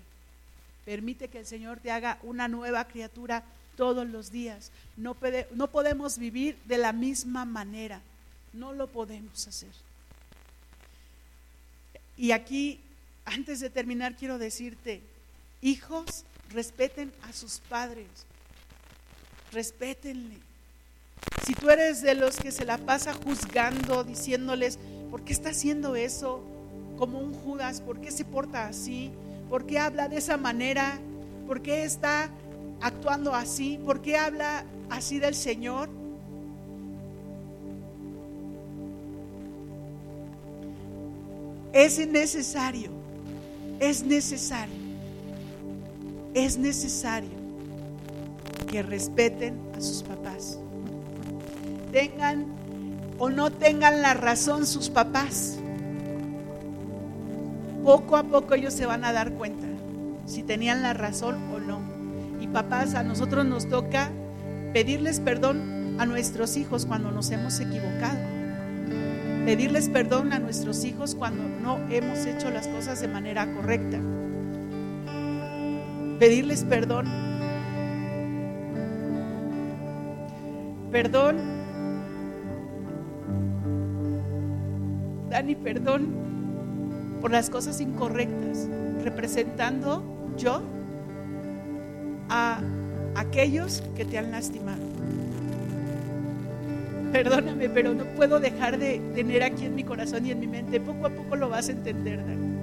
Permite 0.86 1.28
que 1.28 1.40
el 1.40 1.46
Señor 1.46 1.80
te 1.80 1.90
haga 1.90 2.18
una 2.22 2.48
nueva 2.48 2.86
criatura 2.86 3.44
todos 3.76 4.08
los 4.08 4.30
días. 4.30 4.70
No, 4.96 5.16
no 5.52 5.70
podemos 5.70 6.16
vivir 6.16 6.56
de 6.64 6.78
la 6.78 6.94
misma 6.94 7.44
manera. 7.44 8.00
No 8.54 8.72
lo 8.72 8.86
podemos 8.86 9.46
hacer. 9.46 9.83
Y 12.16 12.32
aquí, 12.32 12.80
antes 13.24 13.60
de 13.60 13.70
terminar, 13.70 14.16
quiero 14.16 14.38
decirte, 14.38 15.02
hijos, 15.60 16.24
respeten 16.50 17.12
a 17.22 17.32
sus 17.32 17.58
padres. 17.58 18.06
Respétenle. 19.52 20.38
Si 21.44 21.54
tú 21.54 21.70
eres 21.70 22.02
de 22.02 22.14
los 22.14 22.36
que 22.36 22.52
se 22.52 22.64
la 22.64 22.78
pasa 22.78 23.14
juzgando, 23.14 24.04
diciéndoles, 24.04 24.78
¿por 25.10 25.22
qué 25.24 25.32
está 25.32 25.50
haciendo 25.50 25.96
eso? 25.96 26.42
Como 26.96 27.18
un 27.18 27.34
Judas, 27.34 27.80
¿por 27.80 28.00
qué 28.00 28.10
se 28.10 28.24
porta 28.24 28.66
así? 28.66 29.10
¿Por 29.48 29.66
qué 29.66 29.78
habla 29.78 30.08
de 30.08 30.18
esa 30.18 30.36
manera? 30.36 30.98
¿Por 31.46 31.62
qué 31.62 31.84
está 31.84 32.30
actuando 32.80 33.34
así? 33.34 33.78
¿Por 33.84 34.00
qué 34.00 34.16
habla 34.16 34.64
así 34.90 35.18
del 35.18 35.34
Señor? 35.34 35.88
Es 41.74 41.98
necesario, 42.06 42.90
es 43.80 44.02
necesario, 44.02 44.74
es 46.32 46.56
necesario 46.56 47.44
que 48.70 48.82
respeten 48.82 49.60
a 49.76 49.80
sus 49.82 50.02
papás 50.02 50.58
tengan 51.94 52.46
o 53.18 53.30
no 53.30 53.52
tengan 53.52 54.02
la 54.02 54.14
razón 54.14 54.66
sus 54.66 54.90
papás. 54.90 55.60
Poco 57.84 58.16
a 58.16 58.24
poco 58.24 58.54
ellos 58.54 58.74
se 58.74 58.84
van 58.84 59.04
a 59.04 59.12
dar 59.12 59.34
cuenta 59.34 59.68
si 60.26 60.42
tenían 60.42 60.82
la 60.82 60.92
razón 60.92 61.36
o 61.54 61.60
no. 61.60 61.80
Y 62.40 62.48
papás, 62.48 62.96
a 62.96 63.04
nosotros 63.04 63.46
nos 63.46 63.68
toca 63.68 64.10
pedirles 64.72 65.20
perdón 65.20 66.00
a 66.00 66.04
nuestros 66.04 66.56
hijos 66.56 66.84
cuando 66.84 67.12
nos 67.12 67.30
hemos 67.30 67.60
equivocado. 67.60 68.33
Pedirles 69.44 69.88
perdón 69.88 70.32
a 70.32 70.38
nuestros 70.38 70.84
hijos 70.84 71.14
cuando 71.14 71.42
no 71.62 71.78
hemos 71.90 72.24
hecho 72.26 72.50
las 72.50 72.66
cosas 72.68 73.00
de 73.00 73.08
manera 73.08 73.52
correcta. 73.52 73.98
Pedirles 76.18 76.64
perdón. 76.64 77.06
Perdón 80.90 81.54
Dani, 85.34 85.56
perdón 85.56 86.06
por 87.20 87.32
las 87.32 87.50
cosas 87.50 87.80
incorrectas, 87.80 88.68
representando 89.02 90.04
yo 90.36 90.62
a 92.28 92.60
aquellos 93.16 93.82
que 93.96 94.04
te 94.04 94.16
han 94.16 94.30
lastimado. 94.30 94.93
Perdóname, 97.14 97.68
pero 97.68 97.94
no 97.94 98.06
puedo 98.16 98.40
dejar 98.40 98.76
de 98.76 98.98
tener 99.14 99.44
aquí 99.44 99.66
en 99.66 99.76
mi 99.76 99.84
corazón 99.84 100.26
y 100.26 100.32
en 100.32 100.40
mi 100.40 100.48
mente. 100.48 100.80
Poco 100.80 101.06
a 101.06 101.10
poco 101.10 101.36
lo 101.36 101.48
vas 101.48 101.68
a 101.68 101.70
entender, 101.70 102.18
Dani. 102.26 102.58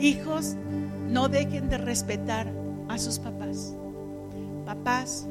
Hijos, 0.00 0.54
no 1.08 1.30
dejen 1.30 1.70
de 1.70 1.78
respetar 1.78 2.52
a 2.90 2.98
sus 2.98 3.20
papás. 3.20 3.74
Papás, 4.66 5.26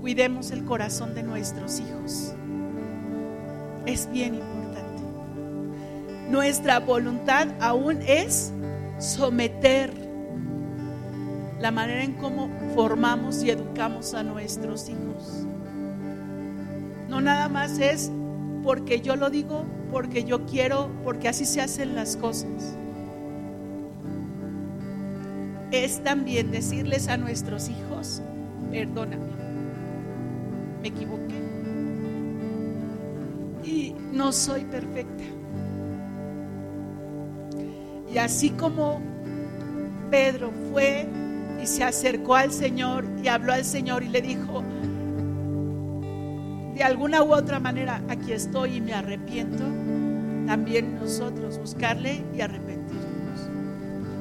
cuidemos 0.00 0.52
el 0.52 0.64
corazón 0.64 1.16
de 1.16 1.24
nuestros 1.24 1.80
hijos. 1.80 2.32
Es 3.86 4.08
bien 4.12 4.36
importante. 4.36 5.02
Nuestra 6.30 6.78
voluntad 6.78 7.48
aún 7.58 8.02
es 8.02 8.52
someter 9.00 10.05
la 11.60 11.70
manera 11.70 12.02
en 12.02 12.14
cómo 12.14 12.50
formamos 12.74 13.42
y 13.42 13.50
educamos 13.50 14.14
a 14.14 14.22
nuestros 14.22 14.88
hijos. 14.88 15.46
No 17.08 17.20
nada 17.20 17.48
más 17.48 17.78
es 17.78 18.10
porque 18.62 19.00
yo 19.00 19.16
lo 19.16 19.30
digo, 19.30 19.64
porque 19.90 20.24
yo 20.24 20.44
quiero, 20.44 20.90
porque 21.04 21.28
así 21.28 21.44
se 21.44 21.60
hacen 21.60 21.94
las 21.94 22.16
cosas. 22.16 22.76
Es 25.70 26.02
también 26.02 26.50
decirles 26.50 27.08
a 27.08 27.16
nuestros 27.16 27.68
hijos, 27.68 28.22
perdóname, 28.70 29.24
me 30.82 30.88
equivoqué. 30.88 31.34
Y 33.64 33.94
no 34.12 34.32
soy 34.32 34.64
perfecta. 34.64 35.24
Y 38.12 38.18
así 38.18 38.50
como 38.50 39.00
Pedro 40.10 40.50
fue 40.72 41.06
y 41.62 41.66
se 41.66 41.84
acercó 41.84 42.34
al 42.34 42.52
Señor 42.52 43.04
y 43.22 43.28
habló 43.28 43.52
al 43.52 43.64
Señor 43.64 44.02
y 44.02 44.08
le 44.08 44.22
dijo, 44.22 44.62
de 46.74 46.84
alguna 46.84 47.22
u 47.22 47.32
otra 47.32 47.58
manera, 47.58 48.02
aquí 48.08 48.32
estoy 48.32 48.76
y 48.76 48.80
me 48.80 48.92
arrepiento, 48.92 49.64
también 50.46 50.96
nosotros 50.96 51.58
buscarle 51.58 52.22
y 52.34 52.42
arrepentirnos. 52.42 53.48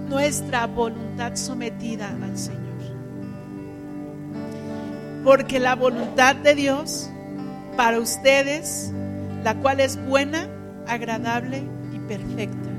Nuestra 0.09 0.65
voluntad 0.65 1.35
sometida 1.35 2.15
al 2.23 2.37
Señor. 2.37 2.63
Porque 5.25 5.59
la 5.59 5.75
voluntad 5.75 6.35
de 6.35 6.55
Dios 6.55 7.09
para 7.75 7.99
ustedes, 7.99 8.93
la 9.43 9.55
cual 9.55 9.81
es 9.81 9.97
buena, 10.07 10.47
agradable 10.87 11.63
y 11.93 11.99
perfecta. 11.99 12.69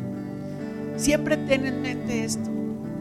Siempre 0.96 1.36
ten 1.36 1.66
en 1.66 1.82
mente 1.82 2.24
esto. 2.24 2.50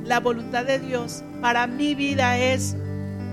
La 0.06 0.20
voluntad 0.20 0.66
de 0.66 0.78
Dios 0.78 1.24
para 1.42 1.66
mi 1.66 1.96
vida 1.96 2.38
es 2.38 2.78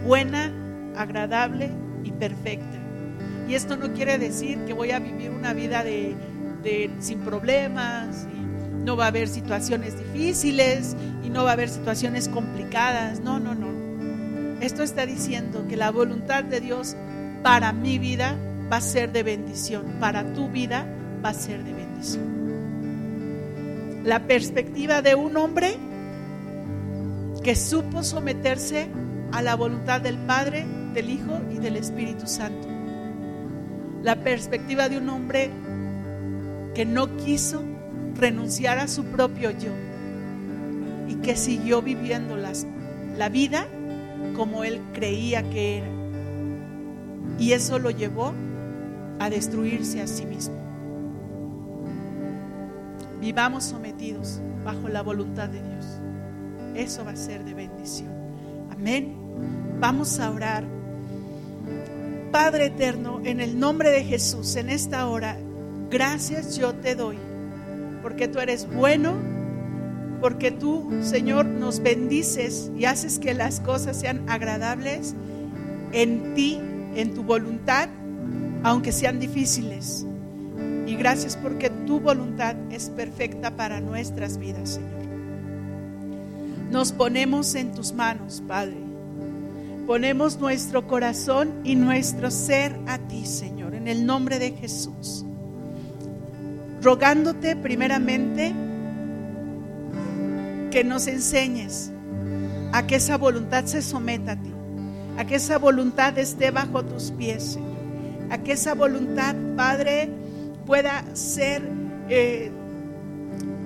buena, 0.07 0.51
agradable 0.97 1.71
y 2.03 2.13
perfecta. 2.13 2.79
Y 3.47 3.55
esto 3.55 3.77
no 3.77 3.93
quiere 3.93 4.17
decir 4.17 4.59
que 4.65 4.73
voy 4.73 4.93
a 4.93 4.99
vivir 4.99 5.31
una 5.31 5.53
vida 5.53 5.85
de, 5.85 6.17
sin 6.99 7.19
problemas, 7.19 8.27
y 8.33 8.85
no 8.85 8.97
va 8.97 9.05
a 9.05 9.09
haber 9.09 9.29
situaciones 9.29 9.99
difíciles 9.99 10.97
y 11.23 11.29
no 11.29 11.45
va 11.45 11.51
a 11.51 11.53
haber 11.53 11.69
situaciones 11.69 12.29
complicadas. 12.29 13.21
No, 13.21 13.39
no, 13.39 13.55
no. 13.55 14.63
Esto 14.63 14.83
está 14.83 15.05
diciendo 15.05 15.67
que 15.69 15.77
la 15.77 15.91
voluntad 15.91 16.43
de 16.43 16.61
Dios 16.61 16.97
para 17.43 17.75
mi 17.75 17.99
vida 17.99 18.35
va 18.73 18.79
a 18.79 18.81
ser 18.81 19.13
de 19.13 19.23
bendición, 19.23 19.99
para 20.01 20.33
tu 20.33 20.49
vida 20.49 20.87
va 21.23 21.29
a 21.31 21.35
ser 21.35 21.63
de 21.65 21.75
bendición. 21.75 22.33
La 24.05 24.27
perspectiva 24.27 25.03
de 25.03 25.15
un 25.15 25.37
hombre 25.37 25.77
que 27.43 27.57
supo 27.57 28.03
someterse 28.03 28.89
a 29.33 29.43
la 29.43 29.57
voluntad 29.57 30.01
del 30.01 30.19
Padre, 30.19 30.65
del 30.95 31.11
Hijo 31.11 31.41
y 31.51 31.59
del 31.59 31.77
Espíritu 31.77 32.27
Santo 32.27 32.73
la 34.03 34.17
perspectiva 34.17 34.89
de 34.89 34.99
un 34.99 35.09
hombre 35.09 35.51
que 36.75 36.85
no 36.85 37.17
quiso 37.17 37.63
renunciar 38.17 38.79
a 38.79 38.89
su 38.89 39.05
propio 39.05 39.51
yo 39.51 39.71
y 41.09 41.15
que 41.17 41.37
siguió 41.37 41.83
viviendo 41.83 42.37
las, 42.37 42.67
la 43.17 43.29
vida 43.29 43.67
como 44.35 44.65
él 44.65 44.81
creía 44.93 45.49
que 45.51 45.79
era. 45.79 45.89
Y 47.39 47.53
eso 47.53 47.79
lo 47.79 47.91
llevó 47.91 48.33
a 49.19 49.31
destruirse 49.31 50.01
a 50.01 50.07
sí 50.07 50.27
mismo. 50.27 50.57
Vivamos 53.21 53.65
sometidos 53.65 54.41
bajo 54.65 54.89
la 54.89 55.03
voluntad 55.03 55.49
de 55.49 55.63
Dios. 55.63 56.02
Eso 56.75 57.05
va 57.05 57.13
a 57.13 57.17
ser 57.17 57.45
de 57.45 57.55
bendición. 57.55 58.11
Amén. 58.71 59.15
Vamos 59.81 60.19
a 60.21 60.31
orar. 60.31 60.65
Padre 62.31 62.67
eterno, 62.67 63.21
en 63.25 63.41
el 63.41 63.59
nombre 63.59 63.91
de 63.91 64.05
Jesús, 64.05 64.57
en 64.57 64.71
esta 64.71 65.07
hora, 65.07 65.37
gracias 65.91 66.57
yo 66.57 66.75
te 66.75 66.95
doy, 66.95 67.19
porque 68.01 68.27
tú 68.27 68.39
eres 68.39 68.67
bueno, 68.75 69.15
porque 70.23 70.51
tú, 70.51 70.91
Señor, 71.03 71.45
nos 71.45 71.81
bendices 71.81 72.71
y 72.77 72.87
haces 72.87 73.19
que 73.19 73.35
las 73.35 73.61
cosas 73.61 74.01
sean 74.01 74.23
agradables 74.31 75.15
en 75.93 76.35
ti, 76.35 76.59
en 76.95 77.13
tu 77.13 77.23
voluntad, 77.23 77.89
aunque 78.63 78.93
sean 78.93 79.21
difíciles. 79.21 80.07
Y 80.87 80.97
gracias 80.97 81.37
porque 81.37 81.71
tu 81.87 82.01
voluntad 82.01 82.57
es 82.71 82.89
perfecta 82.89 83.57
para 83.57 83.81
nuestras 83.81 84.39
vidas, 84.39 84.71
Señor. 84.71 85.02
Nos 86.73 86.91
ponemos 86.91 87.55
en 87.55 87.73
tus 87.73 87.93
manos, 87.93 88.43
Padre 88.49 88.93
Ponemos 89.87 90.39
nuestro 90.39 90.87
corazón 90.87 91.53
y 91.65 91.75
nuestro 91.75 92.31
ser 92.31 92.79
a 92.87 92.99
ti, 92.99 93.27
Señor, 93.27 93.75
en 93.75 93.89
el 93.89 94.07
nombre 94.07 94.39
de 94.39 94.53
Jesús. 94.53 95.25
Rogándote 96.81 97.57
primeramente 97.57 98.55
que 100.71 100.85
nos 100.85 101.09
enseñes 101.09 101.91
a 102.73 102.87
que 102.87 102.97
esa 102.97 103.19
voluntad 103.19 103.65
se 103.65 103.83
someta 103.83 104.33
a 104.33 104.37
ti, 104.41 104.53
a 105.19 105.27
que 105.27 105.35
esa 105.35 105.59
voluntad 105.59 106.17
esté 106.17 106.53
bajo 106.53 106.85
tus 106.85 107.11
pies, 107.11 107.55
Señor, 107.55 108.31
a 108.31 108.39
que 108.39 108.53
esa 108.53 108.75
voluntad, 108.75 109.35
Padre, 109.57 110.11
pueda 110.65 111.05
ser 111.15 111.61
eh, 112.09 112.53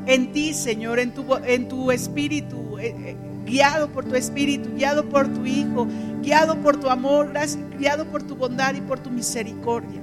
en 0.07 0.33
ti, 0.33 0.55
Señor, 0.55 0.99
en 0.99 1.13
tu, 1.13 1.25
en 1.45 1.69
tu 1.69 1.93
espíritu. 1.93 2.66
Eh, 2.79 2.95
eh, 2.99 3.17
guiado 3.45 3.89
por 3.89 4.05
tu 4.05 4.15
espíritu, 4.17 4.75
guiado 4.75 5.09
por 5.09 5.29
tu 5.29 5.47
Hijo, 5.47 5.87
guiado 6.23 6.61
por 6.61 6.77
tu 6.79 6.89
amor, 6.89 7.33
guiado 7.79 8.07
por 8.11 8.23
tu 8.23 8.35
bondad 8.35 8.75
y 8.75 8.81
por 8.81 8.99
tu 8.99 9.11
misericordia. 9.11 10.01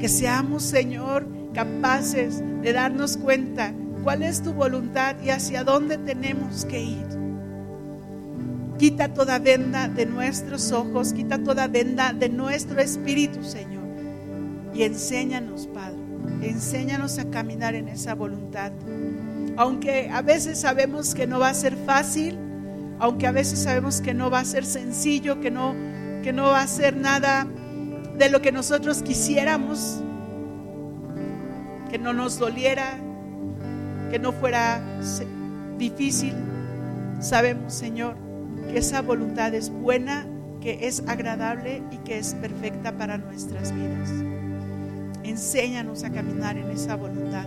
Que 0.00 0.08
seamos, 0.08 0.62
Señor, 0.62 1.26
capaces 1.54 2.42
de 2.62 2.72
darnos 2.72 3.16
cuenta 3.16 3.72
cuál 4.02 4.22
es 4.22 4.42
tu 4.42 4.52
voluntad 4.52 5.16
y 5.22 5.30
hacia 5.30 5.62
dónde 5.62 5.98
tenemos 5.98 6.64
que 6.64 6.82
ir. 6.82 7.06
Quita 8.78 9.12
toda 9.12 9.38
venda 9.38 9.88
de 9.88 10.06
nuestros 10.06 10.72
ojos, 10.72 11.12
quita 11.12 11.38
toda 11.38 11.68
venda 11.68 12.12
de 12.12 12.28
nuestro 12.28 12.80
espíritu, 12.80 13.44
Señor. 13.44 13.84
Y 14.74 14.84
enséñanos, 14.84 15.66
Padre, 15.66 15.98
enséñanos 16.42 17.18
a 17.18 17.28
caminar 17.30 17.74
en 17.74 17.88
esa 17.88 18.14
voluntad 18.14 18.72
aunque 19.60 20.08
a 20.08 20.22
veces 20.22 20.58
sabemos 20.58 21.14
que 21.14 21.26
no 21.26 21.38
va 21.38 21.50
a 21.50 21.54
ser 21.54 21.76
fácil, 21.76 22.38
aunque 22.98 23.26
a 23.26 23.30
veces 23.30 23.58
sabemos 23.58 24.00
que 24.00 24.14
no 24.14 24.30
va 24.30 24.38
a 24.38 24.44
ser 24.46 24.64
sencillo, 24.64 25.38
que 25.38 25.50
no, 25.50 25.74
que 26.22 26.32
no 26.32 26.44
va 26.44 26.62
a 26.62 26.66
ser 26.66 26.96
nada 26.96 27.46
de 28.16 28.30
lo 28.30 28.40
que 28.40 28.52
nosotros 28.52 29.02
quisiéramos, 29.02 30.00
que 31.90 31.98
no 31.98 32.14
nos 32.14 32.38
doliera, 32.38 32.96
que 34.10 34.18
no 34.18 34.32
fuera 34.32 34.80
difícil. 35.76 36.34
Sabemos, 37.20 37.74
Señor, 37.74 38.16
que 38.72 38.78
esa 38.78 39.02
voluntad 39.02 39.52
es 39.52 39.68
buena, 39.68 40.24
que 40.62 40.88
es 40.88 41.02
agradable 41.06 41.82
y 41.90 41.98
que 41.98 42.16
es 42.16 42.32
perfecta 42.32 42.96
para 42.96 43.18
nuestras 43.18 43.74
vidas. 43.74 44.08
Enséñanos 45.22 46.02
a 46.04 46.10
caminar 46.10 46.56
en 46.56 46.70
esa 46.70 46.96
voluntad, 46.96 47.44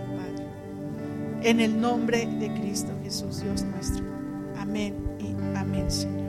en 1.44 1.60
el 1.60 1.78
nombre 1.78 2.26
de 2.26 2.52
Cristo 2.54 2.92
Jesús, 3.02 3.42
Dios 3.42 3.62
nuestro. 3.62 4.02
Amén 4.56 4.94
y 5.20 5.34
amén, 5.56 5.90
Señor. 5.90 6.23